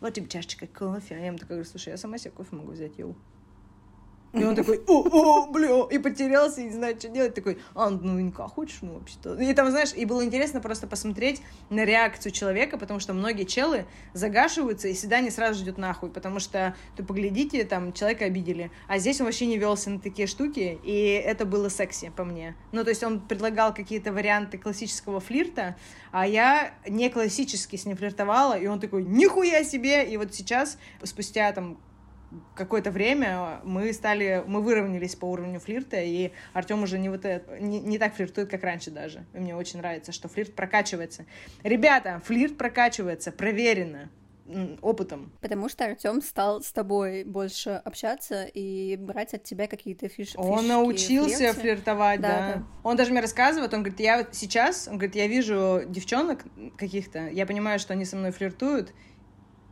вот 0.00 0.14
тебе 0.14 0.26
чашечка 0.28 0.66
кофе, 0.66 1.14
а 1.14 1.18
я 1.18 1.26
ему 1.26 1.38
такой 1.38 1.56
говорю, 1.56 1.68
слушай, 1.68 1.90
я 1.90 1.96
сама 1.96 2.18
себе 2.18 2.30
кофе 2.30 2.56
могу 2.56 2.72
взять, 2.72 2.98
йоу. 2.98 3.14
И 4.32 4.42
он 4.44 4.56
такой, 4.56 4.80
о, 4.86 5.02
о, 5.02 5.46
бля, 5.50 5.86
и 5.90 5.98
потерялся, 5.98 6.62
и 6.62 6.64
не 6.64 6.70
знает, 6.70 6.98
что 7.00 7.08
делать. 7.08 7.34
Такой, 7.34 7.58
а, 7.74 7.90
ну, 7.90 8.16
винка 8.16 8.48
хочешь, 8.48 8.78
ну, 8.80 8.94
вообще-то. 8.94 9.34
И 9.34 9.52
там, 9.52 9.70
знаешь, 9.70 9.92
и 9.94 10.06
было 10.06 10.24
интересно 10.24 10.60
просто 10.60 10.86
посмотреть 10.86 11.42
на 11.68 11.84
реакцию 11.84 12.32
человека, 12.32 12.78
потому 12.78 12.98
что 12.98 13.12
многие 13.12 13.44
челы 13.44 13.84
загашиваются, 14.14 14.88
и 14.88 14.94
всегда 14.94 15.20
не 15.20 15.30
сразу 15.30 15.60
ждет 15.60 15.76
нахуй, 15.76 16.08
потому 16.08 16.40
что, 16.40 16.74
ты 16.96 17.02
поглядите, 17.02 17.64
там, 17.64 17.92
человека 17.92 18.24
обидели. 18.24 18.70
А 18.88 18.98
здесь 18.98 19.20
он 19.20 19.26
вообще 19.26 19.44
не 19.44 19.58
велся 19.58 19.90
на 19.90 20.00
такие 20.00 20.26
штуки, 20.26 20.78
и 20.82 21.22
это 21.24 21.44
было 21.44 21.68
секси 21.68 22.10
по 22.16 22.24
мне. 22.24 22.56
Ну, 22.72 22.84
то 22.84 22.90
есть 22.90 23.02
он 23.02 23.20
предлагал 23.20 23.74
какие-то 23.74 24.12
варианты 24.12 24.56
классического 24.56 25.20
флирта, 25.20 25.76
а 26.10 26.26
я 26.26 26.74
не 26.88 27.10
классически 27.10 27.76
с 27.76 27.84
ним 27.84 27.98
флиртовала, 27.98 28.58
и 28.58 28.66
он 28.66 28.80
такой, 28.80 29.04
нихуя 29.04 29.62
себе! 29.62 30.10
И 30.10 30.16
вот 30.16 30.34
сейчас, 30.34 30.78
спустя 31.02 31.52
там 31.52 31.78
какое-то 32.54 32.90
время 32.90 33.60
мы 33.64 33.92
стали, 33.92 34.42
мы 34.46 34.62
выровнялись 34.62 35.14
по 35.14 35.26
уровню 35.26 35.60
флирта, 35.60 36.00
и 36.00 36.32
Артем 36.52 36.82
уже 36.82 36.98
не 36.98 37.08
вот 37.08 37.24
это, 37.24 37.58
не, 37.58 37.80
не 37.80 37.98
так 37.98 38.14
флиртует, 38.14 38.50
как 38.50 38.62
раньше 38.62 38.90
даже. 38.90 39.24
И 39.34 39.38
мне 39.38 39.54
очень 39.56 39.78
нравится, 39.78 40.12
что 40.12 40.28
флирт 40.28 40.54
прокачивается. 40.54 41.26
Ребята, 41.62 42.20
флирт 42.24 42.56
прокачивается, 42.56 43.32
проверено 43.32 44.10
опытом. 44.80 45.32
Потому 45.40 45.68
что 45.68 45.84
Артем 45.84 46.20
стал 46.20 46.62
с 46.62 46.72
тобой 46.72 47.24
больше 47.24 47.70
общаться 47.84 48.44
и 48.44 48.96
брать 48.96 49.34
от 49.34 49.44
тебя 49.44 49.66
какие-то 49.66 50.08
фиш 50.08 50.32
Он 50.36 50.58
фишки, 50.58 50.68
научился 50.68 51.36
флирты. 51.36 51.60
флиртовать, 51.60 52.20
да, 52.20 52.28
да. 52.28 52.54
да. 52.56 52.62
Он 52.82 52.96
даже 52.96 53.12
мне 53.12 53.20
рассказывает, 53.20 53.72
он 53.72 53.80
говорит, 53.82 54.00
я 54.00 54.18
вот 54.18 54.28
сейчас, 54.32 54.88
он 54.88 54.94
говорит, 54.94 55.14
я 55.14 55.26
вижу 55.26 55.82
девчонок 55.86 56.44
каких-то, 56.76 57.28
я 57.28 57.46
понимаю, 57.46 57.78
что 57.78 57.92
они 57.92 58.04
со 58.04 58.16
мной 58.16 58.32
флиртуют, 58.32 58.92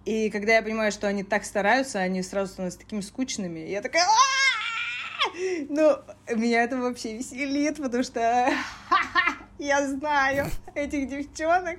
и 0.04 0.30
когда 0.30 0.54
я 0.54 0.62
понимаю, 0.62 0.92
что 0.92 1.08
они 1.08 1.22
так 1.22 1.44
стараются, 1.44 1.98
они 1.98 2.22
сразу 2.22 2.52
становятся 2.52 2.80
такими 2.80 3.00
скучными. 3.00 3.60
Я 3.60 3.82
такая... 3.82 4.04
Ну, 5.68 5.98
меня 6.34 6.64
это 6.64 6.78
вообще 6.78 7.16
веселит, 7.16 7.76
потому 7.76 8.02
что 8.02 8.20
я 9.58 9.86
знаю 9.86 10.46
этих 10.74 11.08
девчонок, 11.08 11.78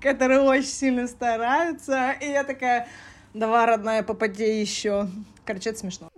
которые 0.00 0.40
очень 0.40 0.68
сильно 0.68 1.06
стараются. 1.06 2.12
И 2.20 2.26
я 2.26 2.44
такая, 2.44 2.88
давай, 3.32 3.66
родная, 3.66 4.02
попади 4.02 4.60
еще. 4.60 5.08
Короче, 5.44 5.70
это 5.70 5.78
смешно. 5.78 6.10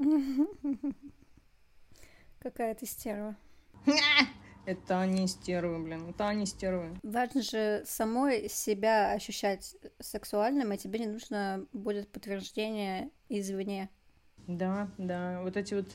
Какая 2.40 2.74
ты 2.74 2.86
стерва. 2.86 3.36
Это 4.66 5.00
они 5.00 5.26
стервы, 5.26 5.78
блин, 5.82 6.10
это 6.10 6.28
они 6.28 6.46
стервы. 6.46 6.96
Важно 7.02 7.42
же 7.42 7.82
самой 7.86 8.48
себя 8.48 9.12
ощущать 9.12 9.76
сексуальным, 9.98 10.72
и 10.72 10.78
тебе 10.78 11.00
не 11.00 11.06
нужно 11.06 11.66
будет 11.72 12.10
подтверждение 12.12 13.10
извне. 13.28 13.88
Да, 14.46 14.88
да, 14.98 15.40
вот 15.42 15.56
эти 15.56 15.74
вот 15.74 15.86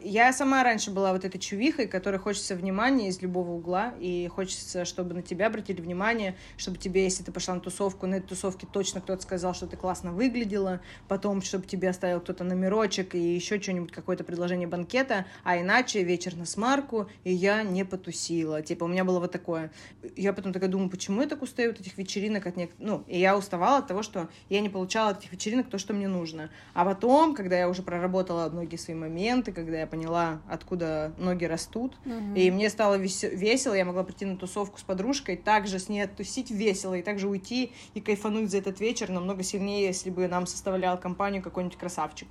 я 0.00 0.32
сама 0.32 0.62
раньше 0.62 0.90
была 0.90 1.12
вот 1.12 1.24
этой 1.24 1.38
чувихой, 1.38 1.86
которой 1.86 2.18
хочется 2.18 2.54
внимания 2.54 3.08
из 3.08 3.22
любого 3.22 3.52
угла, 3.52 3.94
и 4.00 4.28
хочется, 4.28 4.84
чтобы 4.84 5.14
на 5.14 5.22
тебя 5.22 5.46
обратили 5.46 5.80
внимание, 5.80 6.36
чтобы 6.56 6.78
тебе, 6.78 7.04
если 7.04 7.22
ты 7.22 7.32
пошла 7.32 7.54
на 7.54 7.60
тусовку, 7.60 8.06
на 8.06 8.16
этой 8.16 8.28
тусовке 8.28 8.66
точно 8.70 9.00
кто-то 9.00 9.22
сказал, 9.22 9.54
что 9.54 9.66
ты 9.66 9.76
классно 9.76 10.12
выглядела, 10.12 10.80
потом, 11.08 11.40
чтобы 11.42 11.66
тебе 11.66 11.88
оставил 11.88 12.20
кто-то 12.20 12.44
номерочек 12.44 13.14
и 13.14 13.34
еще 13.34 13.60
что-нибудь, 13.60 13.92
какое-то 13.92 14.24
предложение 14.24 14.68
банкета, 14.68 15.26
а 15.42 15.58
иначе 15.58 16.02
вечер 16.02 16.36
на 16.36 16.44
смарку, 16.44 17.08
и 17.24 17.32
я 17.32 17.62
не 17.62 17.84
потусила. 17.84 18.60
Типа, 18.62 18.84
у 18.84 18.88
меня 18.88 19.04
было 19.04 19.20
вот 19.20 19.32
такое. 19.32 19.70
Я 20.16 20.32
потом 20.32 20.52
такая 20.52 20.68
думаю, 20.68 20.90
почему 20.90 21.22
я 21.22 21.28
так 21.28 21.42
устаю 21.42 21.70
от 21.70 21.80
этих 21.80 21.96
вечеринок 21.96 22.46
от 22.46 22.56
некоторых... 22.56 22.86
Ну, 22.86 23.04
и 23.06 23.18
я 23.18 23.36
уставала 23.36 23.78
от 23.78 23.86
того, 23.86 24.02
что 24.02 24.28
я 24.50 24.60
не 24.60 24.68
получала 24.68 25.10
от 25.10 25.20
этих 25.20 25.32
вечеринок 25.32 25.70
то, 25.70 25.78
что 25.78 25.94
мне 25.94 26.08
нужно. 26.08 26.50
А 26.74 26.84
потом, 26.84 27.34
когда 27.34 27.58
я 27.58 27.68
уже 27.68 27.82
проработала 27.82 28.48
многие 28.50 28.76
свои 28.76 28.96
моменты, 28.96 29.52
когда 29.52 29.78
я 29.78 29.86
поняла, 29.94 30.42
откуда 30.48 31.14
ноги 31.18 31.44
растут. 31.44 31.96
Угу. 32.04 32.34
И 32.34 32.50
мне 32.50 32.68
стало 32.68 32.96
весело, 32.96 33.74
я 33.74 33.84
могла 33.84 34.02
прийти 34.02 34.24
на 34.24 34.36
тусовку 34.36 34.78
с 34.78 34.82
подружкой, 34.82 35.36
также 35.36 35.78
с 35.78 35.88
ней 35.88 36.00
оттусить 36.00 36.50
весело, 36.50 36.94
и 36.94 37.02
также 37.02 37.28
уйти 37.28 37.72
и 37.94 38.00
кайфануть 38.00 38.50
за 38.50 38.58
этот 38.58 38.80
вечер 38.80 39.10
намного 39.10 39.44
сильнее, 39.44 39.86
если 39.86 40.10
бы 40.10 40.26
нам 40.26 40.46
составлял 40.46 40.98
компанию 40.98 41.42
какой-нибудь 41.42 41.78
красавчик. 41.78 42.28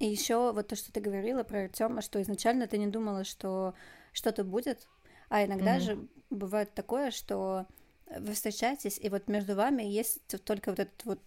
И 0.00 0.06
еще 0.06 0.52
вот 0.52 0.68
то, 0.68 0.76
что 0.76 0.92
ты 0.92 1.00
говорила 1.00 1.44
про 1.44 1.62
Артема, 1.62 2.02
что 2.02 2.20
изначально 2.20 2.66
ты 2.66 2.76
не 2.76 2.88
думала, 2.88 3.24
что 3.24 3.72
что-то 4.12 4.44
будет, 4.44 4.86
а 5.30 5.46
иногда 5.46 5.78
mm 5.78 5.80
же 5.80 6.08
бывает 6.28 6.74
такое, 6.74 7.10
что 7.10 7.66
вы 8.18 8.34
встречаетесь, 8.34 8.98
и 8.98 9.08
вот 9.08 9.28
между 9.28 9.54
вами 9.54 9.82
есть 9.82 10.20
только 10.44 10.70
вот 10.70 10.80
этот 10.80 11.04
вот 11.04 11.20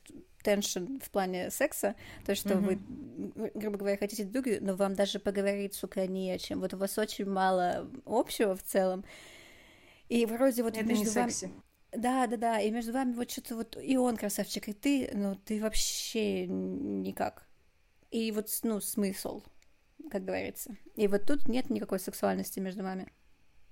теншн 0.45 0.99
в 1.01 1.09
плане 1.09 1.49
секса, 1.49 1.95
то, 2.25 2.35
что 2.35 2.49
mm-hmm. 2.53 3.31
вы, 3.35 3.51
грубо 3.55 3.77
говоря, 3.79 3.97
хотите 3.97 4.23
друг 4.23 4.45
но 4.61 4.75
вам 4.75 4.93
даже 4.93 5.19
поговорить, 5.19 5.73
сука, 5.73 6.05
не 6.05 6.31
о 6.31 6.37
чем. 6.37 6.61
Вот 6.61 6.73
у 6.73 6.77
вас 6.77 6.97
очень 6.97 7.25
мало 7.25 7.89
общего 8.05 8.55
в 8.55 8.61
целом. 8.63 9.03
И 10.07 10.25
вроде 10.25 10.61
вот 10.63 10.77
Это 10.77 10.85
между 10.85 11.05
не 11.05 11.09
вами... 11.09 11.29
секси. 11.29 11.51
Да, 11.91 12.27
да, 12.27 12.37
да, 12.37 12.59
и 12.59 12.69
между 12.71 12.93
вами 12.93 13.13
вот 13.13 13.31
что-то 13.31 13.55
вот 13.55 13.77
и 13.81 13.97
он 13.97 14.17
красавчик, 14.17 14.67
и 14.67 14.73
ты, 14.73 15.09
ну, 15.13 15.35
ты 15.35 15.61
вообще 15.61 16.45
никак. 16.45 17.47
И 18.11 18.31
вот, 18.31 18.49
ну, 18.63 18.81
смысл, 18.81 19.41
как 20.11 20.25
говорится. 20.25 20.75
И 20.95 21.07
вот 21.07 21.25
тут 21.25 21.47
нет 21.47 21.69
никакой 21.69 21.99
сексуальности 21.99 22.59
между 22.59 22.83
вами. 22.83 23.11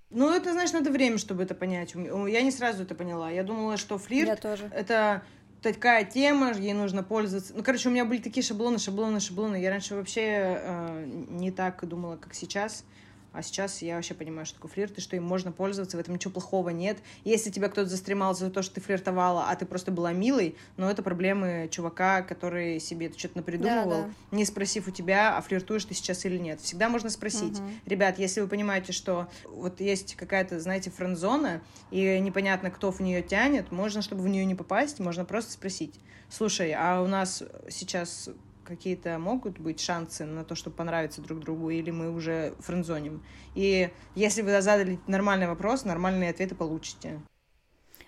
Ну, 0.10 0.32
это, 0.34 0.54
знаешь, 0.54 0.72
надо 0.72 0.92
время, 0.92 1.18
чтобы 1.18 1.44
это 1.44 1.56
понять. 1.56 1.96
Я 1.96 2.42
не 2.42 2.52
сразу 2.52 2.84
это 2.84 2.96
поняла. 2.96 3.32
Я 3.32 3.44
думала, 3.44 3.78
что 3.78 3.98
флирт... 3.98 4.46
Это 4.46 5.24
такая 5.64 6.06
тема, 6.06 6.52
ей 6.52 6.74
нужно 6.74 7.02
пользоваться. 7.02 7.54
Ну, 7.56 7.64
короче, 7.64 7.90
у 7.90 7.92
меня 7.92 8.06
были 8.06 8.20
такие 8.20 8.44
шаблоны, 8.44 8.78
шаблоны, 8.78 9.20
шаблоны. 9.20 9.56
Я 9.56 9.72
раньше 9.72 9.96
вообще 9.96 10.60
э, 10.62 11.06
не 11.30 11.52
так 11.52 11.84
думала, 11.88 12.18
как 12.18 12.36
сейчас. 12.36 12.86
А 13.34 13.42
сейчас 13.42 13.82
я 13.82 13.96
вообще 13.96 14.14
понимаю, 14.14 14.46
что 14.46 14.56
такое 14.56 14.72
флирт, 14.72 14.98
и 14.98 15.02
что 15.02 15.16
им 15.16 15.24
можно 15.24 15.52
пользоваться, 15.52 15.98
в 15.98 16.00
этом 16.00 16.14
ничего 16.14 16.32
плохого 16.32 16.70
нет. 16.70 17.00
Если 17.24 17.50
тебя 17.50 17.68
кто-то 17.68 17.90
застремал 17.90 18.36
за 18.36 18.52
то, 18.52 18.62
что 18.62 18.76
ты 18.76 18.82
флиртовала, 18.82 19.50
а 19.50 19.56
ты 19.56 19.66
просто 19.66 19.92
была 19.92 20.14
милой, 20.14 20.56
но 20.78 20.90
это 20.90 21.02
проблемы 21.02 21.68
чувака, 21.72 22.22
который 22.22 22.80
себе 22.80 23.12
что-то 23.16 23.38
напридумывал, 23.38 24.04
да, 24.04 24.10
да. 24.32 24.38
не 24.38 24.46
спросив 24.46 24.88
у 24.88 24.92
тебя, 24.92 25.36
а 25.36 25.42
флиртуешь 25.42 25.86
ты 25.86 25.96
сейчас 25.96 26.26
или 26.26 26.38
нет. 26.38 26.62
Всегда 26.62 26.90
можно 26.90 27.10
спросить. 27.10 27.60
Угу. 27.60 27.70
Ребят, 27.88 28.20
если 28.20 28.42
вы 28.42 28.48
понимаете, 28.48 28.94
что 28.94 29.28
вот 29.46 29.82
есть 29.82 30.16
какая-то, 30.16 30.60
знаете, 30.60 30.92
френд-зона, 30.92 31.62
и 31.90 32.20
непонятно, 32.20 32.70
кто 32.70 32.92
в 32.92 33.00
нее 33.00 33.24
тянет, 33.24 33.72
можно, 33.72 34.04
чтобы 34.04 34.22
в 34.22 34.28
нее 34.28 34.46
не 34.46 34.56
попасть, 34.56 35.00
можно 35.00 35.26
просто 35.26 35.54
спросить. 35.54 36.00
Слушай, 36.30 36.74
а 36.74 37.02
у 37.02 37.08
нас 37.08 37.44
сейчас 37.70 38.30
какие-то 38.64 39.18
могут 39.20 39.60
быть 39.60 39.80
шансы 39.80 40.26
на 40.26 40.44
то, 40.44 40.56
чтобы 40.56 40.76
понравиться 40.76 41.22
друг 41.22 41.40
другу, 41.40 41.70
или 41.70 41.92
мы 41.92 42.12
уже 42.12 42.54
френдзоним. 42.60 43.24
И 43.56 43.90
если 44.16 44.42
вы 44.42 44.62
задали 44.62 45.00
нормальный 45.08 45.48
вопрос, 45.48 45.86
нормальные 45.86 46.30
ответы 46.30 46.56
получите. 46.56 47.20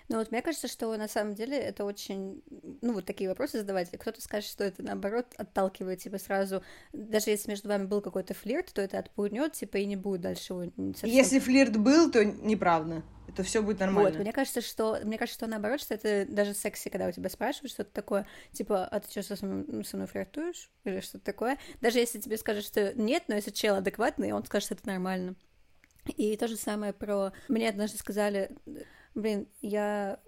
Ну 0.08 0.18
вот 0.18 0.30
мне 0.30 0.42
кажется, 0.42 0.68
что 0.68 0.96
на 0.96 1.08
самом 1.08 1.34
деле 1.34 1.58
это 1.58 1.84
очень, 1.84 2.42
ну 2.80 2.92
вот 2.92 3.04
такие 3.04 3.28
вопросы 3.28 3.58
задавать. 3.58 3.90
Кто-то 3.90 4.20
скажет, 4.20 4.48
что 4.48 4.64
это 4.64 4.82
наоборот 4.82 5.26
отталкивает 5.36 6.00
типа 6.00 6.18
сразу, 6.18 6.62
даже 6.92 7.30
если 7.30 7.50
между 7.50 7.68
вами 7.68 7.86
был 7.86 8.00
какой-то 8.00 8.34
флирт, 8.34 8.72
то 8.72 8.82
это 8.82 8.98
отпугнет 8.98 9.52
типа 9.54 9.78
и 9.78 9.86
не 9.86 9.96
будет 9.96 10.20
дальше 10.20 10.52
его 10.52 10.64
совсем... 10.94 11.10
Если 11.10 11.38
флирт 11.38 11.76
был, 11.76 12.10
то 12.10 12.24
неправда 12.24 13.02
это 13.28 13.42
все 13.42 13.60
будет 13.62 13.80
нормально. 13.80 14.10
Вот, 14.10 14.20
мне 14.20 14.32
кажется, 14.32 14.60
что 14.60 14.98
мне 15.02 15.18
кажется, 15.18 15.38
что 15.38 15.46
наоборот, 15.46 15.80
что 15.80 15.94
это 15.94 16.24
даже 16.32 16.54
секси, 16.54 16.88
когда 16.88 17.08
у 17.08 17.12
тебя 17.12 17.28
спрашивают 17.28 17.72
что-то 17.72 17.90
такое, 17.92 18.26
типа, 18.52 18.86
а 18.86 19.00
ты 19.00 19.20
что, 19.20 19.36
со 19.36 19.44
мной, 19.44 19.84
со 19.84 19.96
мной 19.96 20.08
флиртуешь? 20.08 20.70
Или 20.84 21.00
что-то 21.00 21.24
такое. 21.24 21.58
Даже 21.80 21.98
если 21.98 22.20
тебе 22.20 22.38
скажут, 22.38 22.64
что 22.64 22.94
нет, 22.94 23.24
но 23.28 23.34
если 23.34 23.50
чел 23.50 23.74
адекватный, 23.74 24.32
он 24.32 24.44
скажет, 24.44 24.66
что 24.66 24.74
это 24.74 24.86
нормально. 24.86 25.34
И 26.16 26.36
то 26.36 26.46
же 26.46 26.56
самое 26.56 26.92
про... 26.92 27.32
Мне 27.48 27.68
однажды 27.68 27.98
сказали, 27.98 28.50
блин, 29.16 29.48
я 29.60 30.20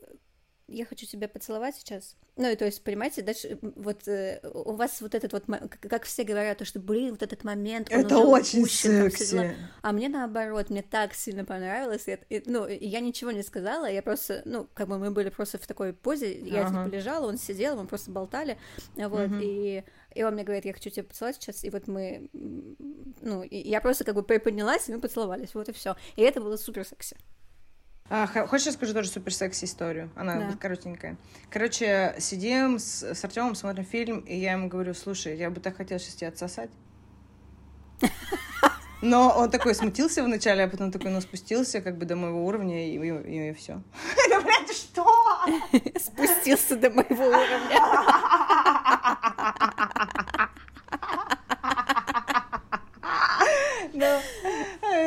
я 0.68 0.84
хочу 0.84 1.07
тебя 1.07 1.28
поцеловать 1.28 1.76
сейчас. 1.76 2.14
Ну, 2.36 2.49
и 2.49 2.55
то 2.55 2.66
есть, 2.66 2.84
понимаете, 2.84 3.22
дальше 3.22 3.59
вот 3.62 4.07
э, 4.07 4.41
у 4.53 4.74
вас 4.74 5.01
вот 5.01 5.14
этот 5.14 5.32
вот, 5.32 5.45
как 5.80 6.05
все 6.05 6.24
говорят, 6.24 6.59
то, 6.59 6.66
что, 6.66 6.78
блин, 6.78 7.12
вот 7.12 7.22
этот 7.22 7.43
момент, 7.43 7.91
он 7.91 8.01
Это 8.01 8.18
очень 8.18 8.61
упущен, 8.61 9.11
секси. 9.11 9.57
А 9.82 9.93
мне 9.93 10.09
наоборот, 10.09 10.68
мне 10.68 10.82
так 10.82 11.14
сильно 11.14 11.45
понравилось. 11.47 12.07
И, 12.07 12.18
и, 12.28 12.43
ну, 12.45 12.68
я 12.68 13.01
ничего 13.01 13.32
не 13.32 13.43
сказала, 13.43 13.91
я 13.91 14.03
просто, 14.03 14.43
ну, 14.45 14.68
как 14.74 14.89
бы 14.89 14.99
мы 14.99 15.11
были 15.11 15.30
просто 15.30 15.57
в 15.57 15.66
такой 15.66 15.95
позе, 15.95 16.39
я 16.39 16.66
ага. 16.66 16.84
типа 16.84 16.95
лежала, 16.95 17.26
он 17.26 17.39
сидел, 17.39 17.76
мы 17.76 17.86
просто 17.86 18.11
болтали, 18.11 18.59
вот, 18.95 19.26
угу. 19.26 19.39
и 19.41 19.84
и 20.14 20.22
он 20.22 20.34
мне 20.34 20.43
говорит, 20.43 20.64
я 20.64 20.72
хочу 20.72 20.91
тебя 20.91 21.05
поцеловать 21.05 21.36
сейчас, 21.36 21.64
и 21.64 21.70
вот 21.70 21.86
мы, 21.86 22.28
ну, 22.32 23.45
я 23.51 23.80
просто 23.80 24.05
как 24.05 24.14
бы 24.14 24.22
приподнялась, 24.22 24.89
и 24.89 24.93
мы 24.93 25.01
поцеловались, 25.01 25.55
вот 25.55 25.68
и 25.68 25.72
все. 25.72 25.97
И 26.16 26.22
это 26.22 26.41
было 26.41 26.57
супер 26.57 26.84
секси. 26.84 27.16
А, 28.11 28.27
хочешь, 28.27 28.67
я 28.67 28.73
скажу 28.73 28.95
тоже 28.95 29.11
супер 29.11 29.35
секси 29.35 29.67
историю? 29.67 30.11
Она 30.17 30.37
да. 30.37 30.57
коротенькая. 30.59 31.19
Короче, 31.51 32.15
сидим 32.19 32.79
с, 32.79 33.03
с 33.03 33.25
Артемом, 33.25 33.55
смотрим 33.55 33.85
фильм, 33.85 34.21
и 34.21 34.35
я 34.35 34.53
ему 34.53 34.69
говорю, 34.69 34.95
слушай, 34.95 35.37
я 35.37 35.51
бы 35.51 35.61
так 35.61 35.77
хотела 35.77 36.01
сейчас 36.01 36.15
тебя 36.15 36.29
отсосать. 36.29 36.71
Но 39.03 39.29
он 39.37 39.51
такой 39.51 39.75
смутился 39.75 40.25
вначале, 40.25 40.65
а 40.65 40.69
потом 40.69 40.91
такой, 40.91 41.11
ну, 41.11 41.21
спустился 41.21 41.83
как 41.83 41.99
бы 41.99 42.07
до 42.07 42.17
моего 42.17 42.47
уровня, 42.47 42.89
и, 42.89 42.97
и, 42.97 43.51
и 43.51 43.53
все. 43.53 43.83
Да, 44.31 44.41
блядь, 44.41 44.73
что? 44.73 45.07
Спустился 45.99 46.77
до 46.77 46.89
моего 46.91 47.27
уровня. 47.27 47.79
Да 53.95 54.21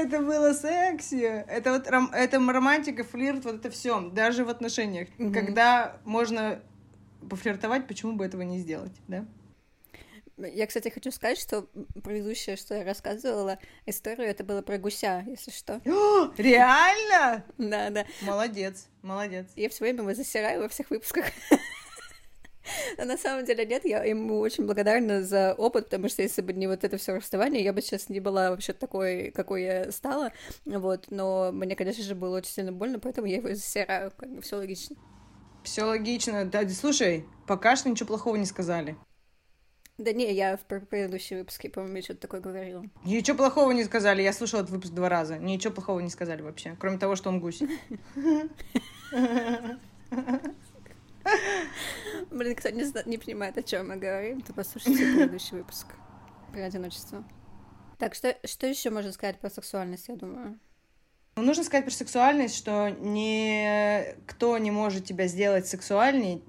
это 0.01 0.19
было 0.19 0.53
секси. 0.53 1.45
Это 1.47 1.73
вот 1.73 1.89
ром, 1.89 2.11
это 2.13 2.37
романтика, 2.39 3.03
флирт, 3.03 3.45
вот 3.45 3.55
это 3.55 3.69
все. 3.69 3.99
Даже 4.09 4.45
в 4.45 4.49
отношениях. 4.49 5.07
Угу. 5.17 5.33
Когда 5.33 5.97
можно 6.03 6.61
пофлиртовать, 7.29 7.87
почему 7.87 8.13
бы 8.13 8.25
этого 8.25 8.41
не 8.41 8.59
сделать, 8.59 8.93
да? 9.07 9.25
Я, 10.37 10.65
кстати, 10.65 10.89
хочу 10.89 11.11
сказать, 11.11 11.39
что 11.39 11.67
предыдущее, 12.03 12.55
что 12.55 12.73
я 12.73 12.83
рассказывала, 12.83 13.59
историю, 13.85 14.27
это 14.27 14.43
было 14.43 14.61
про 14.61 14.77
гуся, 14.77 15.23
если 15.27 15.51
что. 15.51 15.81
О, 15.85 16.31
реально? 16.37 17.45
Да, 17.57 17.89
да. 17.91 18.05
Молодец, 18.21 18.87
молодец. 19.03 19.47
Я 19.55 19.69
все 19.69 19.83
время 19.83 19.99
его 19.99 20.13
засираю 20.13 20.61
во 20.61 20.69
всех 20.69 20.89
выпусках. 20.89 21.25
Но 22.97 23.05
на 23.05 23.17
самом 23.17 23.45
деле 23.45 23.65
нет, 23.65 23.85
я 23.85 24.03
ему 24.03 24.39
очень 24.39 24.65
благодарна 24.65 25.23
за 25.23 25.53
опыт, 25.53 25.85
потому 25.85 26.09
что 26.09 26.21
если 26.21 26.41
бы 26.41 26.53
не 26.53 26.67
вот 26.67 26.83
это 26.83 26.97
все 26.97 27.15
расставание, 27.15 27.63
я 27.63 27.73
бы 27.73 27.81
сейчас 27.81 28.09
не 28.09 28.19
была 28.19 28.51
вообще 28.51 28.73
такой, 28.73 29.31
какой 29.31 29.63
я 29.63 29.91
стала, 29.91 30.31
вот, 30.65 31.05
но 31.09 31.51
мне, 31.51 31.75
конечно 31.75 32.03
же, 32.03 32.15
было 32.15 32.37
очень 32.37 32.51
сильно 32.51 32.71
больно, 32.71 32.99
поэтому 32.99 33.27
я 33.27 33.37
его 33.37 33.49
засираю, 33.49 34.11
как 34.15 34.29
бы 34.29 34.41
все 34.41 34.57
логично. 34.57 34.95
Все 35.63 35.83
логично. 35.83 36.45
Да, 36.45 36.67
слушай, 36.69 37.25
пока 37.47 37.75
что 37.75 37.89
ничего 37.89 38.07
плохого 38.07 38.35
не 38.35 38.45
сказали. 38.45 38.95
Да 39.97 40.13
не, 40.13 40.33
я 40.33 40.57
в 40.57 40.61
предыдущем 40.61 41.37
выпуске, 41.37 41.69
по-моему, 41.69 42.01
что-то 42.01 42.21
такое 42.21 42.41
говорила. 42.41 42.83
Ничего 43.05 43.37
плохого 43.37 43.71
не 43.71 43.83
сказали, 43.83 44.23
я 44.23 44.33
слушала 44.33 44.61
этот 44.61 44.71
выпуск 44.71 44.93
два 44.93 45.09
раза. 45.09 45.37
Ничего 45.37 45.73
плохого 45.73 45.99
не 45.99 46.09
сказали 46.09 46.41
вообще, 46.41 46.75
кроме 46.79 46.97
того, 46.97 47.15
что 47.15 47.29
он 47.29 47.39
гусь. 47.39 47.61
Блин, 52.31 52.55
кто 52.55 52.69
не, 52.69 52.85
не 53.09 53.17
понимает, 53.17 53.57
о 53.57 53.63
чем 53.63 53.89
мы 53.89 53.97
говорим, 53.97 54.41
то 54.41 54.53
послушайте 54.53 55.13
предыдущий 55.13 55.57
выпуск 55.57 55.87
про 56.51 56.65
одиночество. 56.65 57.23
Так, 57.97 58.15
что, 58.15 58.35
что 58.45 58.67
еще 58.67 58.89
можно 58.89 59.11
сказать 59.11 59.39
про 59.39 59.49
сексуальность, 59.49 60.07
я 60.07 60.15
думаю? 60.15 60.59
Ну, 61.35 61.43
нужно 61.43 61.63
сказать 61.63 61.85
про 61.85 61.91
сексуальность, 61.91 62.57
что 62.57 62.89
никто 62.89 64.57
не 64.57 64.71
может 64.71 65.05
тебя 65.05 65.27
сделать 65.27 65.67
сексуальней, 65.67 66.43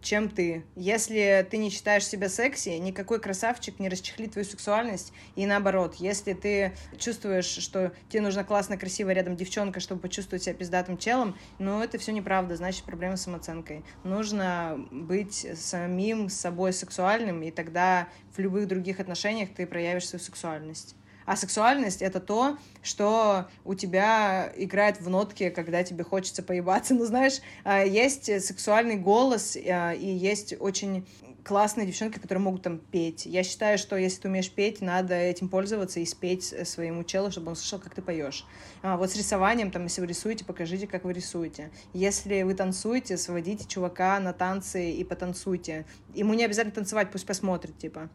чем 0.00 0.28
ты. 0.28 0.64
Если 0.76 1.46
ты 1.50 1.56
не 1.58 1.70
считаешь 1.70 2.06
себя 2.06 2.28
секси, 2.28 2.70
никакой 2.70 3.20
красавчик 3.20 3.78
не 3.78 3.88
расчехлит 3.88 4.32
твою 4.32 4.44
сексуальность. 4.44 5.12
И 5.36 5.46
наоборот, 5.46 5.96
если 5.96 6.32
ты 6.32 6.72
чувствуешь, 6.98 7.46
что 7.46 7.92
тебе 8.08 8.22
нужна 8.22 8.44
классная, 8.44 8.78
красивая 8.78 9.14
рядом 9.14 9.36
девчонка, 9.36 9.80
чтобы 9.80 10.00
почувствовать 10.00 10.42
себя 10.42 10.54
пиздатым 10.54 10.98
челом, 10.98 11.36
ну, 11.58 11.82
это 11.82 11.98
все 11.98 12.12
неправда, 12.12 12.56
значит, 12.56 12.84
проблема 12.84 13.16
с 13.16 13.22
самооценкой. 13.22 13.84
Нужно 14.04 14.86
быть 14.90 15.46
самим 15.56 16.28
собой 16.28 16.72
сексуальным, 16.72 17.42
и 17.42 17.50
тогда 17.50 18.08
в 18.34 18.38
любых 18.38 18.68
других 18.68 19.00
отношениях 19.00 19.50
ты 19.54 19.66
проявишь 19.66 20.08
свою 20.08 20.22
сексуальность. 20.22 20.96
А 21.30 21.36
сексуальность— 21.36 22.02
это 22.02 22.18
то, 22.18 22.58
что 22.82 23.46
у 23.64 23.76
тебя 23.76 24.52
играет 24.56 25.00
в 25.00 25.08
нотке, 25.08 25.52
когда 25.52 25.84
тебе 25.84 26.02
хочется 26.02 26.42
поебаться. 26.42 26.92
Ну, 27.00 27.04
знаешь, 27.04 27.38
а, 27.62 27.84
есть 27.84 28.24
сексуальный 28.44 28.96
голос, 28.96 29.56
а, 29.56 29.92
и 29.92 30.06
есть 30.06 30.56
очень 30.58 31.06
классные 31.44 31.86
девчонки, 31.86 32.18
которые 32.18 32.42
могут 32.42 32.62
там 32.62 32.78
петь. 32.78 33.26
Я 33.26 33.44
считаю, 33.44 33.78
что 33.78 33.96
если 33.96 34.22
ты 34.22 34.28
умеешь 34.28 34.50
петь, 34.50 34.80
надо 34.80 35.14
этим 35.14 35.48
пользоваться 35.48 36.00
и 36.00 36.04
спеть 36.04 36.52
своему 36.66 37.04
челу, 37.04 37.30
чтобы 37.30 37.50
он 37.50 37.54
слышал, 37.54 37.78
как 37.78 37.94
ты 37.94 38.02
поешь. 38.02 38.44
А 38.82 38.96
вот 38.96 39.12
с 39.12 39.16
рисованием, 39.16 39.70
там, 39.70 39.84
если 39.84 40.00
вы 40.00 40.08
рисуете, 40.08 40.44
покажите, 40.44 40.88
как 40.88 41.04
вы 41.04 41.12
рисуете. 41.12 41.70
Если 41.92 42.42
вы 42.42 42.54
танцуете, 42.54 43.16
сводите 43.16 43.68
чувака 43.68 44.18
на 44.18 44.32
танцы 44.32 44.90
и 44.90 45.04
потанцуйте. 45.04 45.86
Ему 46.12 46.34
не 46.34 46.44
обязательно 46.44 46.74
танцевать, 46.74 47.12
пусть 47.12 47.24
посмотрит, 47.24 47.78
типа. 47.78 48.10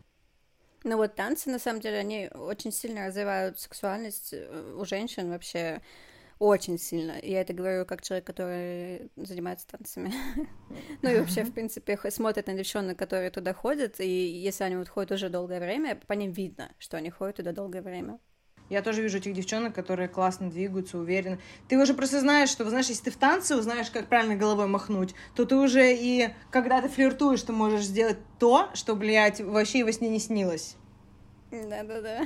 Ну 0.86 0.98
вот 0.98 1.16
танцы, 1.16 1.50
на 1.50 1.58
самом 1.58 1.82
деле, 1.82 1.98
они 1.98 2.30
очень 2.32 2.72
сильно 2.72 3.08
развивают 3.08 3.60
сексуальность 3.60 4.34
э, 4.34 4.76
у 4.78 4.86
женщин 4.86 5.32
вообще 5.32 5.82
очень 6.38 6.78
сильно. 6.78 7.16
Я 7.24 7.42
это 7.42 7.54
говорю 7.54 7.88
как 7.88 8.04
человек, 8.04 8.28
который 8.28 9.10
занимается 9.16 9.66
танцами. 9.68 10.14
ну 11.02 11.10
и 11.10 11.18
вообще, 11.18 11.44
в 11.44 11.52
принципе, 11.52 11.98
смотрят 12.12 12.46
на 12.46 12.54
девчонок, 12.54 13.00
которые 13.00 13.32
туда 13.32 13.52
ходят, 13.56 14.00
и 14.00 14.08
если 14.08 14.64
они 14.64 14.76
вот 14.76 14.88
ходят 14.88 15.14
уже 15.14 15.30
долгое 15.30 15.60
время, 15.60 16.00
по 16.06 16.14
ним 16.14 16.32
видно, 16.34 16.72
что 16.78 16.98
они 16.98 17.10
ходят 17.10 17.38
туда 17.38 17.52
долгое 17.52 17.82
время. 17.82 18.20
Я 18.70 18.82
тоже 18.82 19.01
вижу 19.01 19.18
этих 19.18 19.34
девчонок, 19.34 19.76
которые 19.76 20.07
классно 20.07 20.49
двигаются, 20.49 20.97
уверенно. 20.97 21.38
Ты 21.68 21.78
уже 21.78 21.93
просто 21.93 22.20
знаешь, 22.20 22.49
что, 22.49 22.68
знаешь, 22.68 22.88
если 22.88 23.05
ты 23.05 23.11
в 23.11 23.18
танце 23.18 23.55
узнаешь, 23.55 23.91
как 23.91 24.07
правильно 24.07 24.36
головой 24.36 24.68
махнуть, 24.68 25.13
то 25.36 25.45
ты 25.45 25.55
уже 25.55 25.93
и 25.95 26.30
когда 26.49 26.82
ты 26.82 26.89
флиртуешь, 26.89 27.43
ты 27.43 27.53
можешь 27.53 27.86
сделать 27.86 28.18
то, 28.39 28.70
что, 28.74 28.95
блядь, 28.95 29.39
вообще 29.41 29.80
его 29.80 29.91
сне 29.91 30.09
не 30.09 30.20
снилось. 30.20 30.78
Да-да-да. 31.70 32.26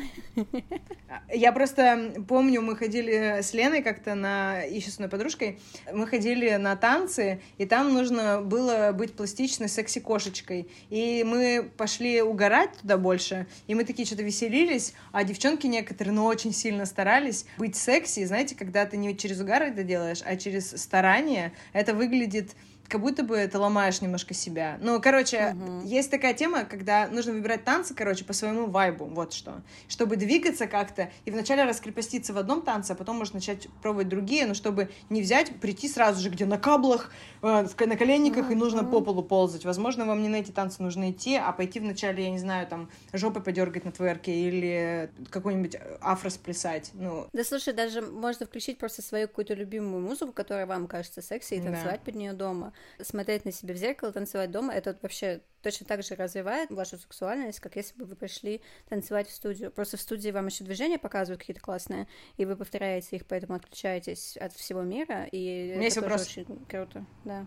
Я 1.32 1.52
просто 1.52 2.24
помню, 2.28 2.62
мы 2.62 2.76
ходили 2.76 3.42
с 3.42 3.54
Леной 3.54 3.82
как-то 3.82 4.16
на... 4.16 4.62
еще 4.62 4.90
с 4.90 4.96
одной 4.96 5.10
подружкой. 5.10 5.60
Мы 5.92 6.08
ходили 6.08 6.56
на 6.56 6.76
танцы, 6.76 7.42
и 7.58 7.66
там 7.66 7.94
нужно 7.94 8.42
было 8.42 8.92
быть 8.94 9.14
пластичной 9.14 9.70
секси-кошечкой. 9.70 10.70
И 10.90 11.24
мы 11.26 11.70
пошли 11.78 12.22
угорать 12.22 12.74
туда 12.82 12.98
больше, 12.98 13.48
и 13.68 13.76
мы 13.76 13.84
такие 13.84 14.06
что-то 14.06 14.24
веселились, 14.24 14.94
а 15.12 15.24
девчонки 15.24 15.68
некоторые, 15.68 16.14
ну, 16.14 16.26
очень 16.26 16.54
сильно 16.54 16.86
старались 16.86 17.46
быть 17.58 17.76
секси. 17.76 18.26
Знаете, 18.26 18.56
когда 18.56 18.86
ты 18.86 18.98
не 18.98 19.16
через 19.16 19.40
угар 19.40 19.64
это 19.64 19.84
делаешь, 19.84 20.22
а 20.26 20.36
через 20.36 20.72
старание, 20.72 21.54
это 21.74 21.94
выглядит 21.94 22.52
как 22.90 23.02
будто 23.02 23.24
бы 23.24 23.48
ты 23.48 23.58
ломаешь 23.58 24.02
немножко 24.02 24.34
себя. 24.34 24.78
Ну, 24.82 25.00
короче, 25.00 25.56
угу. 25.56 25.86
есть 25.86 26.10
такая 26.10 26.34
тема, 26.34 26.66
когда 26.66 27.08
нужно 27.08 27.34
выбирать 27.34 27.64
танцы, 27.64 27.94
короче, 27.94 28.26
по 28.26 28.34
своему 28.34 28.66
вайбу, 28.66 29.06
вот 29.06 29.34
что. 29.34 29.62
Чтобы 29.88 30.16
двигаться 30.16 30.68
как-то 30.68 31.12
и 31.26 31.32
вначале 31.32 31.64
раскрепоститься 31.64 32.34
в 32.34 32.38
одном 32.38 32.64
танце, 32.64 32.94
а 32.94 32.96
потом 32.96 33.18
можно 33.18 33.36
начать 33.36 33.68
пробовать 33.82 34.10
другие, 34.10 34.48
но 34.48 34.56
чтобы 34.56 34.90
не 35.10 35.22
взять, 35.22 35.56
прийти 35.60 35.88
сразу 35.88 36.22
же, 36.22 36.30
где 36.30 36.46
на 36.46 36.58
каблах, 36.58 37.12
э, 37.44 37.68
на 37.80 37.96
коленниках, 37.96 38.46
угу. 38.46 38.54
и 38.54 38.56
нужно 38.56 38.84
по 38.84 39.02
полу 39.02 39.22
ползать. 39.22 39.66
Возможно, 39.66 40.06
вам 40.06 40.24
не 40.24 40.30
на 40.30 40.38
эти 40.38 40.52
танцы 40.52 40.82
нужно 40.82 41.12
идти, 41.12 41.36
а 41.36 41.52
пойти 41.52 41.80
вначале, 41.80 42.24
я 42.24 42.32
не 42.32 42.40
знаю, 42.40 42.68
там, 42.68 42.90
жопой 43.14 43.44
подергать 43.44 43.86
на 43.86 43.92
тверке 43.92 44.34
или 44.34 45.12
какой-нибудь 45.30 45.78
афро 46.02 46.30
сплясать. 46.30 46.90
Ну. 46.94 47.28
Да 47.34 47.44
слушай, 47.44 47.74
даже 47.74 48.02
можно 48.02 48.48
включить 48.48 48.80
просто 48.80 49.04
свою 49.04 49.28
какую-то 49.28 49.54
любимую 49.54 50.02
музыку, 50.02 50.32
которая 50.32 50.66
вам 50.66 50.88
кажется 50.88 51.22
секси, 51.22 51.56
и 51.56 51.62
танцевать 51.62 52.00
да. 52.00 52.06
под 52.06 52.16
нее 52.16 52.34
дома 52.34 52.74
смотреть 53.02 53.46
на 53.46 53.52
себя 53.52 53.74
в 53.74 53.78
зеркало, 53.78 54.12
танцевать 54.12 54.52
дома, 54.52 54.74
это 54.74 54.98
вообще 55.02 55.42
точно 55.62 55.86
так 55.86 56.04
же 56.04 56.16
развивает 56.16 56.72
вашу 56.72 56.98
сексуальность, 56.98 57.60
как 57.60 57.76
если 57.76 57.96
бы 57.98 58.06
вы 58.06 58.16
пришли 58.16 58.62
танцевать 58.88 59.28
в 59.28 59.34
студию. 59.34 59.72
Просто 59.72 59.98
в 59.98 60.02
студии 60.02 60.30
вам 60.32 60.48
еще 60.48 60.64
движения 60.64 60.98
показывают 60.98 61.40
какие-то 61.42 61.62
классные, 61.62 62.08
и 62.38 62.46
вы 62.46 62.56
повторяете 62.56 63.18
их, 63.18 63.26
поэтому 63.26 63.56
отключаетесь 63.56 64.38
от 64.38 64.54
всего 64.54 64.82
мира, 64.82 65.26
и 65.32 65.74
У 65.76 65.78
меня 65.78 65.88
это 65.88 65.96
тоже 65.96 66.06
вопрос. 66.08 66.28
очень 66.28 66.66
круто, 66.66 67.06
да. 67.26 67.46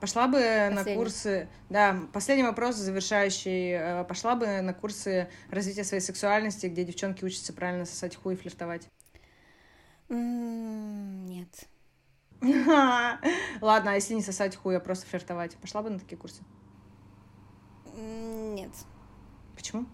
Пошла 0.00 0.28
бы 0.28 0.34
последний. 0.34 0.74
на 0.76 0.84
курсы, 0.96 1.48
да, 1.70 1.98
последний 2.12 2.44
вопрос 2.44 2.76
завершающий. 2.76 3.72
Э, 3.72 4.04
пошла 4.04 4.36
бы 4.36 4.60
на 4.60 4.72
курсы 4.72 5.28
развития 5.50 5.82
своей 5.82 6.00
сексуальности, 6.00 6.66
где 6.66 6.84
девчонки 6.84 7.24
учатся 7.24 7.52
правильно 7.52 7.84
сосать 7.84 8.14
хуй 8.14 8.34
и 8.34 8.36
флиртовать? 8.36 8.88
Нет. 10.08 11.48
Ладно, 13.60 13.92
а 13.92 13.94
если 13.94 14.14
не 14.14 14.22
сосать 14.22 14.56
хуй, 14.56 14.76
а 14.76 14.80
просто 14.80 15.06
флиртовать? 15.06 15.56
Пошла 15.56 15.82
бы 15.82 15.90
на 15.90 15.98
такие 15.98 16.16
курсы? 16.16 16.42
Нет. 17.96 18.70
Почему? 19.54 19.86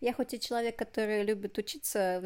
Я 0.00 0.12
хоть 0.12 0.32
и 0.34 0.40
человек, 0.40 0.78
который 0.78 1.24
любит 1.24 1.58
учиться, 1.58 2.22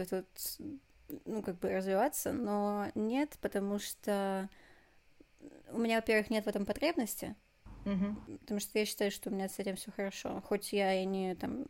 ну, 1.24 1.42
как 1.42 1.58
бы 1.58 1.70
развиваться, 1.70 2.32
но 2.32 2.90
нет, 2.94 3.38
потому 3.40 3.78
что 3.78 4.48
у 5.72 5.78
меня, 5.78 5.96
во-первых, 5.96 6.30
нет 6.30 6.44
в 6.44 6.48
этом 6.48 6.66
потребности, 6.66 7.34
угу. 7.84 8.36
потому 8.40 8.60
что 8.60 8.78
я 8.78 8.84
считаю, 8.84 9.10
что 9.10 9.30
у 9.30 9.32
меня 9.32 9.48
с 9.48 9.58
этим 9.58 9.76
все 9.76 9.90
хорошо. 9.90 10.42
Хоть 10.46 10.72
я 10.72 11.02
и 11.02 11.06
не 11.06 11.34
там 11.34 11.64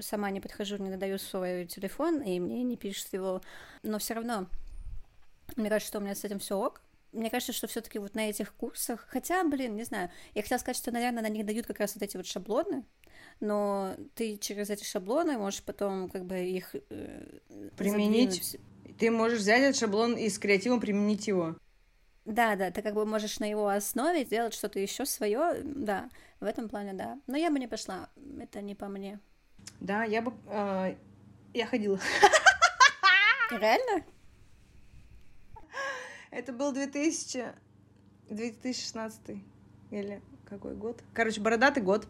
сама 0.00 0.30
не 0.30 0.40
подхожу, 0.40 0.76
не 0.78 0.90
надаю 0.90 1.18
свой 1.18 1.66
телефон, 1.66 2.22
и 2.22 2.40
мне 2.40 2.62
не 2.62 2.76
пишет 2.76 3.12
его, 3.12 3.40
но 3.82 3.98
все 3.98 4.14
равно 4.14 4.46
мне 5.56 5.68
кажется, 5.68 5.88
что 5.88 5.98
у 5.98 6.02
меня 6.02 6.14
с 6.14 6.24
этим 6.24 6.38
все 6.38 6.58
ок. 6.58 6.82
Мне 7.12 7.28
кажется, 7.28 7.52
что 7.52 7.66
все-таки 7.66 7.98
вот 7.98 8.14
на 8.14 8.30
этих 8.30 8.54
курсах, 8.54 9.06
хотя, 9.10 9.44
блин, 9.44 9.76
не 9.76 9.84
знаю, 9.84 10.10
я 10.34 10.42
хотела 10.42 10.58
сказать, 10.58 10.78
что, 10.78 10.90
наверное, 10.92 11.22
на 11.22 11.28
них 11.28 11.44
дают 11.44 11.66
как 11.66 11.78
раз 11.78 11.94
вот 11.94 12.02
эти 12.02 12.16
вот 12.16 12.24
шаблоны, 12.24 12.84
но 13.38 13.94
ты 14.14 14.38
через 14.38 14.70
эти 14.70 14.84
шаблоны 14.84 15.36
можешь 15.36 15.62
потом 15.62 16.08
как 16.08 16.24
бы 16.24 16.38
их 16.38 16.74
э, 16.74 17.38
применить. 17.76 18.42
Задвинуть. 18.42 18.98
Ты 18.98 19.10
можешь 19.10 19.40
взять 19.40 19.62
этот 19.62 19.76
шаблон 19.76 20.16
и 20.16 20.28
с 20.30 20.38
креативом 20.38 20.80
применить 20.80 21.26
его. 21.26 21.56
Да, 22.24 22.56
да, 22.56 22.70
ты 22.70 22.82
как 22.82 22.94
бы 22.94 23.04
можешь 23.04 23.40
на 23.40 23.50
его 23.50 23.68
основе 23.68 24.24
сделать 24.24 24.54
что-то 24.54 24.78
еще 24.78 25.04
свое, 25.04 25.60
да, 25.64 26.08
в 26.40 26.44
этом 26.44 26.68
плане, 26.68 26.92
да. 26.92 27.18
Но 27.26 27.36
я 27.36 27.50
бы 27.50 27.58
не 27.58 27.66
пошла, 27.66 28.08
это 28.40 28.62
не 28.62 28.74
по 28.74 28.86
мне. 28.86 29.18
Да, 29.80 30.04
я 30.04 30.22
бы, 30.22 30.32
э, 30.46 30.94
я 31.52 31.66
ходила. 31.66 31.98
Реально? 33.50 34.04
Это 36.32 36.52
был 36.52 36.72
2000... 36.72 37.44
2016 38.30 39.36
или 39.90 40.22
какой 40.48 40.74
год? 40.74 41.04
Короче, 41.12 41.42
бородатый 41.42 41.82
год. 41.82 42.08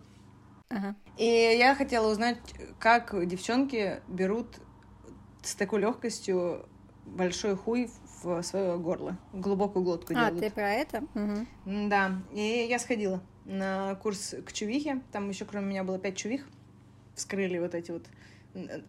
Ага. 0.68 0.94
И 1.18 1.24
я 1.24 1.74
хотела 1.74 2.10
узнать, 2.10 2.38
как 2.78 3.26
девчонки 3.26 4.00
берут 4.06 4.60
с 5.42 5.56
такой 5.56 5.80
легкостью 5.80 6.68
большой 7.04 7.56
хуй 7.56 7.90
в 8.22 8.42
свое 8.42 8.78
горло, 8.78 9.18
в 9.32 9.40
глубокую 9.40 9.84
глотку 9.84 10.12
а, 10.12 10.30
делают. 10.30 10.38
ты 10.38 10.50
про 10.50 10.72
это? 10.72 10.98
Угу. 11.14 11.88
Да, 11.88 12.22
и 12.32 12.66
я 12.70 12.78
сходила 12.78 13.20
на 13.44 13.96
курс 13.96 14.36
к 14.46 14.52
чувихе, 14.52 15.02
там 15.10 15.28
еще 15.28 15.44
кроме 15.44 15.66
меня 15.66 15.82
было 15.82 15.98
пять 15.98 16.16
чувих, 16.16 16.46
вскрыли 17.16 17.58
вот 17.58 17.74
эти 17.74 17.90
вот 17.90 18.06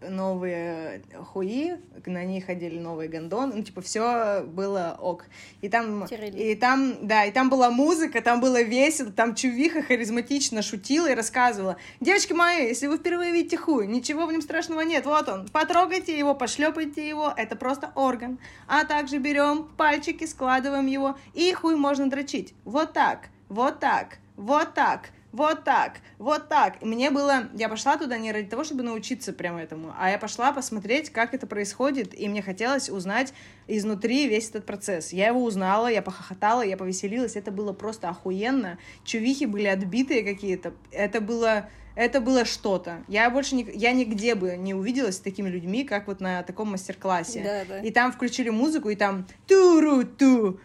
новые 0.02 1.04
хуи, 1.32 1.76
на 2.06 2.24
них 2.26 2.46
ходили 2.46 2.78
новые 2.80 3.10
гондоны, 3.10 3.56
ну, 3.56 3.64
типа, 3.64 3.82
все 3.82 4.44
было 4.44 4.98
ок. 5.00 5.26
И 5.62 5.70
там, 5.70 6.06
и 6.06 6.56
там, 6.56 6.96
да, 7.02 7.26
и 7.26 7.32
там 7.32 7.50
была 7.50 7.72
музыка, 7.72 8.22
там 8.22 8.42
было 8.42 8.62
весело, 8.62 9.12
там 9.12 9.36
чувиха 9.36 9.82
харизматично 9.82 10.62
шутила 10.62 11.10
и 11.12 11.16
рассказывала. 11.16 11.78
Девочки 12.02 12.34
мои, 12.34 12.68
если 12.68 12.88
вы 12.88 12.98
впервые 12.98 13.32
видите 13.32 13.58
хуй, 13.58 13.88
ничего 13.88 14.26
в 14.26 14.32
нем 14.32 14.42
страшного 14.42 14.82
нет, 14.82 15.06
вот 15.06 15.30
он, 15.30 15.48
потрогайте 15.48 16.18
его, 16.18 16.36
пошлепайте 16.36 17.08
его, 17.08 17.34
это 17.36 17.56
просто 17.56 17.92
орган. 17.96 18.40
А 18.68 18.84
также 18.84 19.18
берем 19.18 19.70
пальчики, 19.78 20.26
складываем 20.26 20.88
его, 20.88 21.18
и 21.34 21.54
хуй 21.54 21.76
можно 21.76 22.10
дрочить. 22.10 22.54
Вот 22.66 22.94
так, 22.94 23.30
вот 23.50 23.80
так, 23.80 24.18
вот 24.36 24.74
так 24.74 25.10
вот 25.34 25.66
так, 25.66 26.00
вот 26.20 26.48
так. 26.48 26.82
И 26.82 26.86
мне 26.86 27.12
было, 27.12 27.50
я 27.56 27.68
пошла 27.68 27.98
туда 27.98 28.18
не 28.18 28.32
ради 28.32 28.48
того, 28.48 28.64
чтобы 28.64 28.84
научиться 28.84 29.34
прямо 29.34 29.62
этому, 29.62 29.94
а 30.00 30.10
я 30.10 30.18
пошла 30.18 30.54
посмотреть, 30.54 31.10
как 31.10 31.34
это 31.34 31.46
происходит, 31.48 32.18
и 32.18 32.30
мне 32.30 32.42
хотелось 32.42 32.90
узнать 32.90 33.34
изнутри 33.68 34.30
весь 34.30 34.50
этот 34.50 34.66
процесс. 34.66 35.12
Я 35.12 35.28
его 35.28 35.44
узнала, 35.44 35.88
я 35.88 36.02
похохотала, 36.02 36.62
я 36.62 36.78
повеселилась, 36.78 37.36
это 37.36 37.52
было 37.52 37.74
просто 37.74 38.08
охуенно. 38.10 38.78
Чувихи 39.04 39.46
были 39.46 39.66
отбитые 39.66 40.24
какие-то, 40.24 40.74
это 40.92 41.20
было... 41.20 41.68
Это 41.96 42.22
было 42.22 42.44
что-то. 42.44 43.04
Я 43.08 43.30
больше 43.30 43.54
не, 43.54 43.68
я 43.72 43.92
нигде 43.92 44.34
бы 44.34 44.58
не 44.58 44.74
увиделась 44.74 45.18
с 45.18 45.20
такими 45.20 45.48
людьми, 45.48 45.84
как 45.84 46.08
вот 46.08 46.22
на 46.22 46.42
таком 46.42 46.72
мастер-классе. 46.72 47.44
Да, 47.44 47.76
да. 47.76 47.82
И 47.82 47.92
там 47.92 48.12
включили 48.12 48.50
музыку, 48.50 48.90
и 48.90 48.96
там 48.96 49.28
туру-ту, 49.48 50.08
туру-туру. 50.18 50.60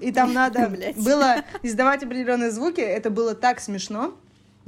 И 0.00 0.12
там 0.12 0.32
надо 0.32 0.72
было 0.96 1.44
издавать 1.62 2.02
определенные 2.02 2.50
звуки. 2.50 2.80
Это 2.80 3.10
было 3.10 3.34
так 3.34 3.60
смешно. 3.60 4.16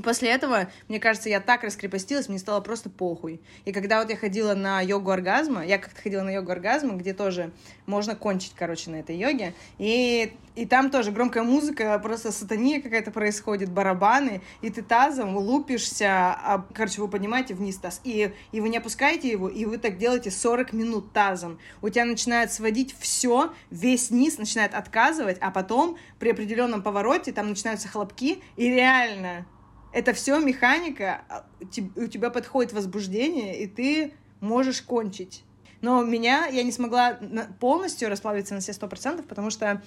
После 0.03 0.31
этого, 0.31 0.71
мне 0.89 0.99
кажется, 0.99 1.29
я 1.29 1.39
так 1.39 1.65
раскрепостилась, 1.65 2.29
мне 2.29 2.39
стало 2.39 2.61
просто 2.61 2.89
похуй. 2.89 3.43
И 3.67 3.73
когда 3.73 4.01
вот 4.01 4.09
я 4.09 4.17
ходила 4.17 4.55
на 4.55 4.81
йогу 4.81 5.11
оргазма, 5.11 5.67
я 5.67 5.77
как-то 5.77 6.01
ходила 6.01 6.23
на 6.23 6.31
йогу 6.31 6.51
оргазма, 6.51 6.95
где 6.95 7.13
тоже 7.13 7.53
можно 7.85 8.17
кончить, 8.17 8.55
короче, 8.57 8.89
на 8.91 8.97
этой 8.97 9.17
йоге, 9.17 9.53
и, 9.77 10.33
и 10.55 10.65
там 10.65 10.91
тоже 10.91 11.13
громкая 11.13 11.43
музыка, 11.43 11.99
просто 11.99 12.33
сатания 12.33 12.81
какая-то 12.81 13.11
происходит, 13.11 13.71
барабаны, 13.71 14.41
и 14.63 14.71
ты 14.71 14.81
тазом 14.81 15.37
лупишься, 15.37 16.09
а, 16.09 16.65
короче, 16.73 17.03
вы 17.03 17.09
поднимаете 17.09 17.53
вниз 17.53 17.77
таз, 17.77 18.01
и, 18.03 18.33
и 18.51 18.61
вы 18.63 18.71
не 18.71 18.79
опускаете 18.79 19.29
его, 19.29 19.51
и 19.51 19.67
вы 19.67 19.77
так 19.77 19.99
делаете 19.99 20.31
40 20.31 20.73
минут 20.73 21.13
тазом. 21.13 21.59
У 21.83 21.91
тебя 21.91 22.07
начинает 22.07 22.51
сводить 22.51 22.97
все, 22.99 23.53
весь 23.71 24.11
низ 24.11 24.39
начинает 24.39 24.73
отказывать, 24.75 25.37
а 25.43 25.51
потом 25.51 25.99
при 26.19 26.31
определенном 26.31 26.83
повороте 26.83 27.31
там 27.31 27.51
начинаются 27.51 27.89
хлопки, 27.89 28.43
и 28.57 28.71
реально 28.71 29.45
это 29.93 30.13
все 30.13 30.39
механика, 30.39 31.23
а, 31.29 31.45
у 31.61 32.07
тебя 32.07 32.31
подходит 32.31 32.73
возбуждение, 32.73 33.63
и 33.63 33.67
ты 33.67 34.13
можешь 34.41 34.83
кончить. 34.83 35.45
Но 35.81 36.03
меня, 36.05 36.47
я 36.47 36.63
не 36.63 36.73
смогла 36.73 37.19
полностью 37.59 38.09
расплавиться 38.09 38.55
на 38.55 38.61
все 38.61 38.73
сто 38.73 38.87
процентов, 38.89 39.27
потому 39.27 39.51
что 39.51 39.83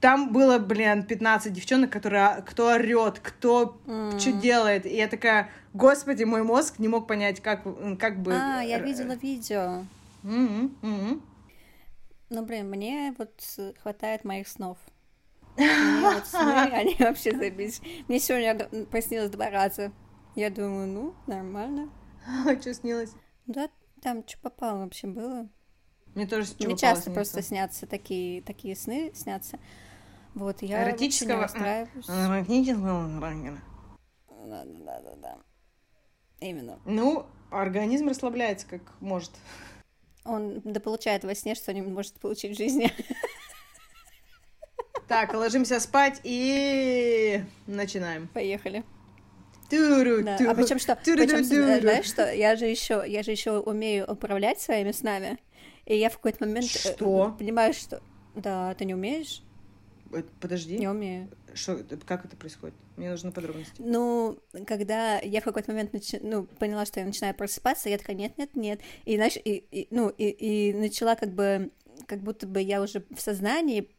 там 0.00 0.32
было, 0.32 0.58
блин, 0.58 1.04
15 1.04 1.52
девчонок, 1.52 1.90
которые, 1.90 2.42
кто 2.44 2.72
орет, 2.72 3.20
кто 3.20 3.80
mm. 3.86 4.18
что 4.18 4.32
делает. 4.32 4.84
И 4.84 4.94
я 4.94 5.06
такая, 5.08 5.48
господи, 5.72 6.24
мой 6.24 6.42
мозг 6.42 6.78
не 6.78 6.88
мог 6.88 7.06
понять, 7.06 7.40
как, 7.40 7.62
как 7.98 8.20
бы... 8.20 8.34
А, 8.34 8.62
я 8.62 8.78
видела 8.80 9.12
видео. 9.12 9.84
Mm-hmm. 10.24 10.70
Mm-hmm. 10.82 11.22
Ну, 12.30 12.44
блин, 12.44 12.68
мне 12.68 13.14
вот 13.16 13.30
хватает 13.82 14.24
моих 14.24 14.48
снов. 14.48 14.76
Вот 15.56 16.26
сны, 16.26 16.38
они 16.72 16.96
вообще 16.98 17.36
забить. 17.36 17.80
Мне 18.08 18.18
сегодня 18.18 18.86
приснилось 18.86 19.30
два 19.30 19.50
раза. 19.50 19.92
Я 20.34 20.50
думаю, 20.50 20.86
ну, 20.86 21.14
нормально. 21.26 21.90
Что 22.60 22.74
снилось? 22.74 23.12
Да, 23.46 23.68
там 24.00 24.26
что 24.26 24.38
попало 24.38 24.84
вообще 24.84 25.06
было. 25.06 25.48
Мне 26.14 26.26
тоже 26.26 26.46
что 26.46 26.64
Мне 26.64 26.76
часто 26.76 27.10
просто 27.10 27.42
снятся 27.42 27.86
такие, 27.86 28.42
такие 28.42 28.76
сны, 28.76 29.12
снятся. 29.14 29.58
Вот, 30.34 30.62
я 30.62 30.84
Эротического... 30.88 31.48
Эротического 32.08 33.20
рангера. 33.20 33.58
Да, 34.28 34.64
да, 34.64 35.00
да, 35.00 35.14
да. 35.16 35.38
Именно. 36.40 36.80
Ну, 36.84 37.26
организм 37.50 38.08
расслабляется 38.08 38.66
как 38.66 38.80
может. 39.00 39.30
Он 40.24 40.60
дополучает 40.60 41.24
во 41.24 41.34
сне, 41.34 41.54
что 41.54 41.72
не 41.72 41.82
может 41.82 42.20
получить 42.20 42.54
в 42.54 42.58
жизни. 42.58 42.90
Так, 45.12 45.34
ложимся 45.34 45.78
спать 45.78 46.22
и 46.24 47.42
начинаем. 47.66 48.28
Поехали. 48.28 48.82
Туру, 49.68 50.22
Да. 50.22 50.38
туру, 50.38 50.50
А 50.50 50.54
причем 50.54 50.78
что, 50.78 50.96
причем, 51.04 51.46
туру. 51.46 51.80
знаешь 51.82 52.06
что, 52.06 52.32
я 52.32 52.56
же 52.56 52.64
еще, 52.64 53.04
я 53.06 53.22
же 53.22 53.30
еще 53.30 53.58
умею 53.58 54.10
управлять 54.10 54.58
своими 54.58 54.90
снами, 54.90 55.38
и 55.84 55.98
я 55.98 56.08
в 56.08 56.14
какой-то 56.14 56.46
момент 56.46 56.64
э, 56.64 56.94
Что? 56.94 57.36
понимаю, 57.38 57.74
что 57.74 58.00
да, 58.34 58.72
ты 58.72 58.86
не 58.86 58.94
умеешь? 58.94 59.42
Э, 60.14 60.22
Подожди, 60.40 60.78
Не 60.78 60.88
умею. 60.88 61.28
что, 61.52 61.78
как 62.06 62.24
это 62.24 62.34
происходит? 62.34 62.74
Мне 62.96 63.10
нужны 63.10 63.32
подробности. 63.32 63.74
Ну, 63.80 64.38
когда 64.66 65.18
я 65.18 65.42
в 65.42 65.44
какой-то 65.44 65.72
момент 65.72 65.92
начи- 65.92 66.20
ну, 66.22 66.44
поняла, 66.44 66.86
что 66.86 67.00
я 67.00 67.06
начинаю 67.06 67.34
просыпаться, 67.34 67.90
я 67.90 67.98
такая, 67.98 68.16
нет, 68.16 68.38
нет, 68.38 68.56
нет. 68.56 68.80
И, 69.04 69.16
знаешь, 69.16 69.36
и, 69.36 69.56
и, 69.70 69.88
ну, 69.90 70.08
и, 70.08 70.24
и 70.30 70.72
начала 70.72 71.16
как 71.16 71.34
бы, 71.34 71.70
как 72.06 72.20
будто 72.20 72.46
бы 72.46 72.62
я 72.62 72.80
уже 72.80 73.04
в 73.14 73.20
сознании 73.20 73.90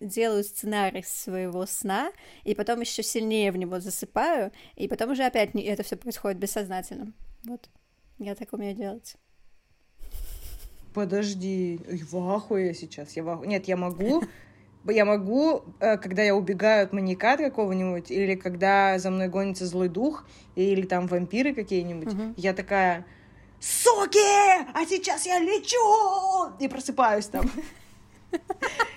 делаю 0.00 0.44
сценарий 0.44 1.02
своего 1.02 1.66
сна, 1.66 2.12
и 2.44 2.54
потом 2.54 2.80
еще 2.80 3.02
сильнее 3.02 3.50
в 3.52 3.56
него 3.56 3.80
засыпаю, 3.80 4.52
и 4.76 4.86
потом 4.88 5.10
уже 5.10 5.24
опять 5.24 5.54
не- 5.54 5.64
это 5.64 5.82
все 5.82 5.96
происходит 5.96 6.38
бессознательно. 6.38 7.12
Вот. 7.44 7.68
Я 8.18 8.34
так 8.34 8.52
умею 8.52 8.74
делать. 8.76 9.16
Подожди, 10.94 11.80
в 12.10 12.16
ахуе 12.34 12.72
сейчас. 12.74 13.14
Я 13.16 13.24
в 13.24 13.28
ахуе. 13.28 13.48
Нет, 13.48 13.68
я 13.68 13.76
могу. 13.76 14.22
Я 14.88 15.04
могу, 15.04 15.64
э, 15.80 15.98
когда 15.98 16.22
я 16.22 16.34
убегаю 16.36 16.84
от 16.84 16.92
маньяка 16.92 17.36
какого-нибудь, 17.36 18.10
или 18.12 18.36
когда 18.36 18.98
за 19.00 19.10
мной 19.10 19.28
гонится 19.28 19.66
злой 19.66 19.88
дух, 19.88 20.24
или 20.54 20.82
там 20.86 21.08
вампиры 21.08 21.54
какие-нибудь, 21.54 22.12
Мгм. 22.14 22.34
я 22.36 22.54
такая, 22.54 23.04
суки, 23.60 24.18
а 24.74 24.86
сейчас 24.88 25.26
я 25.26 25.40
лечу! 25.40 26.54
И 26.60 26.68
просыпаюсь 26.68 27.26
там. 27.26 27.50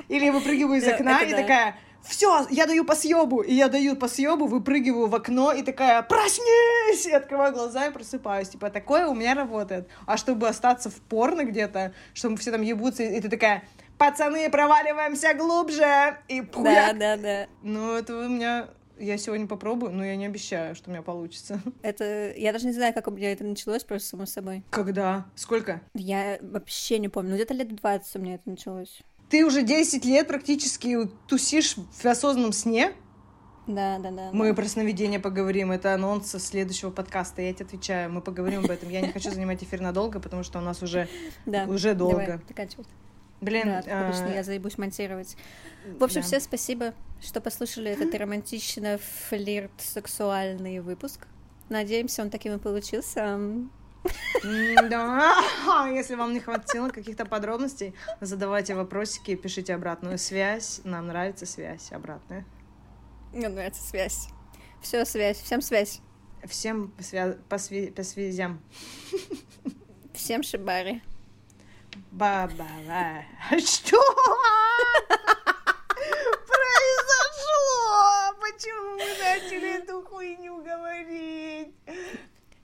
Или 0.07 0.29
выпрыгиваю 0.29 0.79
из 0.79 0.85
Да, 0.85 0.95
окна 0.95 1.21
и 1.21 1.31
да. 1.31 1.37
такая, 1.37 1.75
все, 2.01 2.47
я 2.49 2.65
даю 2.65 2.83
по 2.85 2.95
съебу, 2.95 3.41
и 3.41 3.53
я 3.53 3.67
даю 3.67 3.95
по 3.95 4.07
съебу, 4.07 4.47
выпрыгиваю 4.47 5.07
в 5.07 5.15
окно 5.15 5.51
и 5.53 5.61
такая, 5.61 6.01
проснись! 6.01 7.05
И 7.05 7.11
открываю 7.11 7.53
глаза 7.53 7.87
и 7.87 7.91
просыпаюсь. 7.91 8.49
Типа, 8.49 8.69
такое 8.69 9.05
у 9.07 9.13
меня 9.13 9.35
работает. 9.35 9.87
А 10.07 10.17
чтобы 10.17 10.47
остаться 10.47 10.89
в 10.89 10.95
порно 10.95 11.43
где-то, 11.43 11.93
чтобы 12.13 12.37
все 12.37 12.51
там 12.51 12.61
ебутся, 12.63 13.03
и 13.03 13.19
ты 13.21 13.29
такая, 13.29 13.63
пацаны, 13.99 14.49
проваливаемся 14.49 15.33
глубже! 15.35 16.17
И 16.27 16.41
Да, 16.41 16.47
пуяк! 16.47 16.97
да, 16.97 17.17
да. 17.17 17.47
Ну, 17.61 17.93
это 17.93 18.17
у 18.17 18.27
меня... 18.27 18.69
Я 18.97 19.17
сегодня 19.17 19.47
попробую, 19.47 19.93
но 19.93 20.03
я 20.03 20.17
не 20.17 20.25
обещаю, 20.25 20.75
что 20.75 20.89
у 20.89 20.91
меня 20.93 21.01
получится. 21.01 21.61
Это... 21.83 22.33
Я 22.35 22.51
даже 22.51 22.65
не 22.65 22.73
знаю, 22.73 22.93
как 22.93 23.07
у 23.07 23.11
меня 23.11 23.31
это 23.31 23.45
началось, 23.45 23.83
просто 23.85 24.09
само 24.09 24.25
собой. 24.25 24.63
Когда? 24.71 25.25
Сколько? 25.35 25.79
Я 25.93 26.37
вообще 26.41 26.99
не 26.99 27.07
помню. 27.07 27.29
Ну, 27.29 27.35
где-то 27.35 27.53
лет 27.53 27.73
20 27.73 28.15
у 28.15 28.19
меня 28.19 28.35
это 28.35 28.49
началось. 28.49 28.99
Ты 29.29 29.45
уже 29.45 29.61
10 29.61 30.05
лет 30.05 30.27
практически 30.27 31.07
тусишь 31.27 31.75
в 31.75 32.05
осознанном 32.05 32.51
сне? 32.51 32.93
Да, 33.67 33.99
да, 33.99 34.09
да. 34.09 34.29
Мы 34.33 34.49
да. 34.49 34.55
про 34.55 34.65
сновидение 34.65 35.19
поговорим. 35.19 35.71
Это 35.71 35.93
анонс 35.93 36.31
следующего 36.31 36.89
подкаста. 36.89 37.43
Я 37.43 37.53
тебе 37.53 37.65
отвечаю. 37.65 38.11
Мы 38.11 38.21
поговорим 38.21 38.63
об 38.63 38.71
этом. 38.71 38.89
Я 38.89 39.01
не 39.01 39.11
хочу 39.11 39.29
занимать 39.29 39.63
эфир 39.63 39.81
надолго, 39.81 40.19
потому 40.19 40.41
что 40.41 40.57
у 40.57 40.61
нас 40.61 40.81
уже, 40.81 41.07
Да. 41.45 41.65
уже 41.65 41.93
долго. 41.93 42.41
Давай. 42.49 42.69
Блин, 43.41 43.67
Да, 43.67 43.83
а, 43.87 44.31
я 44.33 44.43
заебусь 44.43 44.77
монтировать. 44.77 45.37
В 45.97 46.03
общем, 46.03 46.21
да. 46.21 46.27
всем 46.27 46.41
спасибо, 46.41 46.93
что 47.21 47.39
послушали 47.39 47.91
этот 47.91 48.13
романтично 48.19 48.99
флирт 49.29 49.71
сексуальный 49.77 50.79
выпуск. 50.79 51.27
Надеемся, 51.69 52.23
он 52.23 52.31
таким 52.31 52.55
и 52.55 52.57
получился. 52.57 53.39
Да. 54.89 55.87
Если 55.91 56.15
вам 56.15 56.33
не 56.33 56.39
хватило 56.39 56.89
каких-то 56.89 57.25
подробностей, 57.25 57.93
задавайте 58.21 58.75
вопросики, 58.75 59.35
пишите 59.35 59.73
обратную 59.75 60.17
связь. 60.17 60.81
Нам 60.83 61.07
нравится 61.07 61.45
связь 61.45 61.91
обратная. 61.91 62.45
Мне 63.33 63.49
нравится 63.49 63.81
связь. 63.83 64.29
Все, 64.81 65.05
связь. 65.05 65.37
Всем 65.41 65.61
связь. 65.61 66.01
Всем 66.45 66.89
по, 66.91 67.01
свя- 67.01 67.37
по 67.49 67.55
сви- 67.55 67.91
по 67.91 68.03
связям. 68.03 68.61
Всем 70.13 70.41
шибари. 70.43 71.01
Баба. 72.11 72.65
Что? 73.51 74.01
Произошло? 76.47 78.35
Почему 78.39 78.91
мы 78.97 79.05
начали 79.23 79.77
эту 79.83 80.01
хуйню 80.03 80.63
говорить? 80.63 81.73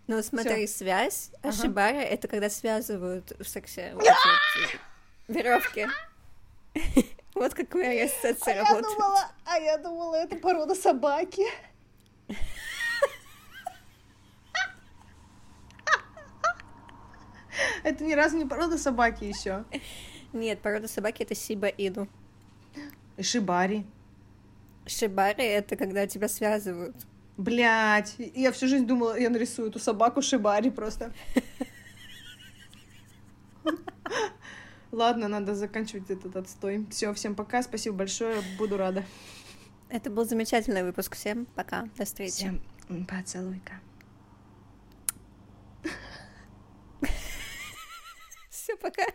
Ну, 0.08 0.22
смотри, 0.22 0.68
связь, 0.68 1.32
а 1.42 1.48
Ага. 1.50 1.58
шибари— 1.58 1.98
это 2.00 2.28
когда 2.28 2.50
связывают 2.50 3.32
в 3.40 3.44
сексе 3.48 3.92
вот 3.96 4.04
эти 4.04 4.80
веревки. 5.28 5.88
Вот 7.36 7.54
как 7.54 7.76
у 7.76 7.80
меня 7.80 8.06
ассоциация 8.06 8.54
А 8.54 8.56
я 8.56 8.64
работает. 8.64 8.96
думала, 8.98 9.32
а 9.46 9.58
я 9.58 9.78
думала, 9.78 10.16
это 10.16 10.38
порода 10.38 10.74
собаки. 10.74 11.44
Это 17.84 18.04
ни 18.04 18.14
разу 18.14 18.38
не 18.38 18.46
порода 18.46 18.78
собаки 18.78 19.24
еще. 19.26 19.64
Нет, 20.34 20.60
порода 20.62 20.88
собаки— 20.88 21.24
это 21.24 21.36
сиба-ину. 21.36 22.08
Шибари. 23.20 23.86
Шибари— 24.86 25.44
это 25.46 25.76
когда 25.78 26.06
тебя 26.08 26.28
связывают. 26.28 26.96
Блять, 27.38 28.16
я 28.18 28.52
всю 28.52 28.68
жизнь 28.68 28.88
думала, 28.88 29.20
я 29.20 29.30
нарисую 29.30 29.70
эту 29.70 29.80
собаку 29.80 30.22
Шибари 30.22 30.70
просто. 30.70 31.12
Ладно, 34.92 35.28
надо 35.28 35.56
заканчивать 35.56 36.10
этот 36.10 36.36
отстой. 36.38 36.86
Все, 36.90 37.14
всем 37.14 37.36
пока, 37.36 37.62
спасибо 37.62 37.98
большое, 37.98 38.42
буду 38.58 38.78
рада. 38.78 39.04
Это 39.90 40.10
был 40.10 40.26
замечательный 40.26 40.84
выпуск. 40.84 41.16
Всем 41.16 41.46
пока. 41.46 41.90
До 41.98 42.06
встречи. 42.06 42.34
Всем 42.34 42.62
поцелуйка. 43.06 43.82
Все, 48.50 48.76
пока. 48.78 49.06